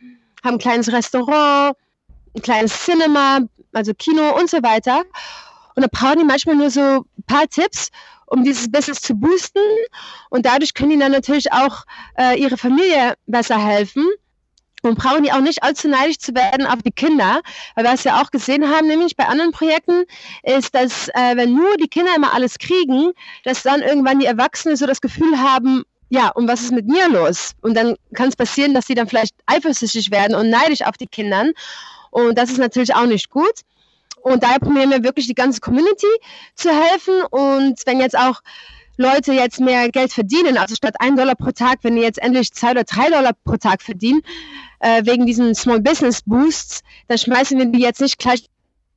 haben 0.44 0.56
ein 0.56 0.58
kleines 0.58 0.92
Restaurant, 0.92 1.78
ein 2.36 2.42
kleines 2.42 2.86
Cinema, 2.86 3.40
also 3.72 3.94
Kino 3.94 4.38
und 4.38 4.50
so 4.50 4.58
weiter. 4.64 5.04
Und 5.76 5.84
da 5.84 5.88
brauchen 5.92 6.20
die 6.20 6.26
manchmal 6.26 6.56
nur 6.56 6.70
so 6.70 6.82
ein 6.82 7.24
paar 7.26 7.48
Tipps 7.48 7.90
um 8.26 8.44
dieses 8.44 8.72
Business 8.72 9.02
zu 9.02 9.16
boosten. 9.16 9.60
Und 10.30 10.46
dadurch 10.46 10.74
können 10.74 10.92
die 10.92 11.00
dann 11.00 11.12
natürlich 11.12 11.52
auch 11.52 11.84
äh, 12.18 12.40
ihre 12.40 12.58
Familie 12.58 13.16
besser 13.26 13.58
helfen 13.58 14.06
und 14.84 14.98
brauchen 14.98 15.24
die 15.24 15.32
auch 15.32 15.40
nicht 15.40 15.64
allzu 15.64 15.88
neidisch 15.88 16.20
zu 16.20 16.36
werden 16.36 16.68
auf 16.68 16.82
die 16.84 16.92
Kinder, 16.92 17.42
weil 17.76 17.86
wir 17.86 17.94
es 17.94 18.04
ja 18.04 18.22
auch 18.22 18.32
gesehen 18.32 18.70
haben, 18.70 18.88
nämlich 18.88 19.16
bei 19.16 19.26
anderen 19.26 19.52
Projekten, 19.52 20.04
ist, 20.44 20.76
dass 20.76 21.08
äh, 21.10 21.36
wenn 21.36 21.56
nur 21.56 21.78
die 21.78 21.88
Kinder 21.88 22.12
immer 22.16 22.34
alles 22.34 22.60
kriegen, 22.60 23.14
dass 23.46 23.64
dann 23.64 23.82
irgendwann 23.82 24.20
die 24.20 24.26
Erwachsenen 24.26 24.76
so 24.76 24.86
das 24.86 25.02
Gefühl 25.02 25.40
haben, 25.40 25.84
ja, 26.10 26.30
und 26.30 26.48
was 26.48 26.62
ist 26.62 26.72
mit 26.72 26.86
mir 26.86 27.10
los? 27.10 27.54
Und 27.62 27.76
dann 27.76 27.96
kann 28.14 28.30
es 28.30 28.36
passieren, 28.36 28.76
dass 28.76 28.86
sie 28.86 28.94
dann 28.94 29.08
vielleicht 29.08 29.34
eifersüchtig 29.48 30.12
werden 30.12 30.36
und 30.36 30.50
neidisch 30.50 30.84
auf 30.84 30.96
die 30.96 31.08
Kinder. 31.08 31.46
Und 32.12 32.38
das 32.38 32.52
ist 32.52 32.60
natürlich 32.60 32.94
auch 32.94 33.08
nicht 33.08 33.32
gut. 33.32 33.62
Und 34.24 34.44
daher 34.44 34.60
probieren 34.60 34.90
wir 34.90 35.04
wirklich 35.04 35.28
die 35.28 35.36
ganze 35.36 35.60
Community 35.60 36.08
zu 36.56 36.70
helfen. 36.70 37.24
Und 37.30 37.82
wenn 37.86 38.00
jetzt 38.00 38.18
auch 38.18 38.42
Leute 38.98 39.34
jetzt 39.34 39.60
mehr 39.60 39.90
Geld 39.90 40.14
verdienen, 40.14 40.58
also 40.58 40.76
statt 40.76 40.96
ein 41.00 41.16
Dollar 41.16 41.36
pro 41.36 41.52
Tag, 41.52 41.80
wenn 41.82 41.96
die 41.96 42.02
jetzt 42.02 42.22
endlich 42.22 42.54
zwei 42.54 42.72
oder 42.72 42.84
drei 42.84 43.10
Dollar 43.10 43.34
pro 43.44 43.58
Tag 43.58 43.82
verdienen, 43.82 44.22
äh, 44.80 45.06
wegen 45.06 45.26
diesen 45.26 45.56
Small 45.56 45.82
Business 45.82 46.22
Boosts, 46.24 46.82
dann 47.08 47.18
schmeißen 47.18 47.58
wir 47.58 47.66
die 47.66 47.80
jetzt 47.80 48.02
nicht 48.02 48.20
gleich 48.20 48.50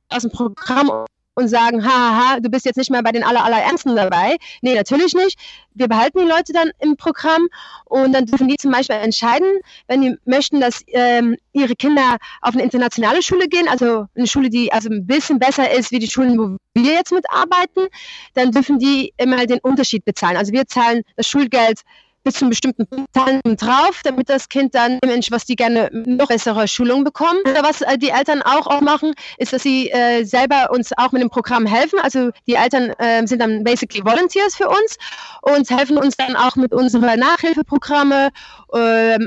aus 0.09 0.21
dem 0.21 0.31
Programm 0.31 1.05
und 1.37 1.49
sagen, 1.49 1.85
haha, 1.85 2.39
du 2.39 2.49
bist 2.49 2.65
jetzt 2.65 2.77
nicht 2.77 2.89
mehr 2.89 3.03
bei 3.03 3.11
den 3.11 3.23
aller, 3.23 3.45
aller 3.45 3.63
dabei. 3.95 4.37
Nee, 4.63 4.73
natürlich 4.73 5.13
nicht. 5.13 5.37
Wir 5.75 5.87
behalten 5.87 6.17
die 6.17 6.25
Leute 6.25 6.51
dann 6.51 6.71
im 6.79 6.97
Programm 6.97 7.47
und 7.85 8.13
dann 8.13 8.25
dürfen 8.25 8.47
die 8.47 8.55
zum 8.55 8.71
Beispiel 8.71 8.95
entscheiden, 8.95 9.47
wenn 9.87 10.01
die 10.01 10.15
möchten, 10.25 10.59
dass 10.59 10.81
ähm, 10.87 11.37
ihre 11.53 11.75
Kinder 11.75 12.17
auf 12.41 12.55
eine 12.55 12.63
internationale 12.63 13.21
Schule 13.21 13.47
gehen, 13.47 13.67
also 13.67 14.07
eine 14.15 14.25
Schule, 14.25 14.49
die 14.49 14.73
also 14.73 14.89
ein 14.89 15.05
bisschen 15.05 15.37
besser 15.37 15.69
ist 15.71 15.91
wie 15.91 15.99
die 15.99 16.09
Schulen, 16.09 16.39
wo 16.39 16.57
wir 16.73 16.93
jetzt 16.93 17.11
mitarbeiten, 17.11 17.85
dann 18.33 18.49
dürfen 18.49 18.79
die 18.79 19.13
immer 19.17 19.45
den 19.45 19.59
Unterschied 19.59 20.05
bezahlen. 20.05 20.37
Also 20.37 20.53
wir 20.53 20.65
zahlen 20.65 21.03
das 21.17 21.27
Schulgeld 21.27 21.81
bis 22.27 22.35
zu 22.35 22.45
einem 22.45 22.49
bestimmten 22.49 23.05
Zahlen 23.13 23.41
drauf, 23.55 24.01
damit 24.03 24.29
das 24.29 24.49
Kind 24.49 24.75
dann, 24.75 24.99
was 25.31 25.45
die 25.45 25.55
gerne 25.55 25.89
noch 25.93 26.27
bessere 26.27 26.67
Schulung 26.67 27.05
bekommen. 27.05 27.39
Oder 27.49 27.63
was 27.63 27.81
äh, 27.81 27.97
die 27.97 28.09
Eltern 28.09 28.41
auch, 28.41 28.67
auch 28.67 28.81
machen, 28.81 29.13
ist, 29.37 29.53
dass 29.53 29.63
sie 29.63 29.89
äh, 29.91 30.25
selber 30.25 30.71
uns 30.71 30.91
auch 30.97 31.13
mit 31.13 31.21
dem 31.21 31.29
Programm 31.29 31.65
helfen. 31.65 31.99
Also 31.99 32.31
die 32.45 32.55
Eltern 32.55 32.89
äh, 32.97 33.25
sind 33.25 33.39
dann 33.39 33.63
basically 33.63 34.03
Volunteers 34.03 34.55
für 34.55 34.67
uns 34.67 34.97
und 35.41 35.69
helfen 35.69 35.97
uns 35.97 36.17
dann 36.17 36.35
auch 36.35 36.57
mit 36.57 36.73
unseren 36.73 37.17
Nachhilfeprogramme. 37.17 38.29
Äh, 38.73 38.77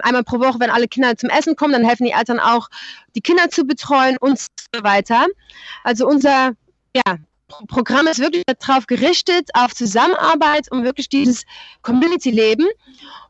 einmal 0.02 0.22
pro 0.22 0.38
Woche, 0.38 0.60
wenn 0.60 0.70
alle 0.70 0.86
Kinder 0.86 1.16
zum 1.16 1.30
Essen 1.30 1.56
kommen, 1.56 1.72
dann 1.72 1.84
helfen 1.84 2.04
die 2.04 2.12
Eltern 2.12 2.38
auch, 2.38 2.68
die 3.14 3.22
Kinder 3.22 3.48
zu 3.48 3.64
betreuen 3.64 4.18
und 4.20 4.38
so 4.38 4.82
weiter. 4.82 5.24
Also 5.84 6.06
unser 6.06 6.52
ja, 6.94 7.16
Programm 7.68 8.06
ist 8.06 8.20
wirklich 8.20 8.44
darauf 8.58 8.86
gerichtet, 8.86 9.50
auf 9.54 9.74
Zusammenarbeit 9.74 10.70
und 10.70 10.84
wirklich 10.84 11.08
dieses 11.08 11.44
Community-Leben. 11.82 12.66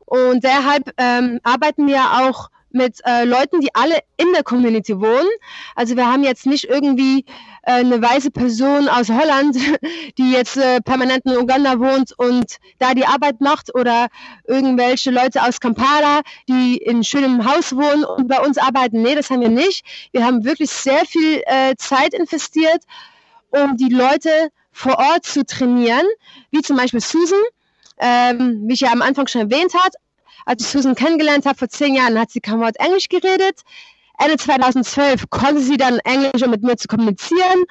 Und 0.06 0.42
deshalb 0.42 0.92
ähm, 0.96 1.40
arbeiten 1.44 1.86
wir 1.86 2.02
auch 2.22 2.50
mit 2.72 3.00
äh, 3.04 3.24
Leuten, 3.24 3.60
die 3.60 3.74
alle 3.74 3.98
in 4.16 4.32
der 4.32 4.42
Community 4.42 4.98
wohnen. 4.98 5.28
Also 5.74 5.96
wir 5.96 6.06
haben 6.06 6.22
jetzt 6.22 6.46
nicht 6.46 6.64
irgendwie 6.64 7.24
äh, 7.62 7.72
eine 7.72 8.00
weiße 8.00 8.30
Person 8.30 8.88
aus 8.88 9.08
Holland, 9.08 9.56
die 10.18 10.32
jetzt 10.32 10.56
äh, 10.56 10.80
permanent 10.80 11.24
in 11.26 11.36
Uganda 11.36 11.78
wohnt 11.78 12.12
und 12.16 12.56
da 12.78 12.94
die 12.94 13.06
Arbeit 13.06 13.40
macht 13.40 13.74
oder 13.74 14.08
irgendwelche 14.46 15.10
Leute 15.10 15.42
aus 15.42 15.60
Kampala, 15.60 16.20
die 16.48 16.76
in 16.76 17.04
schönem 17.04 17.44
Haus 17.44 17.74
wohnen 17.74 18.04
und 18.04 18.28
bei 18.28 18.40
uns 18.40 18.58
arbeiten. 18.58 19.02
Nee, 19.02 19.14
das 19.14 19.30
haben 19.30 19.40
wir 19.40 19.48
nicht. 19.48 19.84
Wir 20.12 20.24
haben 20.24 20.44
wirklich 20.44 20.70
sehr 20.70 21.04
viel 21.06 21.42
äh, 21.46 21.74
Zeit 21.76 22.14
investiert 22.14 22.84
um 23.50 23.76
die 23.76 23.88
Leute 23.88 24.50
vor 24.72 24.98
Ort 24.98 25.26
zu 25.26 25.44
trainieren, 25.44 26.06
wie 26.50 26.62
zum 26.62 26.76
Beispiel 26.76 27.00
Susan, 27.00 27.38
ähm, 27.98 28.62
wie 28.66 28.74
ich 28.74 28.80
ja 28.80 28.92
am 28.92 29.02
Anfang 29.02 29.26
schon 29.26 29.42
erwähnt 29.42 29.74
habe. 29.74 29.94
Als 30.46 30.62
ich 30.62 30.68
Susan 30.68 30.94
kennengelernt 30.94 31.46
habe 31.46 31.58
vor 31.58 31.68
zehn 31.68 31.94
Jahren, 31.94 32.18
hat 32.18 32.30
sie 32.30 32.40
kein 32.40 32.60
Wort 32.60 32.76
Englisch 32.78 33.08
geredet. 33.08 33.60
Ende 34.18 34.36
2012 34.36 35.30
konnte 35.30 35.60
sie 35.60 35.76
dann 35.76 35.98
Englisch, 36.00 36.42
um 36.42 36.50
mit 36.50 36.62
mir 36.62 36.76
zu 36.76 36.88
kommunizieren. 36.88 37.64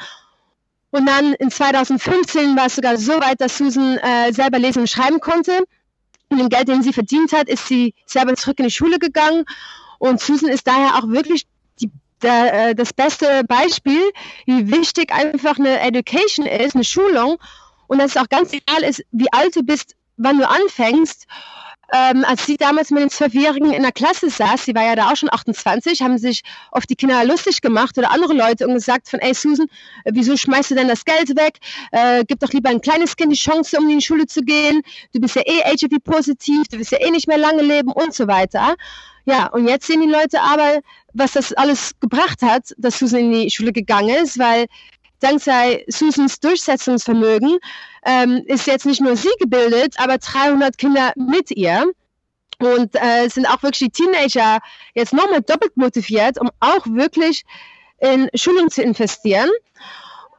Und 0.92 1.06
dann 1.06 1.34
in 1.34 1.52
2015 1.52 2.56
war 2.56 2.66
es 2.66 2.76
sogar 2.76 2.98
so 2.98 3.14
weit, 3.14 3.42
dass 3.42 3.58
Susan 3.58 3.98
äh, 3.98 4.34
selber 4.34 4.58
lesen 4.58 4.80
und 4.80 4.90
schreiben 4.90 5.20
konnte. 5.20 5.64
Mit 6.30 6.40
dem 6.40 6.50
Geld, 6.50 6.68
den 6.68 6.82
sie 6.82 6.94
verdient 6.94 7.34
hat, 7.34 7.48
ist 7.48 7.68
sie 7.68 7.94
selber 8.06 8.36
zurück 8.36 8.60
in 8.60 8.66
die 8.66 8.72
Schule 8.72 8.98
gegangen. 8.98 9.46
Und 10.00 10.20
Susan 10.20 10.50
ist 10.50 10.68
daher 10.68 10.96
auch 10.96 11.08
wirklich 11.08 11.46
der, 12.24 12.70
äh, 12.70 12.76
das 12.76 12.94
beste 12.94 13.44
Beispiel, 13.46 14.02
wie 14.46 14.72
wichtig 14.72 15.14
einfach 15.14 15.58
eine 15.58 15.80
Education 15.80 16.46
ist, 16.46 16.76
eine 16.76 16.84
Schulung. 16.84 17.38
Und 17.88 18.00
dass 18.00 18.12
es 18.12 18.18
auch 18.18 18.30
ganz 18.30 18.54
egal 18.54 18.84
ist, 18.84 19.04
wie 19.12 19.32
alt 19.32 19.56
du 19.56 19.64
bist, 19.64 19.96
wann 20.18 20.38
du 20.38 20.48
anfängst. 20.48 21.26
Ähm, 21.92 22.24
als 22.24 22.46
sie 22.46 22.56
damals 22.56 22.92
mit 22.92 23.02
den 23.02 23.10
Zwölfjährigen 23.10 23.74
in 23.74 23.82
der 23.82 23.92
Klasse 23.92 24.30
saß, 24.30 24.64
sie 24.64 24.76
war 24.76 24.84
ja 24.84 24.96
da 24.96 25.10
auch 25.10 25.16
schon 25.16 25.32
28, 25.32 26.04
haben 26.04 26.20
sich 26.20 26.44
oft 26.72 26.88
die 26.88 26.96
Kinder 26.96 27.26
lustig 27.26 27.62
gemacht 27.62 27.98
oder 27.98 28.12
andere 28.12 28.34
Leute 28.34 28.68
und 28.68 28.76
gesagt 28.76 29.10
von, 29.10 29.20
ey 29.20 29.34
Susan, 29.34 29.66
äh, 30.04 30.12
wieso 30.14 30.38
schmeißt 30.38 30.70
du 30.70 30.76
denn 30.76 30.88
das 30.88 31.04
Geld 31.04 31.30
weg? 31.36 31.58
Äh, 31.92 32.26
gib 32.28 32.42
doch 32.42 32.52
lieber 32.54 32.70
ein 32.70 32.82
kleines 32.82 33.16
Kind 33.16 33.32
die 33.32 33.38
Chance, 33.38 33.76
um 33.80 33.90
in 33.90 33.98
die 33.98 34.06
Schule 34.06 34.28
zu 34.28 34.42
gehen. 34.42 34.84
Du 35.14 35.20
bist 35.20 35.36
ja 35.36 35.42
eh 35.44 35.62
HIV-positiv, 35.66 36.68
du 36.68 36.78
wirst 36.78 36.92
ja 36.92 37.00
eh 37.00 37.10
nicht 37.10 37.28
mehr 37.28 37.40
lange 37.40 37.64
leben 37.64 37.92
und 37.92 38.14
so 38.14 38.28
weiter. 38.28 38.76
Ja, 39.26 39.48
und 39.48 39.68
jetzt 39.68 39.88
sehen 39.88 40.02
die 40.02 40.10
Leute 40.10 40.42
aber, 40.42 40.80
was 41.14 41.34
das 41.34 41.54
alles 41.54 41.92
gebracht 42.00 42.42
hat, 42.42 42.74
dass 42.78 43.00
Susan 43.00 43.22
in 43.22 43.32
die 43.32 43.52
Schule 43.52 43.72
gegangen 43.72 44.10
ist, 44.10 44.38
weil 44.40 44.68
dank 45.20 45.42
sei 45.42 45.84
Susans 45.88 46.40
Durchsetzungsvermögen 46.40 47.58
ähm, 48.06 48.44
ist 48.46 48.68
jetzt 48.68 48.86
nicht 48.86 49.02
nur 49.02 49.16
sie 49.16 49.32
gebildet, 49.40 49.96
aber 49.98 50.18
300 50.18 50.78
Kinder 50.78 51.14
mit 51.16 51.52
ihr. 51.52 51.92
Und 52.62 52.94
äh, 52.96 53.30
sind 53.30 53.48
auch 53.48 53.64
wirklich 53.64 53.90
die 53.92 54.04
Teenager 54.04 54.60
jetzt 54.94 55.14
nochmal 55.14 55.42
doppelt 55.42 55.78
motiviert, 55.78 56.40
um 56.42 56.50
auch 56.60 56.86
wirklich 56.88 57.46
in 58.00 58.30
Schulen 58.34 58.70
zu 58.70 58.82
investieren. 58.82 59.50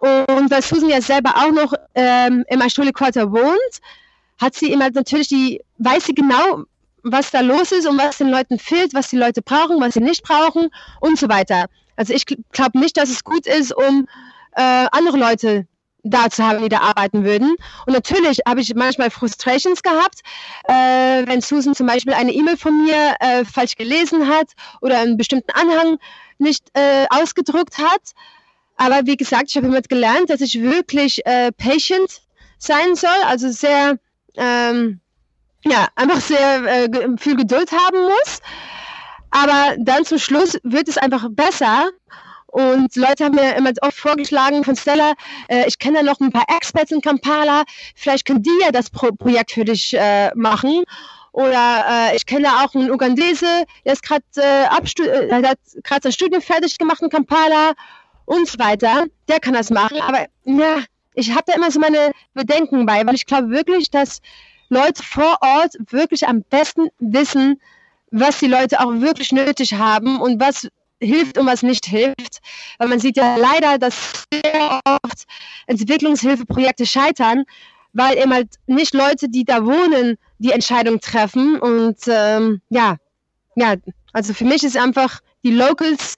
Und 0.00 0.50
weil 0.50 0.62
Susan 0.62 0.90
ja 0.90 1.00
selber 1.00 1.34
auch 1.36 1.50
noch 1.50 1.72
ähm, 1.94 2.44
im 2.48 2.60
Ashuli 2.60 2.92
Quarter 2.92 3.32
wohnt, 3.32 3.80
hat 4.38 4.54
sie 4.54 4.72
immer 4.72 4.90
natürlich 4.90 5.28
die, 5.28 5.62
weiß 5.78 6.06
sie 6.06 6.14
genau, 6.14 6.64
was 7.02 7.30
da 7.30 7.40
los 7.40 7.72
ist 7.72 7.86
und 7.86 7.98
was 7.98 8.18
den 8.18 8.30
Leuten 8.30 8.58
fehlt, 8.58 8.94
was 8.94 9.08
die 9.08 9.16
Leute 9.16 9.42
brauchen, 9.42 9.80
was 9.80 9.94
sie 9.94 10.00
nicht 10.00 10.22
brauchen 10.22 10.70
und 11.00 11.18
so 11.18 11.28
weiter. 11.28 11.66
Also 11.96 12.14
ich 12.14 12.24
glaube 12.26 12.78
nicht, 12.78 12.96
dass 12.96 13.10
es 13.10 13.24
gut 13.24 13.46
ist, 13.46 13.74
um 13.74 14.08
äh, 14.56 14.86
andere 14.90 15.16
Leute 15.16 15.66
da 16.02 16.30
zu 16.30 16.42
haben, 16.44 16.62
die 16.62 16.68
da 16.68 16.78
arbeiten 16.78 17.24
würden. 17.24 17.56
Und 17.86 17.92
natürlich 17.92 18.40
habe 18.46 18.60
ich 18.60 18.74
manchmal 18.74 19.10
Frustrations 19.10 19.82
gehabt, 19.82 20.20
äh, 20.64 21.26
wenn 21.26 21.40
Susan 21.40 21.74
zum 21.74 21.86
Beispiel 21.86 22.14
eine 22.14 22.32
E-Mail 22.32 22.56
von 22.56 22.84
mir 22.84 23.16
äh, 23.20 23.44
falsch 23.44 23.76
gelesen 23.76 24.28
hat 24.28 24.52
oder 24.80 24.98
einen 24.98 25.16
bestimmten 25.16 25.50
Anhang 25.52 25.98
nicht 26.38 26.64
äh, 26.74 27.06
ausgedruckt 27.10 27.78
hat. 27.78 28.12
Aber 28.76 29.04
wie 29.04 29.16
gesagt, 29.16 29.50
ich 29.50 29.56
habe 29.56 29.66
immer 29.66 29.82
gelernt, 29.82 30.30
dass 30.30 30.40
ich 30.40 30.62
wirklich 30.62 31.26
äh, 31.26 31.52
patient 31.52 32.22
sein 32.58 32.94
soll, 32.94 33.10
also 33.26 33.50
sehr 33.50 33.98
ähm, 34.36 35.00
ja, 35.64 35.88
einfach 35.94 36.20
sehr 36.20 36.64
äh, 36.64 36.88
viel 37.18 37.36
Geduld 37.36 37.70
haben 37.72 38.02
muss. 38.02 38.40
Aber 39.30 39.76
dann 39.78 40.04
zum 40.04 40.18
Schluss 40.18 40.58
wird 40.62 40.88
es 40.88 40.98
einfach 40.98 41.26
besser. 41.30 41.90
Und 42.46 42.96
Leute 42.96 43.24
haben 43.24 43.36
mir 43.36 43.54
immer 43.56 43.70
oft 43.82 43.96
vorgeschlagen 43.96 44.64
von 44.64 44.74
Stella, 44.74 45.14
äh, 45.48 45.68
ich 45.68 45.78
kenne 45.78 45.98
da 45.98 46.02
noch 46.02 46.18
ein 46.18 46.32
paar 46.32 46.46
Experts 46.48 46.90
in 46.90 47.00
Kampala, 47.00 47.62
vielleicht 47.94 48.26
können 48.26 48.42
die 48.42 48.58
ja 48.60 48.72
das 48.72 48.90
Pro 48.90 49.12
Projekt 49.12 49.52
für 49.52 49.64
dich 49.64 49.94
äh, 49.96 50.32
machen. 50.34 50.82
Oder 51.32 51.84
äh, 51.88 52.16
ich 52.16 52.26
kenne 52.26 52.48
auch 52.48 52.74
einen 52.74 52.90
Ugandese, 52.90 53.64
der 53.84 53.92
ist 53.92 54.02
gerade 54.02 54.24
äh, 54.36 54.64
äh, 54.64 55.46
hat 55.46 55.58
gerade 55.84 56.02
sein 56.02 56.12
Studium 56.12 56.42
fertig 56.42 56.76
gemacht 56.76 57.02
in 57.02 57.08
Kampala 57.08 57.74
und 58.24 58.48
so 58.48 58.58
weiter. 58.58 59.04
Der 59.28 59.38
kann 59.38 59.54
das 59.54 59.70
machen. 59.70 60.00
Aber 60.00 60.26
ja, 60.44 60.82
ich 61.14 61.30
habe 61.30 61.44
da 61.46 61.54
immer 61.54 61.70
so 61.70 61.78
meine 61.78 62.10
Bedenken 62.34 62.84
bei, 62.84 63.06
weil 63.06 63.14
ich 63.14 63.26
glaube 63.26 63.50
wirklich, 63.50 63.90
dass 63.90 64.20
Leute 64.70 65.02
vor 65.02 65.38
Ort 65.40 65.76
wirklich 65.90 66.26
am 66.26 66.42
besten 66.42 66.88
wissen, 66.98 67.60
was 68.10 68.38
die 68.38 68.46
Leute 68.46 68.80
auch 68.80 68.92
wirklich 69.00 69.32
nötig 69.32 69.74
haben 69.74 70.20
und 70.20 70.40
was 70.40 70.68
hilft 71.00 71.38
und 71.38 71.46
was 71.46 71.62
nicht 71.62 71.86
hilft. 71.86 72.40
Weil 72.78 72.88
man 72.88 73.00
sieht 73.00 73.16
ja 73.16 73.36
leider, 73.36 73.78
dass 73.78 74.24
sehr 74.32 74.80
oft 74.84 75.24
Entwicklungshilfeprojekte 75.66 76.86
scheitern, 76.86 77.44
weil 77.92 78.16
eben 78.16 78.32
halt 78.32 78.54
nicht 78.66 78.94
Leute, 78.94 79.28
die 79.28 79.44
da 79.44 79.64
wohnen, 79.64 80.16
die 80.38 80.52
Entscheidung 80.52 81.00
treffen. 81.00 81.58
Und 81.58 81.98
ähm, 82.06 82.62
ja, 82.68 82.96
ja, 83.56 83.74
also 84.12 84.34
für 84.34 84.44
mich 84.44 84.62
ist 84.62 84.76
einfach 84.76 85.20
die 85.42 85.52
Locals, 85.52 86.14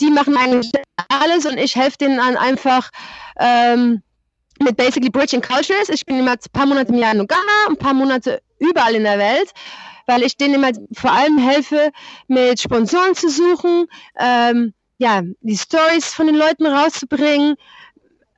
die 0.00 0.10
machen 0.10 0.36
eigentlich 0.36 0.72
alles 1.08 1.46
und 1.46 1.58
ich 1.58 1.76
helfe 1.76 1.98
denen 1.98 2.16
dann 2.18 2.36
einfach 2.36 2.90
ähm, 3.38 4.02
mit 4.62 4.76
basically 4.76 5.10
Bridging 5.10 5.40
Cultures. 5.40 5.88
Ich 5.88 6.04
bin 6.04 6.18
immer 6.18 6.32
ein 6.32 6.38
paar 6.52 6.66
Monate 6.66 6.92
im 6.92 6.98
Jahr 6.98 7.12
in 7.12 7.20
Uganda, 7.20 7.52
ein 7.68 7.76
paar 7.76 7.94
Monate 7.94 8.42
überall 8.58 8.94
in 8.94 9.04
der 9.04 9.18
Welt, 9.18 9.52
weil 10.06 10.22
ich 10.22 10.36
denen 10.36 10.54
immer 10.54 10.70
vor 10.94 11.12
allem 11.12 11.38
helfe, 11.38 11.90
mit 12.28 12.60
Sponsoren 12.60 13.14
zu 13.14 13.28
suchen, 13.28 13.86
ähm, 14.18 14.72
ja, 14.98 15.22
die 15.40 15.56
Stories 15.56 16.14
von 16.14 16.26
den 16.26 16.36
Leuten 16.36 16.66
rauszubringen. 16.66 17.56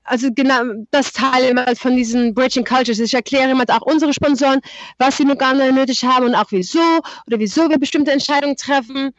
Also 0.02 0.28
genau 0.34 0.62
das 0.90 1.12
Teil 1.12 1.44
immer 1.44 1.74
von 1.76 1.96
diesen 1.96 2.34
Bridging 2.34 2.64
Cultures. 2.64 2.98
Ich 2.98 3.14
erkläre 3.14 3.50
immer 3.50 3.64
auch 3.68 3.82
unsere 3.82 4.12
Sponsoren, 4.12 4.60
was 4.98 5.16
sie 5.16 5.22
in 5.22 5.30
Uganda 5.30 5.70
nötig 5.72 6.04
haben 6.04 6.26
und 6.26 6.34
auch 6.34 6.50
wieso 6.50 7.00
oder 7.26 7.38
wieso 7.38 7.70
wir 7.70 7.78
bestimmte 7.78 8.12
Entscheidungen 8.12 8.56
treffen. 8.56 9.14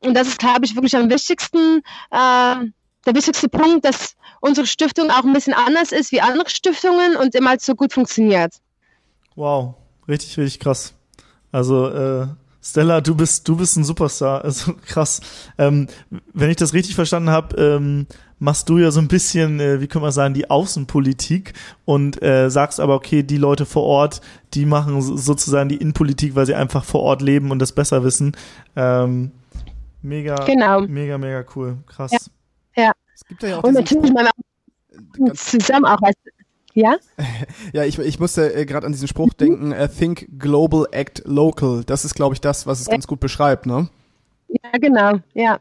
Und 0.00 0.14
das 0.14 0.28
ist, 0.28 0.38
glaube 0.38 0.64
ich, 0.64 0.74
wirklich 0.74 0.96
am 0.96 1.10
wichtigsten, 1.10 1.82
äh, 2.10 2.56
der 3.08 3.14
wichtigste 3.14 3.48
Punkt, 3.48 3.84
dass 3.84 4.16
unsere 4.40 4.66
Stiftung 4.66 5.10
auch 5.10 5.24
ein 5.24 5.32
bisschen 5.32 5.54
anders 5.54 5.92
ist 5.92 6.12
wie 6.12 6.20
andere 6.20 6.48
Stiftungen 6.48 7.16
und 7.16 7.34
immer 7.34 7.58
so 7.58 7.74
gut 7.74 7.92
funktioniert. 7.92 8.54
Wow, 9.34 9.74
richtig, 10.06 10.36
richtig 10.36 10.60
krass. 10.60 10.92
Also, 11.50 11.88
äh, 11.88 12.26
Stella, 12.62 13.00
du 13.00 13.14
bist, 13.14 13.48
du 13.48 13.56
bist 13.56 13.76
ein 13.76 13.84
Superstar. 13.84 14.44
Also 14.48 14.74
krass. 14.86 15.20
Ähm, 15.56 15.88
wenn 16.34 16.50
ich 16.50 16.56
das 16.56 16.74
richtig 16.74 16.94
verstanden 16.94 17.30
habe, 17.30 17.56
ähm, 17.56 18.06
machst 18.38 18.68
du 18.68 18.78
ja 18.78 18.90
so 18.90 19.00
ein 19.00 19.08
bisschen, 19.08 19.58
äh, 19.58 19.80
wie 19.80 19.86
kann 19.86 20.02
man 20.02 20.12
sagen, 20.12 20.34
die 20.34 20.50
Außenpolitik 20.50 21.54
und 21.86 22.22
äh, 22.22 22.50
sagst 22.50 22.78
aber, 22.78 22.94
okay, 22.94 23.22
die 23.22 23.38
Leute 23.38 23.64
vor 23.64 23.84
Ort, 23.84 24.20
die 24.54 24.66
machen 24.66 25.00
sozusagen 25.00 25.68
die 25.70 25.76
Innenpolitik, 25.76 26.34
weil 26.34 26.46
sie 26.46 26.54
einfach 26.54 26.84
vor 26.84 27.00
Ort 27.00 27.22
leben 27.22 27.50
und 27.50 27.58
das 27.58 27.72
besser 27.72 28.04
wissen. 28.04 28.36
Ähm, 28.76 29.32
mega, 30.02 30.34
genau. 30.44 30.82
mega, 30.82 31.16
mega 31.16 31.44
cool. 31.54 31.78
Krass. 31.86 32.12
Ja. 32.12 32.18
Gibt 33.28 33.42
ja 33.42 33.58
auch 33.58 33.64
und 33.64 33.74
natürlich 33.74 34.12
mal 34.12 34.28
zusammen 35.34 35.84
auch 35.84 36.00
als 36.02 36.16
ja? 36.74 36.96
ja, 37.72 37.84
ich, 37.84 37.98
ich 37.98 38.20
musste 38.20 38.54
äh, 38.54 38.64
gerade 38.64 38.86
an 38.86 38.92
diesen 38.92 39.08
Spruch 39.08 39.32
mhm. 39.32 39.36
denken, 39.38 39.72
uh, 39.72 39.88
think 39.88 40.28
global, 40.38 40.86
act 40.92 41.22
local. 41.24 41.82
Das 41.84 42.04
ist, 42.04 42.14
glaube 42.14 42.34
ich, 42.34 42.40
das, 42.40 42.66
was 42.66 42.80
es 42.80 42.86
ja. 42.86 42.92
ganz 42.92 43.06
gut 43.08 43.18
beschreibt, 43.18 43.66
ne? 43.66 43.88
Ja, 44.48 44.78
genau, 44.78 45.18
ja. 45.34 45.58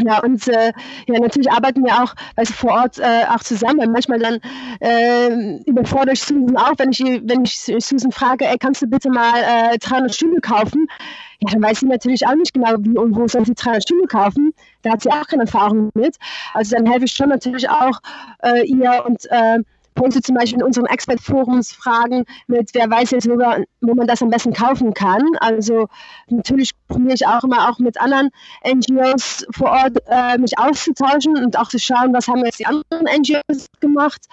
Ja, 0.00 0.18
und 0.24 0.48
äh, 0.48 0.72
ja, 1.06 1.20
natürlich 1.20 1.50
arbeiten 1.50 1.84
wir 1.84 2.02
auch 2.02 2.14
also 2.34 2.52
vor 2.52 2.72
Ort 2.72 2.98
äh, 2.98 3.24
auch 3.28 3.40
zusammen. 3.40 3.92
Manchmal 3.92 4.18
dann 4.18 4.40
äh, 4.80 5.60
überfordere 5.66 6.14
ich 6.14 6.22
Susan 6.22 6.56
auch, 6.56 6.74
wenn 6.78 6.90
ich, 6.90 7.00
wenn 7.00 7.44
ich 7.44 7.56
Susan 7.56 8.10
frage, 8.10 8.44
ey, 8.46 8.58
kannst 8.58 8.82
du 8.82 8.86
bitte 8.88 9.08
mal 9.08 9.72
äh, 9.72 9.78
300 9.78 10.12
Stühle 10.12 10.40
kaufen? 10.40 10.88
Ja, 11.40 11.52
dann 11.52 11.62
weiß 11.62 11.80
sie 11.80 11.86
natürlich 11.86 12.26
auch 12.26 12.34
nicht 12.34 12.54
genau, 12.54 12.74
wie 12.80 12.98
und 12.98 13.14
wo 13.14 13.28
soll 13.28 13.46
sie 13.46 13.54
300 13.54 13.82
Stühle 13.84 14.06
kaufen. 14.06 14.52
Da 14.82 14.92
hat 14.92 15.02
sie 15.02 15.10
auch 15.10 15.26
keine 15.26 15.42
Erfahrung 15.42 15.90
mit. 15.94 16.16
Also 16.54 16.76
dann 16.76 16.86
helfe 16.86 17.04
ich 17.04 17.12
schon 17.12 17.28
natürlich 17.28 17.68
auch 17.68 18.00
äh, 18.42 18.66
ihr 18.66 19.04
und 19.06 19.24
äh, 19.30 19.60
Punkte 19.94 20.20
zum 20.20 20.34
Beispiel 20.34 20.58
in 20.58 20.64
unseren 20.64 20.86
Expert-Forums 20.86 21.72
fragen 21.72 22.24
mit, 22.46 22.70
wer 22.74 22.90
weiß 22.90 23.12
jetzt, 23.12 23.28
wo, 23.28 23.36
wo, 23.36 23.94
man 23.94 24.06
das 24.06 24.22
am 24.22 24.30
besten 24.30 24.52
kaufen 24.52 24.94
kann. 24.94 25.22
Also 25.40 25.88
natürlich 26.28 26.72
probiere 26.88 27.14
ich 27.14 27.26
auch 27.26 27.44
immer 27.44 27.70
auch 27.70 27.78
mit 27.78 28.00
anderen 28.00 28.30
NGOs 28.66 29.46
vor 29.50 29.70
Ort 29.70 29.98
äh, 30.08 30.38
mich 30.38 30.58
auszutauschen 30.58 31.36
und 31.36 31.58
auch 31.58 31.68
zu 31.68 31.78
schauen, 31.78 32.12
was 32.12 32.28
haben 32.28 32.44
jetzt 32.44 32.58
die 32.58 32.66
anderen 32.66 33.06
NGOs 33.20 33.66
gemacht 33.80 34.26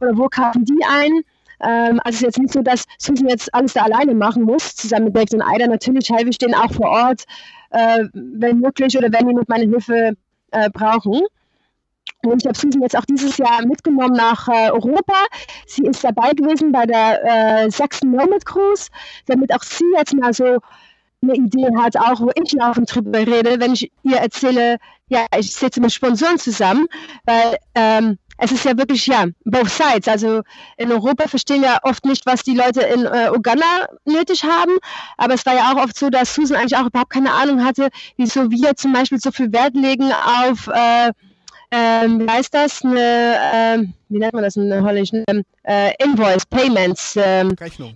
oder 0.00 0.16
wo 0.16 0.28
kaufen 0.28 0.64
die 0.64 0.84
ein. 0.88 1.22
Ähm, 1.60 2.00
also 2.04 2.08
es 2.10 2.14
ist 2.16 2.22
jetzt 2.22 2.38
nicht 2.38 2.52
so, 2.52 2.62
dass 2.62 2.84
Susan 2.98 3.28
jetzt 3.28 3.52
alles 3.54 3.72
da 3.72 3.82
alleine 3.82 4.14
machen 4.14 4.42
muss, 4.42 4.76
zusammen 4.76 5.06
mit 5.06 5.16
David 5.16 5.34
und 5.34 5.42
Aida. 5.42 5.66
Natürlich 5.66 6.10
helfe 6.10 6.28
ich 6.28 6.38
denen 6.38 6.54
auch 6.54 6.72
vor 6.72 6.88
Ort, 6.88 7.24
äh, 7.70 8.04
wenn 8.12 8.60
möglich 8.60 8.96
oder 8.96 9.12
wenn 9.12 9.28
die 9.28 9.34
mit 9.34 9.48
meiner 9.48 9.68
Hilfe 9.68 10.16
äh, 10.52 10.70
brauchen. 10.70 11.22
Und 12.24 12.42
ich 12.42 12.46
habe 12.46 12.58
Susan 12.58 12.82
jetzt 12.82 12.96
auch 12.96 13.04
dieses 13.04 13.36
Jahr 13.38 13.64
mitgenommen 13.64 14.14
nach 14.14 14.48
äh, 14.48 14.70
Europa. 14.70 15.14
Sie 15.66 15.82
ist 15.82 16.02
dabei 16.02 16.32
gewesen 16.32 16.72
bei 16.72 16.84
der 16.84 17.64
äh, 17.64 17.70
sechsten 17.70 18.10
Nomad 18.10 18.44
Cruise, 18.44 18.88
damit 19.26 19.54
auch 19.54 19.62
sie 19.62 19.84
jetzt 19.96 20.14
mal 20.14 20.32
so 20.32 20.58
eine 21.22 21.34
Idee 21.34 21.68
hat, 21.76 21.96
auch 21.96 22.20
wo 22.20 22.30
ich 22.42 22.52
laufend 22.52 22.94
drüber 22.94 23.18
rede, 23.18 23.60
wenn 23.60 23.72
ich 23.72 23.90
ihr 24.02 24.16
erzähle, 24.16 24.78
ja, 25.08 25.26
ich 25.36 25.52
sitze 25.52 25.80
mit 25.80 25.92
Sponsoren 25.92 26.38
zusammen, 26.38 26.86
weil 27.24 27.56
ähm, 27.74 28.18
es 28.40 28.52
ist 28.52 28.64
ja 28.64 28.76
wirklich, 28.78 29.06
ja, 29.06 29.26
both 29.44 29.68
sides. 29.68 30.06
Also 30.06 30.42
in 30.76 30.92
Europa 30.92 31.26
verstehen 31.26 31.62
wir 31.62 31.80
oft 31.82 32.04
nicht, 32.04 32.24
was 32.24 32.44
die 32.44 32.54
Leute 32.54 32.82
in 32.82 33.04
äh, 33.04 33.30
Uganda 33.34 33.88
nötig 34.04 34.44
haben. 34.44 34.78
Aber 35.16 35.34
es 35.34 35.44
war 35.44 35.54
ja 35.54 35.72
auch 35.72 35.82
oft 35.82 35.98
so, 35.98 36.08
dass 36.08 36.34
Susan 36.34 36.56
eigentlich 36.56 36.76
auch 36.76 36.86
überhaupt 36.86 37.10
keine 37.10 37.32
Ahnung 37.32 37.64
hatte, 37.64 37.88
wieso 38.16 38.50
wir 38.50 38.76
zum 38.76 38.92
Beispiel 38.92 39.18
so 39.18 39.32
viel 39.32 39.52
Wert 39.52 39.74
legen 39.74 40.12
auf 40.12 40.68
äh, 40.68 41.12
ähm, 41.70 42.20
wie 42.20 42.30
heißt 42.30 42.54
das? 42.54 42.82
Eine, 42.84 43.38
ähm, 43.52 43.94
wie 44.08 44.18
nennt 44.18 44.32
man 44.32 44.42
das 44.42 44.56
in 44.56 44.72
Holländisch? 44.72 45.12
Äh, 45.64 45.92
Invoice, 46.02 46.46
Payments. 46.46 47.16
Ähm, 47.16 47.54
Rechnung. 47.60 47.94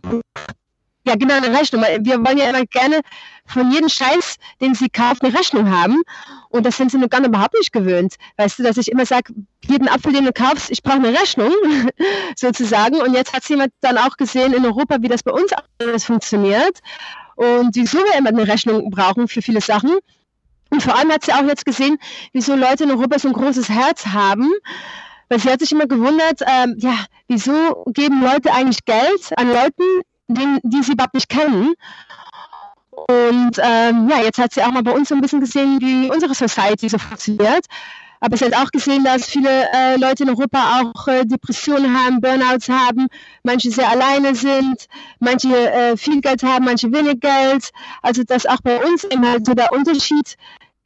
Ja, 1.04 1.16
genau, 1.16 1.34
eine 1.34 1.58
Rechnung. 1.58 1.82
Wir 1.82 2.24
wollen 2.24 2.38
ja 2.38 2.50
immer 2.50 2.64
gerne 2.66 3.00
von 3.46 3.72
jedem 3.72 3.88
Scheiß, 3.88 4.36
den 4.60 4.74
sie 4.74 4.88
kauft, 4.88 5.24
eine 5.24 5.36
Rechnung 5.36 5.68
haben. 5.68 6.00
Und 6.48 6.64
das 6.64 6.76
sind 6.76 6.92
sie 6.92 6.98
noch 6.98 7.08
gar 7.08 7.24
überhaupt 7.24 7.54
nicht 7.54 7.72
gewöhnt. 7.72 8.14
Weißt 8.36 8.58
du, 8.58 8.62
dass 8.62 8.76
ich 8.76 8.88
immer 8.88 9.04
sage, 9.04 9.32
jeden 9.64 9.88
Apfel, 9.88 10.12
den 10.12 10.26
du 10.26 10.32
kaufst, 10.32 10.70
ich 10.70 10.82
brauche 10.82 10.96
eine 10.96 11.18
Rechnung, 11.18 11.52
sozusagen. 12.36 13.00
Und 13.00 13.14
jetzt 13.14 13.32
hat 13.32 13.48
jemand 13.48 13.72
dann 13.80 13.98
auch 13.98 14.16
gesehen 14.16 14.52
in 14.52 14.64
Europa, 14.64 14.98
wie 15.00 15.08
das 15.08 15.24
bei 15.24 15.32
uns 15.32 15.50
alles 15.80 16.04
funktioniert. 16.04 16.78
Und 17.34 17.74
wieso 17.74 17.98
wir 17.98 18.16
immer 18.16 18.28
eine 18.28 18.46
Rechnung 18.46 18.88
brauchen 18.90 19.26
für 19.26 19.42
viele 19.42 19.60
Sachen. 19.60 19.98
Und 20.72 20.82
vor 20.82 20.96
allem 20.96 21.12
hat 21.12 21.22
sie 21.22 21.34
auch 21.34 21.44
jetzt 21.44 21.66
gesehen, 21.66 21.98
wieso 22.32 22.56
Leute 22.56 22.84
in 22.84 22.90
Europa 22.90 23.18
so 23.18 23.28
ein 23.28 23.34
großes 23.34 23.68
Herz 23.68 24.06
haben. 24.06 24.50
Weil 25.28 25.38
sie 25.38 25.50
hat 25.50 25.60
sich 25.60 25.70
immer 25.70 25.86
gewundert, 25.86 26.40
ähm, 26.46 26.76
ja, 26.78 26.94
wieso 27.28 27.84
geben 27.88 28.22
Leute 28.22 28.50
eigentlich 28.54 28.82
Geld 28.86 29.32
an 29.36 29.48
Leuten, 29.48 30.02
die, 30.28 30.60
die 30.62 30.82
sie 30.82 30.92
überhaupt 30.92 31.12
nicht 31.12 31.28
kennen? 31.28 31.74
Und 32.90 33.58
ähm, 33.58 34.08
ja, 34.08 34.22
jetzt 34.22 34.38
hat 34.38 34.54
sie 34.54 34.62
auch 34.62 34.72
mal 34.72 34.82
bei 34.82 34.92
uns 34.92 35.10
so 35.10 35.14
ein 35.14 35.20
bisschen 35.20 35.40
gesehen, 35.40 35.78
wie 35.82 36.10
unsere 36.10 36.34
Society 36.34 36.88
so 36.88 36.96
funktioniert. 36.96 37.66
Aber 38.20 38.36
sie 38.36 38.44
hat 38.44 38.54
auch 38.54 38.70
gesehen, 38.70 39.02
dass 39.04 39.26
viele 39.26 39.68
äh, 39.74 39.96
Leute 39.96 40.22
in 40.22 40.30
Europa 40.30 40.80
auch 40.80 41.08
äh, 41.08 41.26
Depressionen 41.26 41.98
haben, 41.98 42.20
Burnouts 42.20 42.68
haben, 42.68 43.08
manche 43.42 43.70
sehr 43.70 43.90
alleine 43.90 44.36
sind, 44.36 44.86
manche 45.18 45.48
äh, 45.70 45.96
viel 45.96 46.20
Geld 46.20 46.44
haben, 46.44 46.64
manche 46.64 46.92
wenig 46.92 47.20
Geld. 47.20 47.72
Also 48.00 48.22
dass 48.22 48.46
auch 48.46 48.60
bei 48.62 48.82
uns 48.84 49.02
immer 49.04 49.38
so 49.44 49.54
der 49.54 49.72
Unterschied 49.72 50.36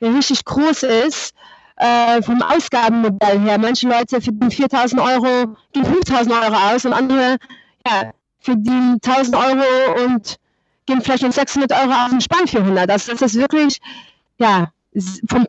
der 0.01 0.15
richtig 0.15 0.45
groß 0.45 0.83
ist, 0.83 1.35
äh, 1.77 2.23
vom 2.23 2.43
Ausgabenmodell 2.43 3.41
her. 3.41 3.59
Manche 3.59 3.89
Leute 3.89 4.21
verdienen 4.21 4.51
4000 4.51 5.01
Euro, 5.01 5.57
geben 5.73 5.87
5000 5.87 6.35
Euro 6.35 6.55
aus 6.55 6.85
und 6.85 6.93
andere 6.93 7.37
ja, 7.87 8.13
verdienen 8.41 8.99
1000 9.03 9.37
Euro 9.37 10.05
und 10.05 10.37
geben 10.87 11.03
vielleicht 11.03 11.23
noch 11.23 11.33
600 11.33 11.73
Euro 11.73 11.93
aus 11.93 12.13
und 12.13 12.23
sparen 12.23 12.47
400. 12.47 12.91
Also 12.91 13.13
dass 13.13 13.21
das 13.21 13.35
wirklich 13.35 13.81
ja, 14.39 14.73
von 15.29 15.47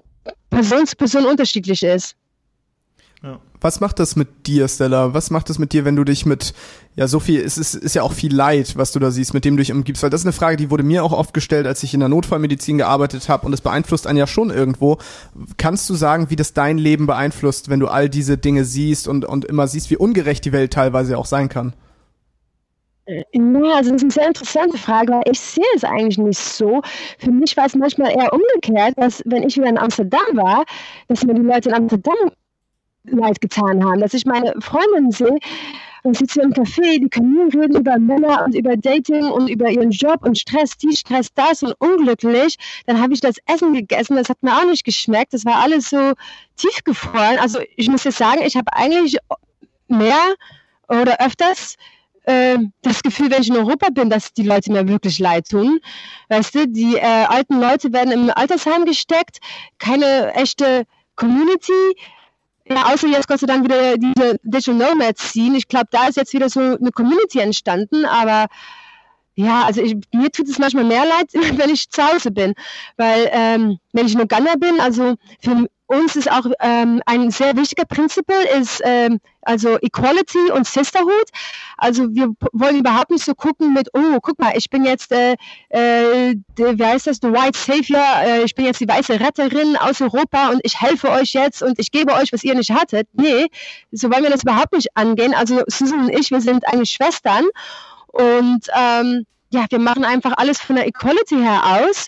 Person 0.50 0.86
zu 0.86 0.96
Person 0.96 1.26
unterschiedlich 1.26 1.84
ist. 1.84 2.16
Ja. 3.24 3.40
Was 3.60 3.80
macht 3.80 3.98
das 3.98 4.16
mit 4.16 4.46
dir, 4.46 4.68
Stella? 4.68 5.14
Was 5.16 5.32
macht 5.32 5.50
das 5.50 5.58
mit 5.58 5.74
dir, 5.74 5.86
wenn 5.86 5.96
du 5.96 6.04
dich 6.04 6.28
mit, 6.28 6.54
ja, 6.96 7.08
so 7.08 7.20
viel, 7.20 7.42
es 7.42 7.58
ist, 7.58 7.74
ist 7.74 7.96
ja 7.96 8.04
auch 8.04 8.14
viel 8.14 8.34
Leid, 8.34 8.78
was 8.78 8.92
du 8.92 9.00
da 9.00 9.10
siehst, 9.10 9.34
mit 9.34 9.44
dem 9.44 9.58
du 9.58 9.62
dich 9.62 9.72
umgibst? 9.72 10.04
Weil 10.04 10.12
das 10.12 10.22
ist 10.22 10.28
eine 10.28 10.34
Frage, 10.34 10.58
die 10.58 10.70
wurde 10.70 10.84
mir 10.84 11.04
auch 11.04 11.14
oft 11.14 11.34
gestellt, 11.34 11.66
als 11.66 11.82
ich 11.82 11.96
in 11.96 12.00
der 12.00 12.10
Notfallmedizin 12.10 12.78
gearbeitet 12.78 13.28
habe 13.28 13.48
und 13.48 13.54
es 13.54 13.62
beeinflusst 13.62 14.06
einen 14.06 14.20
ja 14.20 14.28
schon 14.28 14.52
irgendwo. 14.52 15.00
Kannst 15.58 15.90
du 15.90 15.96
sagen, 15.96 16.30
wie 16.30 16.36
das 16.36 16.54
dein 16.54 16.78
Leben 16.78 17.08
beeinflusst, 17.08 17.70
wenn 17.70 17.80
du 17.80 17.88
all 17.88 18.08
diese 18.08 18.38
Dinge 18.38 18.66
siehst 18.66 19.08
und, 19.08 19.26
und 19.26 19.46
immer 19.46 19.68
siehst, 19.68 19.90
wie 19.90 19.98
ungerecht 19.98 20.46
die 20.46 20.52
Welt 20.52 20.72
teilweise 20.72 21.18
auch 21.18 21.26
sein 21.26 21.50
kann? 21.50 21.74
Ja, 23.08 23.24
also 23.76 23.92
das 23.92 24.02
ist 24.02 24.04
eine 24.04 24.12
sehr 24.12 24.28
interessante 24.28 24.78
Frage, 24.78 25.14
weil 25.14 25.24
ich 25.32 25.40
sehe 25.40 25.64
es 25.76 25.84
eigentlich 25.86 26.18
nicht 26.18 26.40
so. 26.40 26.82
Für 27.18 27.32
mich 27.32 27.56
war 27.56 27.66
es 27.66 27.74
manchmal 27.74 28.12
eher 28.12 28.32
umgekehrt, 28.34 28.94
dass 28.98 29.24
wenn 29.26 29.44
ich 29.44 29.56
wieder 29.56 29.70
in 29.70 29.78
Amsterdam 29.78 30.28
war, 30.34 30.66
dass 31.08 31.24
mir 31.24 31.34
die 31.34 31.42
Leute 31.42 31.70
in 31.70 31.76
Amsterdam 31.76 32.32
leid 33.10 33.42
getan 33.42 33.84
haben. 33.84 34.00
Dass 34.00 34.14
ich 34.14 34.26
meine 34.26 34.54
Freundin 34.62 35.12
sehe, 35.12 35.38
und 36.08 36.18
sitze 36.18 36.42
im 36.42 36.54
Café, 36.54 37.00
die 37.00 37.10
können 37.10 37.34
nur 37.34 37.46
reden 37.54 37.76
über 37.76 37.98
Männer 38.00 38.46
und 38.46 38.56
über 38.56 38.78
Dating 38.78 39.26
und 39.26 39.50
über 39.50 39.70
ihren 39.70 39.92
Job 39.92 40.24
und 40.26 40.38
Stress, 40.38 40.78
die 40.78 40.96
Stress, 40.96 41.34
das 41.34 41.64
und 41.64 41.74
unglücklich. 41.80 42.56
Dann 42.86 43.02
habe 43.02 43.14
ich 43.14 43.20
das 43.20 43.36
Essen 43.46 43.74
gegessen, 43.74 44.16
das 44.16 44.30
hat 44.30 44.42
mir 44.42 44.56
auch 44.56 44.66
nicht 44.66 44.86
geschmeckt. 44.86 45.34
Das 45.34 45.46
war 45.46 45.56
alles 45.56 45.90
so 45.90 46.14
tiefgefroren. 46.56 47.38
Also 47.40 47.60
ich 47.76 47.90
muss 47.90 48.06
jetzt 48.06 48.18
sagen, 48.18 48.42
ich 48.44 48.56
habe 48.56 48.72
eigentlich 48.74 49.18
mehr 49.88 50.36
oder 50.88 51.20
öfters 51.20 51.76
äh, 52.24 52.58
das 52.82 53.04
Gefühl, 53.04 53.30
wenn 53.30 53.42
ich 53.42 53.50
in 53.50 53.58
Europa 53.58 53.90
bin, 53.90 54.10
dass 54.10 54.34
die 54.34 54.44
Leute 54.44 54.72
mir 54.72 54.88
wirklich 54.88 55.20
leid 55.20 55.50
tun. 55.50 55.80
Weißt 56.30 56.56
du, 56.56 56.68
die 56.68 56.96
äh, 56.96 57.02
alten 57.02 57.60
Leute 57.60 57.92
werden 57.92 58.12
im 58.12 58.30
Altersheim 58.30 58.86
gesteckt, 58.86 59.40
keine 59.78 60.34
echte 60.36 60.86
Community. 61.16 61.96
Ja, 62.70 62.94
außer 62.94 63.08
jetzt 63.08 63.28
Gott 63.28 63.40
sei 63.40 63.48
Dank 63.48 63.64
wieder 63.64 63.98
diese 63.98 64.40
Digital 64.44 64.76
Nomads 64.76 65.32
ziehen. 65.32 65.56
Ich 65.56 65.68
glaube, 65.68 65.88
da 65.92 66.08
ist 66.08 66.18
jetzt 66.18 66.34
wieder 66.34 66.50
so 66.50 66.60
eine 66.60 66.92
Community 66.92 67.40
entstanden, 67.40 68.06
aber 68.06 68.48
ja, 69.36 69.66
also 69.66 69.82
ich, 69.82 69.96
mir 70.14 70.32
tut 70.32 70.48
es 70.50 70.58
manchmal 70.58 70.84
mehr 70.84 71.06
leid, 71.06 71.30
wenn 71.58 71.70
ich 71.70 71.90
zu 71.90 72.04
Hause 72.04 72.32
bin, 72.32 72.56
weil 72.98 73.30
ähm, 73.32 73.78
wenn 73.94 74.08
ich 74.08 74.16
in 74.16 74.22
Uganda 74.22 74.56
bin, 74.56 74.80
also 74.80 75.16
für 75.40 75.68
uns 75.88 76.16
ist 76.16 76.30
auch 76.30 76.46
ähm, 76.60 77.02
ein 77.06 77.32
sehr 77.32 77.56
wichtiger 77.56 77.86
Prinzip 77.86 78.26
ist 78.60 78.82
ähm, 78.84 79.20
also 79.42 79.78
Equality 79.82 80.52
und 80.52 80.68
Sisterhood. 80.68 81.30
Also 81.78 82.14
wir 82.14 82.30
wollen 82.52 82.80
überhaupt 82.80 83.10
nicht 83.12 83.24
so 83.24 83.34
gucken 83.34 83.74
mit, 83.74 83.90
oh, 83.94 84.20
guck 84.22 84.38
mal, 84.38 84.52
ich 84.56 84.70
bin 84.70 84.84
jetzt, 84.84 85.12
äh, 85.14 85.36
äh, 85.70 86.36
wie 86.58 86.86
heißt 86.86 87.08
das, 87.08 87.20
the 87.22 87.32
White 87.32 87.58
Savior, 87.58 88.06
äh, 88.22 88.44
ich 88.44 88.54
bin 88.54 88.66
jetzt 88.66 88.82
die 88.82 88.88
weiße 88.88 89.20
Retterin 89.20 89.78
aus 89.78 90.02
Europa 90.02 90.50
und 90.50 90.60
ich 90.64 90.80
helfe 90.80 91.10
euch 91.10 91.32
jetzt 91.34 91.64
und 91.64 91.80
ich 91.80 91.92
gebe 91.92 92.14
euch, 92.14 92.34
was 92.34 92.44
ihr 92.44 92.56
nicht 92.56 92.72
hattet. 92.72 93.08
Nee, 93.14 93.48
so 93.92 94.12
wollen 94.12 94.24
wir 94.24 94.30
das 94.30 94.44
überhaupt 94.44 94.74
nicht 94.74 94.90
angehen. 94.96 95.34
Also 95.34 95.64
Susan 95.68 96.02
und 96.02 96.10
ich, 96.10 96.30
wir 96.32 96.42
sind 96.42 96.68
eigentlich 96.68 96.92
Schwestern 96.92 97.46
und 98.08 98.68
ähm, 98.76 99.26
ja, 99.52 99.66
wir 99.70 99.80
machen 99.80 100.04
einfach 100.04 100.34
alles 100.36 100.60
von 100.60 100.76
der 100.76 100.88
Equality 100.88 101.38
her 101.38 101.64
aus 101.82 102.08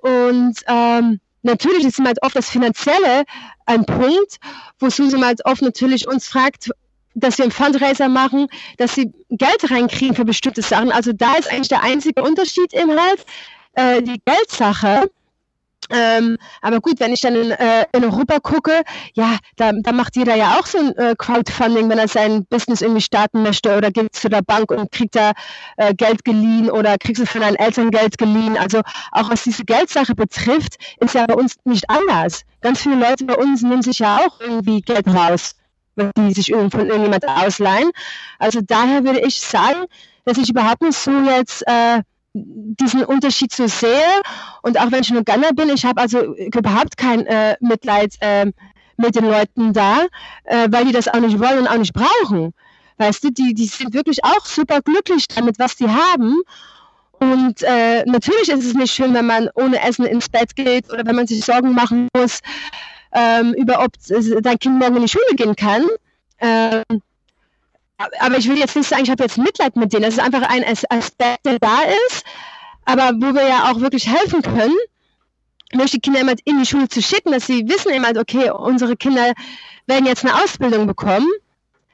und 0.00 0.54
ähm, 0.66 1.20
natürlich 1.42 1.84
ist 1.84 1.98
halt 1.98 2.22
oft 2.22 2.36
das 2.36 2.48
Finanzielle 2.48 3.24
ein 3.66 3.84
Punkt, 3.84 4.38
wo 4.78 4.90
Susan 4.90 5.24
halt 5.24 5.44
oft 5.44 5.62
natürlich 5.62 6.08
uns 6.08 6.26
fragt, 6.26 6.70
dass 7.14 7.38
wir 7.38 7.44
einen 7.44 7.52
Fundraiser 7.52 8.08
machen, 8.08 8.48
dass 8.78 8.94
sie 8.94 9.12
Geld 9.28 9.70
reinkriegen 9.70 10.16
für 10.16 10.24
bestimmte 10.24 10.62
Sachen. 10.62 10.90
Also 10.90 11.12
da 11.12 11.34
ist 11.34 11.50
eigentlich 11.50 11.68
der 11.68 11.82
einzige 11.82 12.22
Unterschied 12.22 12.72
im 12.72 12.90
halt 12.90 13.24
äh, 13.74 14.02
die 14.02 14.20
Geldsache. 14.24 15.10
Ähm, 15.92 16.38
aber 16.62 16.80
gut, 16.80 17.00
wenn 17.00 17.12
ich 17.12 17.20
dann 17.20 17.34
in, 17.34 17.50
äh, 17.50 17.84
in 17.92 18.04
Europa 18.04 18.38
gucke, 18.40 18.82
ja, 19.14 19.36
da, 19.56 19.72
da, 19.72 19.92
macht 19.92 20.16
jeder 20.16 20.34
ja 20.34 20.58
auch 20.58 20.66
so 20.66 20.78
ein 20.78 20.96
äh, 20.96 21.14
Crowdfunding, 21.16 21.88
wenn 21.90 21.98
er 21.98 22.08
sein 22.08 22.46
Business 22.46 22.80
irgendwie 22.80 23.02
starten 23.02 23.42
möchte 23.42 23.76
oder 23.76 23.90
es 23.94 24.20
zu 24.20 24.30
der 24.30 24.42
Bank 24.42 24.70
und 24.70 24.90
kriegt 24.90 25.14
da 25.14 25.32
äh, 25.76 25.94
Geld 25.94 26.24
geliehen 26.24 26.70
oder 26.70 26.96
kriegst 26.96 27.20
du 27.20 27.26
von 27.26 27.42
deinen 27.42 27.56
Eltern 27.56 27.90
Geld 27.90 28.16
geliehen. 28.16 28.56
Also 28.56 28.80
auch 29.10 29.30
was 29.30 29.44
diese 29.44 29.64
Geldsache 29.64 30.14
betrifft, 30.14 30.76
ist 31.00 31.14
ja 31.14 31.26
bei 31.26 31.34
uns 31.34 31.56
nicht 31.64 31.88
anders. 31.90 32.42
Ganz 32.62 32.80
viele 32.80 32.96
Leute 32.96 33.24
bei 33.24 33.36
uns 33.36 33.62
nehmen 33.62 33.82
sich 33.82 33.98
ja 33.98 34.18
auch 34.18 34.40
irgendwie 34.40 34.80
Geld 34.80 35.06
raus, 35.08 35.56
wenn 35.96 36.10
die 36.16 36.32
sich 36.32 36.52
von 36.52 36.70
irgendjemand 36.72 37.28
ausleihen. 37.28 37.90
Also 38.38 38.60
daher 38.62 39.04
würde 39.04 39.20
ich 39.20 39.40
sagen, 39.40 39.84
dass 40.24 40.38
ich 40.38 40.48
überhaupt 40.48 40.82
nicht 40.82 40.96
so 40.96 41.10
jetzt 41.10 41.66
äh, 41.66 42.02
diesen 42.34 43.04
Unterschied 43.04 43.52
so 43.52 43.66
sehe. 43.66 44.22
Und 44.62 44.78
auch 44.78 44.90
wenn 44.90 45.02
ich 45.02 45.10
nur 45.10 45.24
Gunner 45.24 45.52
bin, 45.52 45.68
ich 45.70 45.84
habe 45.84 46.00
also 46.00 46.34
überhaupt 46.34 46.96
kein 46.96 47.26
äh, 47.26 47.56
Mitleid 47.60 48.14
äh, 48.20 48.46
mit 48.96 49.14
den 49.14 49.24
Leuten 49.24 49.72
da, 49.72 50.06
äh, 50.44 50.68
weil 50.70 50.86
die 50.86 50.92
das 50.92 51.08
auch 51.08 51.20
nicht 51.20 51.38
wollen 51.38 51.60
und 51.60 51.68
auch 51.68 51.78
nicht 51.78 51.94
brauchen. 51.94 52.54
Weißt 52.98 53.24
du, 53.24 53.30
die, 53.30 53.54
die 53.54 53.66
sind 53.66 53.94
wirklich 53.94 54.24
auch 54.24 54.44
super 54.44 54.80
glücklich 54.80 55.26
damit, 55.28 55.58
was 55.58 55.76
die 55.76 55.88
haben. 55.88 56.36
Und 57.18 57.62
äh, 57.62 58.04
natürlich 58.04 58.48
ist 58.48 58.64
es 58.64 58.74
nicht 58.74 58.92
schön, 58.92 59.14
wenn 59.14 59.26
man 59.26 59.48
ohne 59.54 59.80
Essen 59.82 60.04
ins 60.04 60.28
Bett 60.28 60.56
geht 60.56 60.90
oder 60.92 61.06
wenn 61.06 61.16
man 61.16 61.26
sich 61.26 61.44
Sorgen 61.44 61.72
machen 61.72 62.08
muss 62.16 62.40
ähm, 63.12 63.54
über, 63.54 63.84
ob 63.84 63.92
dein 64.42 64.58
Kind 64.58 64.78
morgen 64.78 64.96
in 64.96 65.02
die 65.02 65.08
Schule 65.08 65.36
gehen 65.36 65.54
kann. 65.54 65.84
Aber 68.20 68.38
ich 68.38 68.48
will 68.48 68.58
jetzt 68.58 68.76
nicht 68.76 68.88
sagen, 68.88 69.02
ich 69.02 69.10
habe 69.10 69.22
jetzt 69.22 69.38
Mitleid 69.38 69.76
mit 69.76 69.92
denen. 69.92 70.02
Das 70.02 70.14
ist 70.14 70.20
einfach 70.20 70.48
ein 70.48 70.64
Aspekt, 70.64 71.44
der 71.46 71.58
da 71.58 71.82
ist, 72.08 72.24
aber 72.84 73.12
wo 73.16 73.34
wir 73.34 73.46
ja 73.48 73.70
auch 73.70 73.80
wirklich 73.80 74.06
helfen 74.08 74.42
können, 74.42 74.76
durch 75.72 75.90
die 75.90 76.00
Kinder 76.00 76.20
immer 76.20 76.34
in 76.44 76.58
die 76.58 76.66
Schule 76.66 76.88
zu 76.88 77.00
schicken, 77.02 77.32
dass 77.32 77.46
sie 77.46 77.66
wissen 77.68 77.92
immer, 77.92 78.10
okay, 78.18 78.50
unsere 78.50 78.96
Kinder 78.96 79.32
werden 79.86 80.06
jetzt 80.06 80.24
eine 80.24 80.34
Ausbildung 80.42 80.86
bekommen. 80.86 81.28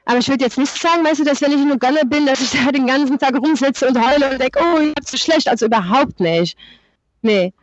Aber 0.05 0.17
ich 0.17 0.27
würde 0.27 0.43
jetzt 0.43 0.57
nicht 0.57 0.75
sagen, 0.75 1.05
weißt 1.05 1.19
du, 1.19 1.23
dass 1.23 1.41
wenn 1.41 1.51
ich 1.51 1.59
in 1.59 1.71
Uganda 1.71 2.01
bin, 2.03 2.25
dass 2.25 2.41
ich 2.41 2.51
da 2.65 2.71
den 2.71 2.87
ganzen 2.87 3.19
Tag 3.19 3.35
rumsitze 3.35 3.87
und 3.87 3.97
heule 3.97 4.31
und 4.31 4.39
denke, 4.39 4.59
oh, 4.59 4.79
ich 4.79 4.93
hab's 4.97 5.11
so 5.11 5.17
schlecht. 5.17 5.47
Also 5.47 5.67
überhaupt 5.67 6.19
nicht. 6.19 6.57
Nee. 7.21 7.53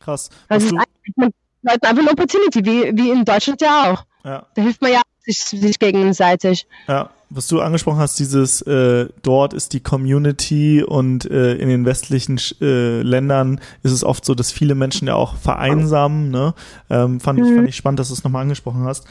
Krass. 0.00 0.30
Also 0.48 0.66
es 0.66 0.72
ist 0.72 1.86
einfach 1.86 2.02
eine 2.02 2.10
Opportunity, 2.10 2.64
wie, 2.64 2.96
wie 2.96 3.10
in 3.10 3.24
Deutschland 3.24 3.60
ja 3.60 3.92
auch. 3.92 4.04
Ja. 4.24 4.46
Da 4.54 4.62
hilft 4.62 4.82
man 4.82 4.92
ja 4.92 5.02
sich, 5.24 5.38
sich 5.38 5.78
gegenseitig. 5.78 6.66
Ja, 6.88 7.10
was 7.30 7.46
du 7.48 7.60
angesprochen 7.60 7.98
hast, 7.98 8.18
dieses 8.18 8.60
äh, 8.62 9.08
dort 9.22 9.54
ist 9.54 9.72
die 9.72 9.80
Community 9.80 10.82
und 10.82 11.24
äh, 11.30 11.54
in 11.54 11.68
den 11.68 11.84
westlichen 11.84 12.38
äh, 12.60 13.00
Ländern 13.02 13.60
ist 13.82 13.92
es 13.92 14.04
oft 14.04 14.24
so, 14.24 14.34
dass 14.34 14.52
viele 14.52 14.74
Menschen 14.74 15.08
ja 15.08 15.14
auch 15.14 15.36
vereinsamen. 15.36 16.30
Ne? 16.30 16.54
Ähm, 16.90 17.20
fand, 17.20 17.38
mhm. 17.38 17.44
ich, 17.46 17.54
fand 17.54 17.68
ich 17.68 17.76
spannend, 17.76 18.00
dass 18.00 18.08
du 18.08 18.14
es 18.14 18.24
nochmal 18.24 18.42
angesprochen 18.42 18.84
hast. 18.84 19.06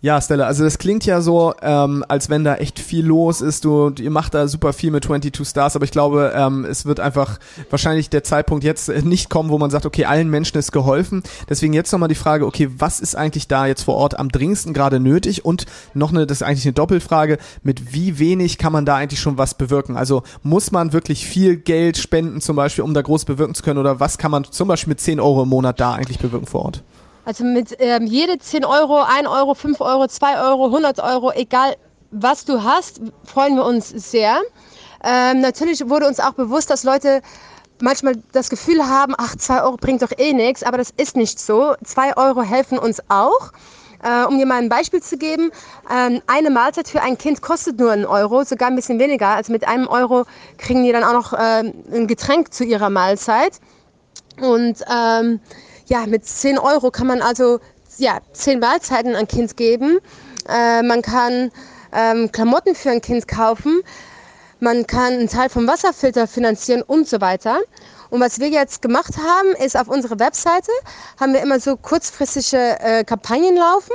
Ja, 0.00 0.20
Stella, 0.20 0.46
also 0.46 0.62
das 0.62 0.78
klingt 0.78 1.06
ja 1.06 1.20
so, 1.20 1.54
ähm, 1.60 2.04
als 2.06 2.30
wenn 2.30 2.44
da 2.44 2.54
echt 2.54 2.78
viel 2.78 3.04
los 3.04 3.40
ist. 3.40 3.64
Du, 3.64 3.90
ihr 3.98 4.12
macht 4.12 4.32
da 4.32 4.46
super 4.46 4.72
viel 4.72 4.92
mit 4.92 5.04
22 5.04 5.48
Stars, 5.48 5.74
aber 5.74 5.84
ich 5.86 5.90
glaube, 5.90 6.32
ähm, 6.36 6.64
es 6.64 6.86
wird 6.86 7.00
einfach 7.00 7.40
wahrscheinlich 7.68 8.08
der 8.08 8.22
Zeitpunkt 8.22 8.62
jetzt 8.62 8.88
nicht 9.02 9.28
kommen, 9.28 9.50
wo 9.50 9.58
man 9.58 9.70
sagt, 9.70 9.86
okay, 9.86 10.04
allen 10.04 10.30
Menschen 10.30 10.56
ist 10.56 10.70
geholfen. 10.70 11.24
Deswegen 11.48 11.72
jetzt 11.72 11.90
nochmal 11.90 12.08
die 12.08 12.14
Frage, 12.14 12.46
okay, 12.46 12.68
was 12.78 13.00
ist 13.00 13.16
eigentlich 13.16 13.48
da 13.48 13.66
jetzt 13.66 13.82
vor 13.82 13.96
Ort 13.96 14.16
am 14.20 14.28
dringendsten 14.28 14.72
gerade 14.72 15.00
nötig? 15.00 15.44
Und 15.44 15.66
noch 15.94 16.10
eine, 16.12 16.28
das 16.28 16.42
ist 16.42 16.46
eigentlich 16.46 16.66
eine 16.66 16.74
Doppelfrage, 16.74 17.38
mit 17.64 17.92
wie 17.92 18.20
wenig 18.20 18.56
kann 18.56 18.72
man 18.72 18.86
da 18.86 18.94
eigentlich 18.94 19.18
schon 19.18 19.36
was 19.36 19.54
bewirken? 19.54 19.96
Also 19.96 20.22
muss 20.44 20.70
man 20.70 20.92
wirklich 20.92 21.26
viel 21.26 21.56
Geld 21.56 21.96
spenden 21.96 22.40
zum 22.40 22.54
Beispiel, 22.54 22.84
um 22.84 22.94
da 22.94 23.02
groß 23.02 23.24
bewirken 23.24 23.56
zu 23.56 23.64
können? 23.64 23.80
Oder 23.80 23.98
was 23.98 24.16
kann 24.16 24.30
man 24.30 24.44
zum 24.44 24.68
Beispiel 24.68 24.92
mit 24.92 25.00
10 25.00 25.18
Euro 25.18 25.42
im 25.42 25.48
Monat 25.48 25.80
da 25.80 25.94
eigentlich 25.94 26.20
bewirken 26.20 26.46
vor 26.46 26.66
Ort? 26.66 26.84
Also 27.28 27.44
mit 27.44 27.76
ähm, 27.78 28.06
jede 28.06 28.38
10 28.38 28.64
Euro, 28.64 29.02
1 29.02 29.28
Euro, 29.28 29.52
5 29.52 29.82
Euro, 29.82 30.08
2 30.08 30.40
Euro, 30.40 30.64
100 30.64 30.98
Euro, 31.00 31.30
egal 31.32 31.76
was 32.10 32.46
du 32.46 32.62
hast, 32.62 33.02
freuen 33.22 33.56
wir 33.56 33.66
uns 33.66 33.90
sehr. 33.90 34.40
Ähm, 35.04 35.42
natürlich 35.42 35.86
wurde 35.90 36.06
uns 36.06 36.20
auch 36.20 36.32
bewusst, 36.32 36.70
dass 36.70 36.84
Leute 36.84 37.20
manchmal 37.82 38.14
das 38.32 38.48
Gefühl 38.48 38.82
haben, 38.82 39.12
ach, 39.18 39.36
2 39.36 39.62
Euro 39.62 39.76
bringt 39.76 40.00
doch 40.00 40.12
eh 40.16 40.32
nichts, 40.32 40.62
aber 40.62 40.78
das 40.78 40.88
ist 40.96 41.16
nicht 41.16 41.38
so. 41.38 41.74
2 41.84 42.16
Euro 42.16 42.40
helfen 42.40 42.78
uns 42.78 42.98
auch. 43.10 43.52
Äh, 44.02 44.24
um 44.24 44.38
dir 44.38 44.46
mal 44.46 44.62
ein 44.62 44.70
Beispiel 44.70 45.02
zu 45.02 45.18
geben, 45.18 45.50
ähm, 45.94 46.22
eine 46.28 46.48
Mahlzeit 46.48 46.88
für 46.88 47.02
ein 47.02 47.18
Kind 47.18 47.42
kostet 47.42 47.78
nur 47.78 47.92
einen 47.92 48.06
Euro, 48.06 48.42
sogar 48.44 48.68
ein 48.70 48.76
bisschen 48.76 48.98
weniger. 48.98 49.28
Also 49.28 49.52
mit 49.52 49.68
einem 49.68 49.86
Euro 49.86 50.24
kriegen 50.56 50.82
die 50.82 50.92
dann 50.92 51.04
auch 51.04 51.12
noch 51.12 51.32
äh, 51.34 51.72
ein 51.92 52.06
Getränk 52.06 52.54
zu 52.54 52.64
ihrer 52.64 52.88
Mahlzeit. 52.88 53.60
Und 54.40 54.82
ähm, 54.90 55.40
ja, 55.88 56.06
mit 56.06 56.26
10 56.26 56.58
Euro 56.58 56.90
kann 56.90 57.06
man 57.06 57.22
also 57.22 57.60
ja, 57.96 58.18
10 58.32 58.60
Mahlzeiten 58.60 59.16
an 59.16 59.26
Kind 59.26 59.56
geben. 59.56 59.98
Äh, 60.48 60.82
man 60.82 61.02
kann 61.02 61.50
ähm, 61.92 62.30
Klamotten 62.30 62.74
für 62.74 62.90
ein 62.90 63.00
Kind 63.00 63.26
kaufen. 63.26 63.80
Man 64.60 64.86
kann 64.86 65.14
einen 65.14 65.28
Teil 65.28 65.48
vom 65.48 65.66
Wasserfilter 65.66 66.26
finanzieren 66.26 66.82
und 66.82 67.08
so 67.08 67.20
weiter. 67.20 67.58
Und 68.10 68.20
was 68.20 68.38
wir 68.38 68.48
jetzt 68.48 68.82
gemacht 68.82 69.14
haben, 69.16 69.50
ist 69.64 69.76
auf 69.76 69.88
unserer 69.88 70.18
Webseite 70.18 70.72
haben 71.20 71.32
wir 71.32 71.40
immer 71.40 71.60
so 71.60 71.76
kurzfristige 71.76 72.78
äh, 72.80 73.04
Kampagnen 73.04 73.56
laufen, 73.56 73.92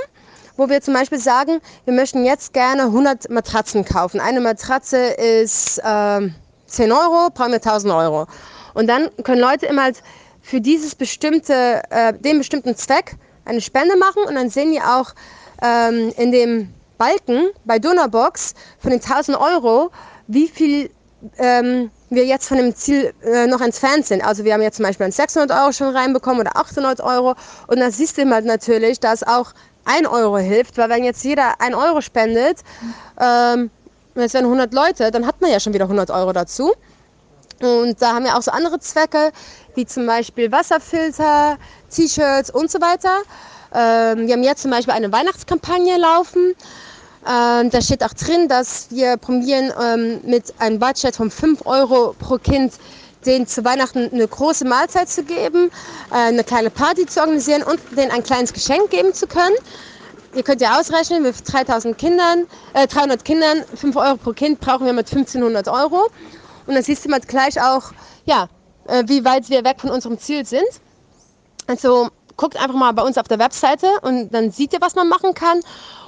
wo 0.56 0.70
wir 0.70 0.82
zum 0.82 0.94
Beispiel 0.94 1.20
sagen, 1.20 1.60
wir 1.86 1.94
möchten 1.94 2.24
jetzt 2.24 2.54
gerne 2.54 2.84
100 2.84 3.30
Matratzen 3.30 3.84
kaufen. 3.86 4.20
Eine 4.20 4.40
Matratze 4.40 4.98
ist 4.98 5.80
äh, 5.80 6.30
10 6.68 6.92
Euro, 6.92 7.30
brauchen 7.34 7.52
wir 7.52 7.56
1000 7.56 7.94
Euro. 7.94 8.28
Und 8.74 8.88
dann 8.88 9.10
können 9.24 9.42
Leute 9.42 9.66
immer 9.66 9.84
halt 9.84 10.02
für 10.44 10.62
dieses 10.62 10.94
bestimmte, 10.94 11.82
äh, 11.90 12.14
den 12.14 12.38
bestimmten 12.38 12.76
Zweck 12.76 13.16
eine 13.46 13.62
Spende 13.62 13.98
machen 13.98 14.24
und 14.26 14.36
dann 14.36 14.50
sehen 14.50 14.72
die 14.72 14.82
auch 14.82 15.16
ähm, 15.62 16.14
in 16.18 16.32
dem 16.32 16.74
Balken 16.98 17.50
bei 17.66 17.80
Donorbox 17.80 18.54
von 18.80 18.92
den 18.92 19.02
1000 19.02 19.38
Euro, 19.40 19.90
wie 20.28 20.48
viel 20.48 20.92
ähm, 21.38 21.90
wir 22.10 22.26
jetzt 22.26 22.48
von 22.48 22.58
dem 22.58 22.76
Ziel 22.76 23.14
äh, 23.24 23.48
noch 23.48 23.62
entfernt 23.62 24.06
sind. 24.06 24.24
Also 24.24 24.44
wir 24.44 24.54
haben 24.54 24.62
jetzt 24.62 24.76
zum 24.78 24.86
Beispiel 24.86 25.12
600 25.12 25.58
Euro 25.58 25.72
schon 25.72 25.96
reinbekommen 25.96 26.42
oder 26.42 26.56
800 26.58 27.02
Euro 27.02 27.36
und 27.68 27.80
dann 27.80 27.92
siehst 27.92 28.18
du 28.18 28.30
halt 28.30 28.46
natürlich, 28.46 29.00
dass 29.00 29.24
auch 29.24 29.54
ein 29.86 30.06
Euro 30.06 30.38
hilft, 30.38 30.78
weil 30.78 30.90
wenn 30.90 31.04
jetzt 31.04 31.24
jeder 31.24 31.60
ein 31.60 31.74
Euro 31.74 32.02
spendet, 32.02 32.60
ähm, 33.20 33.72
es 34.16 34.34
wären 34.34 34.46
100 34.46 34.74
Leute, 34.74 35.10
dann 35.10 35.26
hat 35.26 35.42
man 35.42 35.52
ja 35.52 35.60
schon 35.60 35.74
wieder 35.74 35.86
100 35.86 36.12
Euro 36.12 36.34
dazu. 36.34 36.74
Und 37.62 38.02
da 38.02 38.14
haben 38.14 38.26
wir 38.26 38.38
auch 38.38 38.42
so 38.42 38.52
andere 38.52 38.80
Zwecke, 38.80 39.32
wie 39.76 39.86
zum 39.86 40.06
Beispiel 40.06 40.52
Wasserfilter, 40.52 41.58
T-Shirts 41.90 42.50
und 42.52 42.70
so 42.72 42.80
weiter. 42.80 43.18
Ähm, 43.74 44.28
wir 44.28 44.34
haben 44.34 44.44
jetzt 44.44 44.62
zum 44.62 44.72
Beispiel 44.72 44.94
eine 44.94 45.12
Weihnachtskampagne 45.12 45.98
laufen. 45.98 46.56
Ähm, 47.26 47.70
da 47.70 47.82
steht 47.82 48.04
auch 48.04 48.14
drin, 48.14 48.48
dass 48.48 48.88
wir 48.90 49.18
probieren 49.18 49.72
ähm, 49.82 50.22
mit 50.24 50.54
einem 50.60 50.80
Budget 50.80 51.16
von 51.16 51.32
5 51.32 51.66
Euro 51.66 52.16
pro 52.20 52.38
Kind 52.38 52.74
denen 53.26 53.48
zu 53.48 53.64
Weihnachten 53.64 54.10
eine 54.12 54.28
große 54.28 54.66
Mahlzeit 54.66 55.10
zu 55.10 55.24
geben, 55.24 55.72
äh, 56.12 56.16
eine 56.16 56.44
kleine 56.44 56.70
Party 56.70 57.06
zu 57.06 57.22
organisieren 57.22 57.64
und 57.64 57.80
denen 57.98 58.12
ein 58.12 58.24
kleines 58.24 58.52
Geschenk 58.52 58.90
geben 58.90 59.14
zu 59.14 59.28
können. 59.28 59.56
Ihr 60.36 60.44
könnt 60.44 60.62
ja 60.62 60.80
ausrechnen, 60.80 61.24
mit 61.24 61.36
3000 61.46 61.98
Kindern, 61.98 62.46
äh, 62.74 62.88
300 62.88 63.24
Kindern, 63.24 63.64
5 63.76 63.96
Euro 63.96 64.18
pro 64.18 64.32
Kind 64.34 64.60
brauchen 64.60 64.86
wir 64.86 64.94
mit 64.94 65.08
1500 65.08 65.68
Euro. 65.68 66.10
Und 66.66 66.76
dann 66.76 66.84
siehst 66.84 67.06
du 67.06 67.10
mal 67.10 67.20
gleich 67.20 67.62
auch, 67.62 67.92
ja, 68.26 68.48
äh, 68.88 69.04
wie 69.08 69.24
weit 69.26 69.50
wir 69.50 69.64
weg 69.64 69.80
von 69.80 69.90
unserem 69.90 70.18
Ziel 70.20 70.46
sind. 70.46 70.68
Also 71.68 72.10
guckt 72.38 72.58
einfach 72.58 72.76
mal 72.76 72.92
bei 72.94 73.04
uns 73.04 73.18
auf 73.18 73.28
der 73.28 73.40
Webseite 73.40 73.88
und 74.02 74.34
dann 74.34 74.52
seht 74.52 74.74
ihr, 74.74 74.82
was 74.82 74.96
man 74.96 75.08
machen 75.08 75.34
kann. 75.34 75.60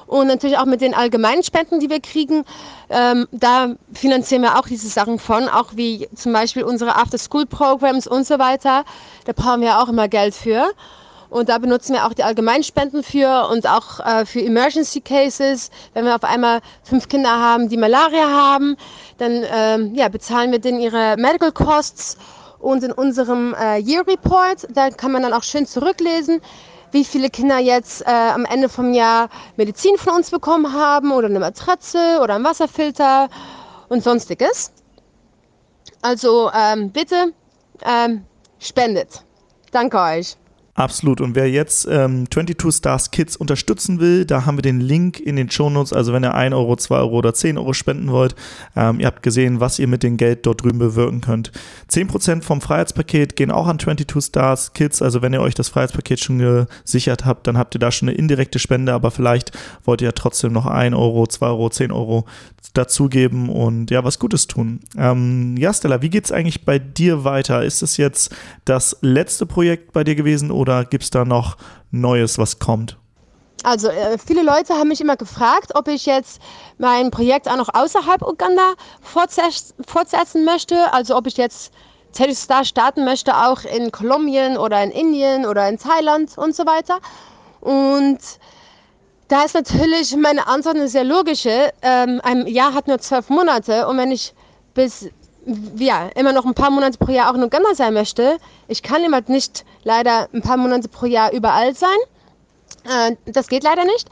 Und 0.07 0.28
natürlich 0.28 0.57
auch 0.57 0.65
mit 0.65 0.82
den 0.82 0.93
allgemeinen 0.93 1.41
Spenden, 1.41 1.80
die 1.80 1.89
wir 1.89 1.99
kriegen, 1.99 2.45
ähm, 2.89 3.28
da 3.32 3.73
finanzieren 3.93 4.43
wir 4.43 4.59
auch 4.59 4.67
diese 4.67 4.88
Sachen 4.88 5.17
von, 5.17 5.49
auch 5.49 5.76
wie 5.76 6.07
zum 6.13 6.32
Beispiel 6.32 6.63
unsere 6.63 6.95
After-School-Programs 6.95 8.05
und 8.05 8.28
so 8.28 8.38
weiter. 8.38 8.86
Da 9.26 9.34
brauchen 9.34 9.61
wir 9.61 9.80
auch 9.80 9.89
immer 9.89 10.07
Geld 10.07 10.36
für. 10.36 10.67
Und 11.32 11.49
da 11.49 11.57
benutzen 11.57 11.93
wir 11.93 12.05
auch 12.05 12.13
die 12.13 12.23
Allgemeinspenden 12.23 13.01
für 13.01 13.49
und 13.49 13.67
auch 13.67 13.99
äh, 13.99 14.26
für 14.28 14.41
Emergency 14.41 15.01
Cases. 15.01 15.71
Wenn 15.93 16.05
wir 16.05 16.15
auf 16.15 16.23
einmal 16.23 16.61
fünf 16.84 17.09
Kinder 17.09 17.32
haben, 17.32 17.67
die 17.67 17.78
Malaria 17.78 18.28
haben, 18.30 18.78
dann 19.17 19.43
ähm, 19.51 19.95
ja, 19.95 20.07
bezahlen 20.07 20.51
wir 20.51 20.59
denen 20.59 20.80
ihre 20.80 21.17
Medical 21.17 21.51
Costs. 21.51 22.17
Und 22.66 22.84
in 22.84 22.91
unserem 22.91 23.53
äh, 23.53 23.78
Year 23.78 24.07
Report, 24.07 24.66
da 24.74 24.89
kann 24.89 25.11
man 25.11 25.22
dann 25.22 25.34
auch 25.34 25.43
schön 25.43 25.68
zurücklesen, 25.68 26.41
wie 26.91 27.05
viele 27.05 27.30
Kinder 27.30 27.59
jetzt 27.59 28.01
äh, 28.01 28.09
am 28.09 28.43
Ende 28.43 28.70
vom 28.70 28.91
Jahr 28.91 29.30
Medizin 29.55 29.97
von 29.97 30.16
uns 30.16 30.32
bekommen 30.32 30.74
haben 30.74 31.11
oder 31.11 31.28
eine 31.28 31.39
Matratze 31.39 32.18
oder 32.24 32.34
einen 32.34 32.43
Wasserfilter 32.43 33.30
und 33.89 34.03
sonstiges. 34.03 34.72
Also 36.01 36.49
ähm, 36.55 36.89
bitte 36.89 37.34
ähm, 37.84 38.26
spendet. 38.57 39.22
Danke 39.72 39.99
euch. 39.99 40.36
Absolut. 40.78 41.21
Und 41.21 41.36
wer 41.36 41.49
jetzt 41.49 41.88
ähm, 41.89 42.30
22 42.30 42.76
Stars 42.76 43.11
Kids 43.11 43.38
unterstützen 43.38 44.01
will, 44.01 44.26
da 44.26 44.45
haben 44.45 44.57
wir 44.57 44.61
den 44.61 44.82
Link 44.82 45.21
in 45.21 45.38
den 45.38 45.49
Shownotes. 45.49 45.93
Also 45.93 46.11
wenn 46.11 46.26
ihr 46.26 46.34
1 46.34 46.53
Euro, 46.53 46.76
2 46.76 46.97
Euro 46.97 47.15
oder 47.15 47.34
10 47.34 47.57
Euro 47.57 47.71
spenden 47.71 48.11
wollt, 48.11 48.36
ähm, 48.76 48.99
ihr 48.99 49.05
habt 49.07 49.23
gesehen, 49.23 49.61
was 49.61 49.80
ihr 49.80 49.88
mit 49.88 50.03
dem 50.03 50.17
Geld 50.17 50.45
dort 50.45 50.63
drüben 50.63 50.78
bewirken 50.78 51.21
könnt. 51.21 51.53
10% 51.89 52.41
vom 52.41 52.59
Freiheitspaket 52.59 53.38
gehen 53.38 53.51
auch 53.51 53.67
an 53.67 53.80
22 53.80 54.21
Stars 54.21 54.73
Kids. 54.73 55.01
Also 55.01 55.21
wenn 55.21 55.32
ihr 55.32 55.39
euch 55.39 55.55
das 55.55 55.69
Freiheitspaket 55.69 56.19
schon 56.19 56.65
gesichert 56.84 57.23
habt, 57.23 57.47
dann 57.47 57.57
habt 57.57 57.73
ihr 57.73 57.80
da 57.80 57.89
schon 57.89 58.09
eine 58.09 58.17
indirekte 58.17 58.59
Spende, 58.59 58.91
aber 58.91 59.11
vielleicht 59.11 59.57
wollt 59.86 60.01
ihr 60.01 60.09
ja 60.09 60.11
trotzdem 60.11 60.51
noch 60.51 60.65
1 60.65 60.93
Euro, 60.93 61.26
2 61.26 61.45
Euro, 61.45 61.69
10 61.69 61.93
Euro 61.93 62.26
dazugeben 62.73 63.47
und 63.47 63.91
ja, 63.91 64.03
was 64.03 64.19
Gutes 64.19 64.47
tun. 64.47 64.82
Ähm, 64.97 65.55
ja, 65.57 65.73
Stella, 65.73 66.01
wie 66.01 66.09
geht's 66.09 66.34
eigentlich 66.34 66.65
bei 66.65 66.80
dir 66.80 67.23
weiter? 67.23 67.63
Ist 67.63 67.82
es 67.82 67.95
jetzt 67.95 68.36
das 68.65 68.97
letzte 68.99 69.45
Projekt 69.45 69.93
bei 69.93 70.03
dir 70.03 70.15
gewesen 70.15 70.51
oder 70.51 70.64
gibt 70.84 71.03
es 71.03 71.09
da 71.09 71.26
noch 71.26 71.57
Neues, 71.91 72.38
was 72.38 72.59
kommt? 72.59 72.97
Also 73.63 73.88
äh, 73.88 74.18
viele 74.18 74.43
Leute 74.43 74.76
haben 74.76 74.89
mich 74.89 75.01
immer 75.01 75.18
gefragt, 75.18 75.72
ob 75.74 75.88
ich 75.88 76.05
jetzt 76.05 76.39
mein 76.78 77.09
Projekt 77.09 77.49
auch 77.49 77.57
noch 77.57 77.70
außerhalb 77.74 78.22
Uganda 78.22 78.74
fortsetzen 79.01 80.45
möchte. 80.45 80.93
Also 80.93 81.16
ob 81.16 81.26
ich 81.26 81.38
jetzt 81.38 81.74
Teddy 82.13 82.36
Star 82.36 82.63
starten 82.63 83.05
möchte, 83.05 83.36
auch 83.36 83.63
in 83.63 83.91
Kolumbien 83.91 84.57
oder 84.57 84.84
in 84.84 84.91
Indien 84.91 85.45
oder 85.45 85.68
in 85.68 85.78
Thailand 85.78 86.38
und 86.38 86.55
so 86.55 86.66
weiter. 86.66 86.99
Und 87.59 88.20
da 89.28 89.43
ist 89.43 89.55
natürlich 89.55 90.16
meine 90.16 90.47
Antwort 90.47 90.76
eine 90.76 90.88
sehr 90.88 91.03
logische. 91.03 91.74
Ähm, 91.82 92.22
ein 92.24 92.45
Jahr 92.45 92.74
hat 92.74 92.88
nur 92.88 92.99
zwölf 92.99 93.30
Monate 93.30 93.88
und 93.88 93.97
wenn 93.97 94.11
ich 94.11 94.34
bis 94.76 95.09
ja, 95.78 96.10
immer 96.16 96.34
noch 96.34 96.46
ein 96.46 96.54
paar 96.54 96.72
Monate 96.72 96.98
pro 96.98 97.12
Jahr 97.12 97.30
auch 97.30 97.36
in 97.36 97.43
Uganda 97.43 97.76
sein 97.76 97.93
möchte, 97.93 98.38
ich 98.68 98.82
kann 98.82 99.04
immer 99.04 99.22
nicht 99.28 99.66
leider 99.84 100.28
ein 100.34 100.41
paar 100.41 100.58
Monate 100.58 100.88
pro 100.88 101.06
Jahr 101.06 101.32
überall 101.32 101.76
sein. 101.76 101.98
Äh, 102.86 103.16
das 103.26 103.48
geht 103.48 103.64
leider 103.64 103.86
nicht. 103.86 104.10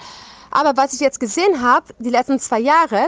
Aber 0.52 0.78
was 0.78 0.94
ich 0.94 1.00
jetzt 1.00 1.20
gesehen 1.20 1.62
habe, 1.62 1.88
die 1.98 2.12
letzten 2.12 2.40
zwei 2.40 2.60
Jahre, 2.60 3.08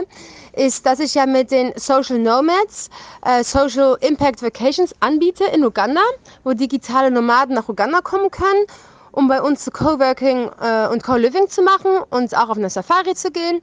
ist, 0.56 0.84
dass 0.84 0.98
ich 0.98 1.14
ja 1.14 1.26
mit 1.26 1.50
den 1.50 1.72
Social 1.76 2.18
Nomads 2.18 2.90
äh, 3.24 3.44
Social 3.44 3.96
Impact 4.00 4.42
Vacations 4.42 4.92
anbiete 5.00 5.44
in 5.44 5.64
Uganda, 5.64 6.00
wo 6.42 6.54
digitale 6.54 7.10
Nomaden 7.10 7.54
nach 7.54 7.68
Uganda 7.68 8.00
kommen 8.00 8.30
können, 8.30 8.66
um 9.12 9.28
bei 9.28 9.40
uns 9.40 9.62
zu 9.62 9.70
Coworking 9.70 10.50
äh, 10.60 10.88
und 10.88 11.04
Co-Living 11.04 11.48
zu 11.48 11.62
machen 11.62 11.98
und 12.10 12.36
auch 12.36 12.48
auf 12.48 12.56
eine 12.56 12.70
Safari 12.70 13.14
zu 13.14 13.30
gehen. 13.30 13.60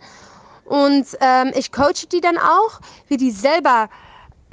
Und 0.66 1.06
ähm, 1.20 1.52
ich 1.56 1.74
coache 1.74 2.08
die 2.10 2.22
dann 2.22 2.38
auch, 2.38 2.80
wie 3.10 3.18
die 3.18 3.32
selber 3.32 3.90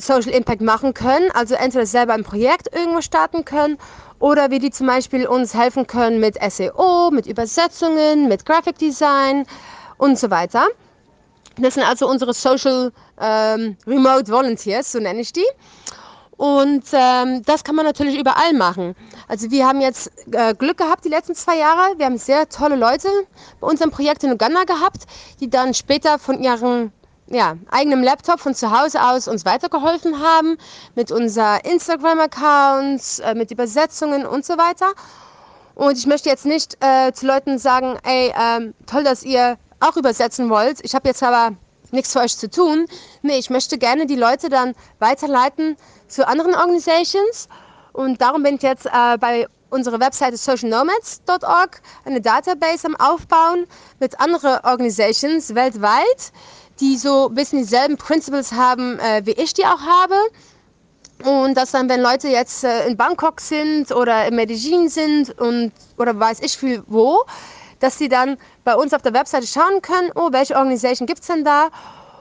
Social 0.00 0.32
Impact 0.32 0.60
machen 0.60 0.94
können, 0.94 1.30
also 1.32 1.54
entweder 1.54 1.86
selber 1.86 2.14
ein 2.14 2.24
Projekt 2.24 2.74
irgendwo 2.74 3.00
starten 3.00 3.44
können 3.44 3.78
oder 4.18 4.50
wie 4.50 4.58
die 4.58 4.70
zum 4.70 4.86
Beispiel 4.86 5.26
uns 5.26 5.54
helfen 5.54 5.86
können 5.86 6.20
mit 6.20 6.36
SEO, 6.50 7.10
mit 7.10 7.26
Übersetzungen, 7.26 8.28
mit 8.28 8.44
Graphic 8.44 8.78
Design 8.78 9.46
und 9.98 10.18
so 10.18 10.30
weiter. 10.30 10.66
Das 11.58 11.74
sind 11.74 11.84
also 11.84 12.08
unsere 12.08 12.32
Social 12.32 12.92
ähm, 13.20 13.76
Remote 13.86 14.30
Volunteers, 14.30 14.92
so 14.92 14.98
nenne 14.98 15.20
ich 15.20 15.32
die. 15.32 15.46
Und 16.36 16.84
ähm, 16.92 17.42
das 17.44 17.64
kann 17.64 17.74
man 17.74 17.84
natürlich 17.84 18.18
überall 18.18 18.54
machen. 18.54 18.94
Also 19.28 19.50
wir 19.50 19.66
haben 19.66 19.82
jetzt 19.82 20.10
äh, 20.32 20.54
Glück 20.54 20.78
gehabt 20.78 21.04
die 21.04 21.10
letzten 21.10 21.34
zwei 21.34 21.58
Jahre. 21.58 21.98
Wir 21.98 22.06
haben 22.06 22.16
sehr 22.16 22.48
tolle 22.48 22.76
Leute 22.76 23.08
bei 23.60 23.66
unserem 23.66 23.90
Projekt 23.90 24.24
in 24.24 24.32
Uganda 24.32 24.64
gehabt, 24.64 25.04
die 25.40 25.50
dann 25.50 25.74
später 25.74 26.18
von 26.18 26.42
ihren 26.42 26.92
ja, 27.30 27.56
eigenem 27.70 28.02
Laptop 28.02 28.40
von 28.40 28.54
zu 28.54 28.70
Hause 28.70 29.02
aus 29.02 29.28
uns 29.28 29.44
weitergeholfen 29.44 30.20
haben 30.20 30.58
mit 30.96 31.12
unser 31.12 31.64
Instagram-Accounts, 31.64 33.20
äh, 33.20 33.34
mit 33.34 33.50
Übersetzungen 33.50 34.26
und 34.26 34.44
so 34.44 34.58
weiter. 34.58 34.92
Und 35.76 35.96
ich 35.96 36.06
möchte 36.06 36.28
jetzt 36.28 36.44
nicht 36.44 36.76
äh, 36.80 37.12
zu 37.12 37.26
Leuten 37.26 37.58
sagen, 37.58 37.96
ey, 38.02 38.34
ähm, 38.38 38.74
toll, 38.86 39.04
dass 39.04 39.22
ihr 39.22 39.56
auch 39.78 39.96
übersetzen 39.96 40.50
wollt. 40.50 40.80
Ich 40.84 40.94
habe 40.94 41.08
jetzt 41.08 41.22
aber 41.22 41.56
nichts 41.92 42.12
für 42.12 42.20
euch 42.20 42.36
zu 42.36 42.50
tun. 42.50 42.86
Nee, 43.22 43.38
ich 43.38 43.48
möchte 43.48 43.78
gerne 43.78 44.06
die 44.06 44.16
Leute 44.16 44.48
dann 44.48 44.74
weiterleiten 44.98 45.76
zu 46.08 46.26
anderen 46.26 46.54
Organisations. 46.54 47.48
Und 47.92 48.20
darum 48.20 48.42
bin 48.42 48.56
ich 48.56 48.62
jetzt 48.62 48.86
äh, 48.86 49.16
bei 49.18 49.46
unserer 49.70 50.00
Webseite 50.00 50.36
socialnomads.org 50.36 51.80
eine 52.04 52.20
Database 52.20 52.86
am 52.86 52.96
Aufbauen 52.96 53.66
mit 54.00 54.20
anderen 54.20 54.58
Organisations 54.64 55.54
weltweit, 55.54 56.32
die 56.80 56.96
so 56.96 57.28
ein 57.28 57.34
bisschen 57.34 57.58
dieselben 57.60 57.96
Principles 57.96 58.52
haben, 58.52 58.98
äh, 58.98 59.22
wie 59.24 59.32
ich 59.32 59.54
die 59.54 59.64
auch 59.64 59.80
habe. 59.80 60.16
Und 61.24 61.54
dass 61.54 61.72
dann, 61.72 61.88
wenn 61.88 62.00
Leute 62.00 62.28
jetzt 62.28 62.64
äh, 62.64 62.86
in 62.86 62.96
Bangkok 62.96 63.40
sind 63.40 63.92
oder 63.92 64.26
in 64.26 64.36
Medellin 64.36 64.88
sind 64.88 65.38
und 65.38 65.72
oder 65.98 66.18
weiß 66.18 66.40
ich 66.40 66.56
viel 66.56 66.82
wo, 66.86 67.24
dass 67.78 67.98
sie 67.98 68.08
dann 68.08 68.38
bei 68.64 68.74
uns 68.74 68.94
auf 68.94 69.02
der 69.02 69.12
Webseite 69.12 69.46
schauen 69.46 69.82
können, 69.82 70.10
oh, 70.14 70.28
welche 70.32 70.56
Organisation 70.56 71.06
gibt 71.06 71.20
es 71.20 71.26
denn 71.26 71.44
da? 71.44 71.68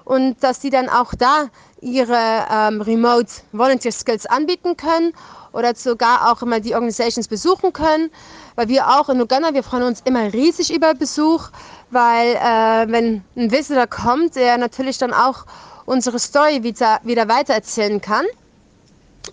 Und 0.03 0.43
dass 0.43 0.59
die 0.59 0.69
dann 0.69 0.89
auch 0.89 1.13
da 1.13 1.49
ihre 1.81 2.45
ähm, 2.51 2.81
Remote 2.81 3.31
Volunteer 3.51 3.91
Skills 3.91 4.25
anbieten 4.25 4.75
können 4.75 5.13
oder 5.53 5.75
sogar 5.75 6.31
auch 6.31 6.41
immer 6.41 6.59
die 6.59 6.73
Organisations 6.73 7.27
besuchen 7.27 7.73
können. 7.73 8.09
Weil 8.55 8.67
wir 8.67 8.87
auch 8.87 9.09
in 9.09 9.21
Uganda, 9.21 9.53
wir 9.53 9.63
freuen 9.63 9.83
uns 9.83 10.01
immer 10.05 10.33
riesig 10.33 10.73
über 10.73 10.93
Besuch 10.93 11.49
weil 11.91 12.35
äh, 12.35 12.91
wenn 12.91 13.23
ein 13.35 13.51
Visitor 13.51 13.87
kommt, 13.87 14.35
der 14.35 14.57
natürlich 14.57 14.97
dann 14.97 15.13
auch 15.13 15.45
unsere 15.85 16.19
Story 16.19 16.63
wieder, 16.63 16.99
wieder 17.03 17.27
weitererzählen 17.27 17.99
kann. 17.99 18.25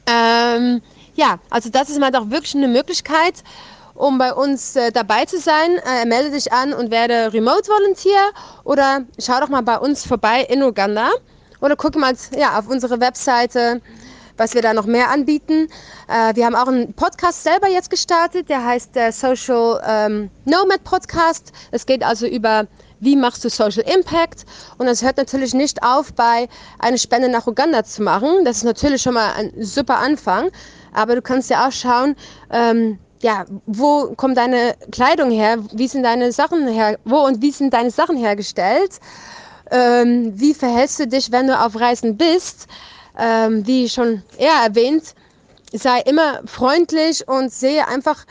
Ähm, 0.06 0.80
ja, 1.14 1.38
also 1.50 1.70
das 1.70 1.90
ist 1.90 1.98
mal 1.98 2.10
doch 2.10 2.30
wirklich 2.30 2.54
eine 2.54 2.68
Möglichkeit, 2.68 3.42
um 3.94 4.18
bei 4.18 4.32
uns 4.32 4.76
äh, 4.76 4.92
dabei 4.92 5.24
zu 5.24 5.38
sein. 5.38 5.78
Äh, 5.86 6.06
melde 6.06 6.30
dich 6.30 6.52
an 6.52 6.72
und 6.72 6.90
werde 6.90 7.32
Remote 7.32 7.68
Volunteer 7.68 8.30
oder 8.64 9.02
schau 9.18 9.40
doch 9.40 9.48
mal 9.48 9.62
bei 9.62 9.78
uns 9.78 10.06
vorbei 10.06 10.42
in 10.42 10.62
Uganda 10.62 11.10
oder 11.60 11.76
guck 11.76 11.96
mal 11.96 12.14
ja, 12.36 12.58
auf 12.58 12.68
unsere 12.68 13.00
Webseite 13.00 13.80
was 14.36 14.54
wir 14.54 14.62
da 14.62 14.72
noch 14.74 14.86
mehr 14.86 15.10
anbieten. 15.10 15.68
Äh, 16.08 16.34
wir 16.34 16.46
haben 16.46 16.54
auch 16.54 16.68
einen 16.68 16.92
Podcast 16.94 17.42
selber 17.42 17.68
jetzt 17.68 17.90
gestartet, 17.90 18.48
der 18.48 18.64
heißt 18.64 18.94
der 18.94 19.12
Social 19.12 19.82
ähm, 19.86 20.30
Nomad 20.44 20.84
Podcast. 20.84 21.52
Es 21.70 21.86
geht 21.86 22.02
also 22.02 22.26
über 22.26 22.66
wie 23.00 23.16
machst 23.16 23.44
du 23.44 23.50
Social 23.50 23.82
Impact? 23.82 24.46
Und 24.78 24.86
das 24.86 25.02
hört 25.02 25.16
natürlich 25.16 25.54
nicht 25.54 25.82
auf, 25.82 26.12
bei 26.14 26.48
eine 26.78 26.98
Spende 26.98 27.28
nach 27.28 27.46
Uganda 27.46 27.84
zu 27.84 28.02
machen. 28.02 28.44
Das 28.44 28.58
ist 28.58 28.64
natürlich 28.64 29.02
schon 29.02 29.14
mal 29.14 29.32
ein 29.34 29.52
super 29.60 29.98
Anfang. 29.98 30.50
Aber 30.92 31.14
du 31.14 31.22
kannst 31.22 31.50
ja 31.50 31.68
auch 31.68 31.72
schauen, 31.72 32.16
ähm, 32.50 32.98
ja, 33.20 33.44
wo 33.66 34.14
kommt 34.16 34.36
deine 34.36 34.74
Kleidung 34.92 35.30
her? 35.30 35.58
Wie 35.72 35.88
sind 35.88 36.04
deine 36.04 36.32
Sachen 36.32 36.66
her? 36.68 36.98
Wo 37.04 37.18
und 37.18 37.42
wie 37.42 37.50
sind 37.50 37.72
deine 37.72 37.90
Sachen 37.90 38.16
hergestellt? 38.16 38.98
Ähm, 39.70 40.32
wie 40.34 40.54
verhältst 40.54 41.00
du 41.00 41.06
dich, 41.06 41.32
wenn 41.32 41.48
du 41.48 41.58
auf 41.58 41.78
Reisen 41.78 42.16
bist? 42.16 42.66
Ähm, 43.18 43.66
wie 43.66 43.88
schon 43.88 44.22
eher 44.38 44.62
erwähnt, 44.64 45.14
sei 45.72 46.00
immer 46.00 46.40
freundlich 46.46 47.26
und 47.28 47.52
sehe 47.52 47.86
einfach 47.88 48.24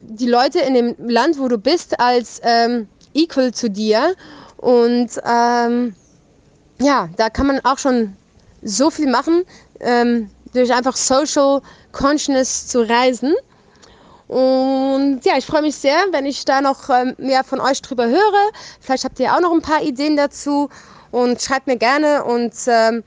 die 0.00 0.28
Leute 0.28 0.60
in 0.60 0.74
dem 0.74 0.94
Land, 0.98 1.38
wo 1.38 1.48
du 1.48 1.58
bist, 1.58 1.98
als 2.00 2.40
ähm, 2.42 2.88
equal 3.14 3.52
zu 3.52 3.70
dir. 3.70 4.14
Und 4.56 5.10
ähm, 5.24 5.94
ja, 6.80 7.08
da 7.16 7.30
kann 7.30 7.46
man 7.46 7.60
auch 7.64 7.78
schon 7.78 8.16
so 8.62 8.90
viel 8.90 9.08
machen, 9.08 9.44
ähm, 9.80 10.30
durch 10.52 10.72
einfach 10.72 10.96
Social 10.96 11.60
Consciousness 11.92 12.66
zu 12.68 12.82
reisen. 12.88 13.34
Und 14.28 15.20
ja, 15.24 15.34
ich 15.38 15.46
freue 15.46 15.62
mich 15.62 15.76
sehr, 15.76 15.96
wenn 16.10 16.26
ich 16.26 16.44
da 16.44 16.60
noch 16.60 16.90
ähm, 16.90 17.14
mehr 17.18 17.44
von 17.44 17.60
euch 17.60 17.80
drüber 17.80 18.06
höre. 18.08 18.50
Vielleicht 18.80 19.04
habt 19.04 19.20
ihr 19.20 19.32
auch 19.32 19.40
noch 19.40 19.52
ein 19.52 19.62
paar 19.62 19.82
Ideen 19.82 20.16
dazu 20.16 20.68
und 21.12 21.40
schreibt 21.40 21.68
mir 21.68 21.76
gerne 21.76 22.24
und 22.24 22.54
ähm, 22.66 23.04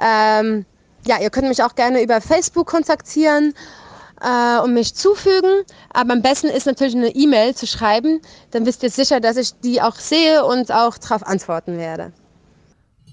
ähm, 0.00 0.64
ja, 1.06 1.20
ihr 1.20 1.30
könnt 1.30 1.48
mich 1.48 1.62
auch 1.62 1.74
gerne 1.74 2.02
über 2.02 2.20
Facebook 2.20 2.66
kontaktieren 2.66 3.54
äh, 4.20 4.60
und 4.60 4.74
mich 4.74 4.94
zufügen. 4.94 5.62
Aber 5.92 6.12
am 6.12 6.22
besten 6.22 6.48
ist 6.48 6.66
natürlich 6.66 6.96
eine 6.96 7.14
E-Mail 7.14 7.54
zu 7.54 7.66
schreiben. 7.66 8.20
Dann 8.50 8.66
wisst 8.66 8.82
ihr 8.82 8.90
sicher, 8.90 9.20
dass 9.20 9.36
ich 9.36 9.52
die 9.60 9.80
auch 9.80 9.96
sehe 9.96 10.44
und 10.44 10.72
auch 10.72 10.98
darauf 10.98 11.26
antworten 11.26 11.78
werde. 11.78 12.12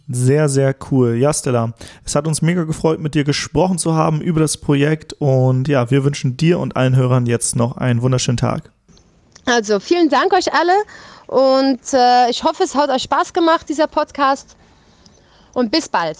Sehr, 0.09 0.49
sehr 0.49 0.75
cool. 0.91 1.15
Ja, 1.15 1.33
Stella, 1.33 1.73
es 2.03 2.15
hat 2.15 2.27
uns 2.27 2.41
mega 2.41 2.63
gefreut, 2.63 2.99
mit 2.99 3.15
dir 3.15 3.23
gesprochen 3.23 3.77
zu 3.77 3.93
haben 3.93 4.19
über 4.21 4.41
das 4.41 4.57
Projekt. 4.57 5.13
Und 5.13 5.67
ja, 5.67 5.89
wir 5.91 6.03
wünschen 6.03 6.35
dir 6.35 6.59
und 6.59 6.75
allen 6.75 6.95
Hörern 6.95 7.25
jetzt 7.25 7.55
noch 7.55 7.77
einen 7.77 8.01
wunderschönen 8.01 8.37
Tag. 8.37 8.69
Also 9.45 9.79
vielen 9.79 10.09
Dank 10.09 10.33
euch 10.33 10.53
alle 10.53 10.73
und 11.27 11.81
äh, 11.93 12.29
ich 12.29 12.43
hoffe, 12.43 12.63
es 12.63 12.75
hat 12.75 12.89
euch 12.89 13.03
Spaß 13.03 13.33
gemacht, 13.33 13.67
dieser 13.67 13.87
Podcast. 13.87 14.55
Und 15.53 15.71
bis 15.71 15.87
bald. 15.87 16.17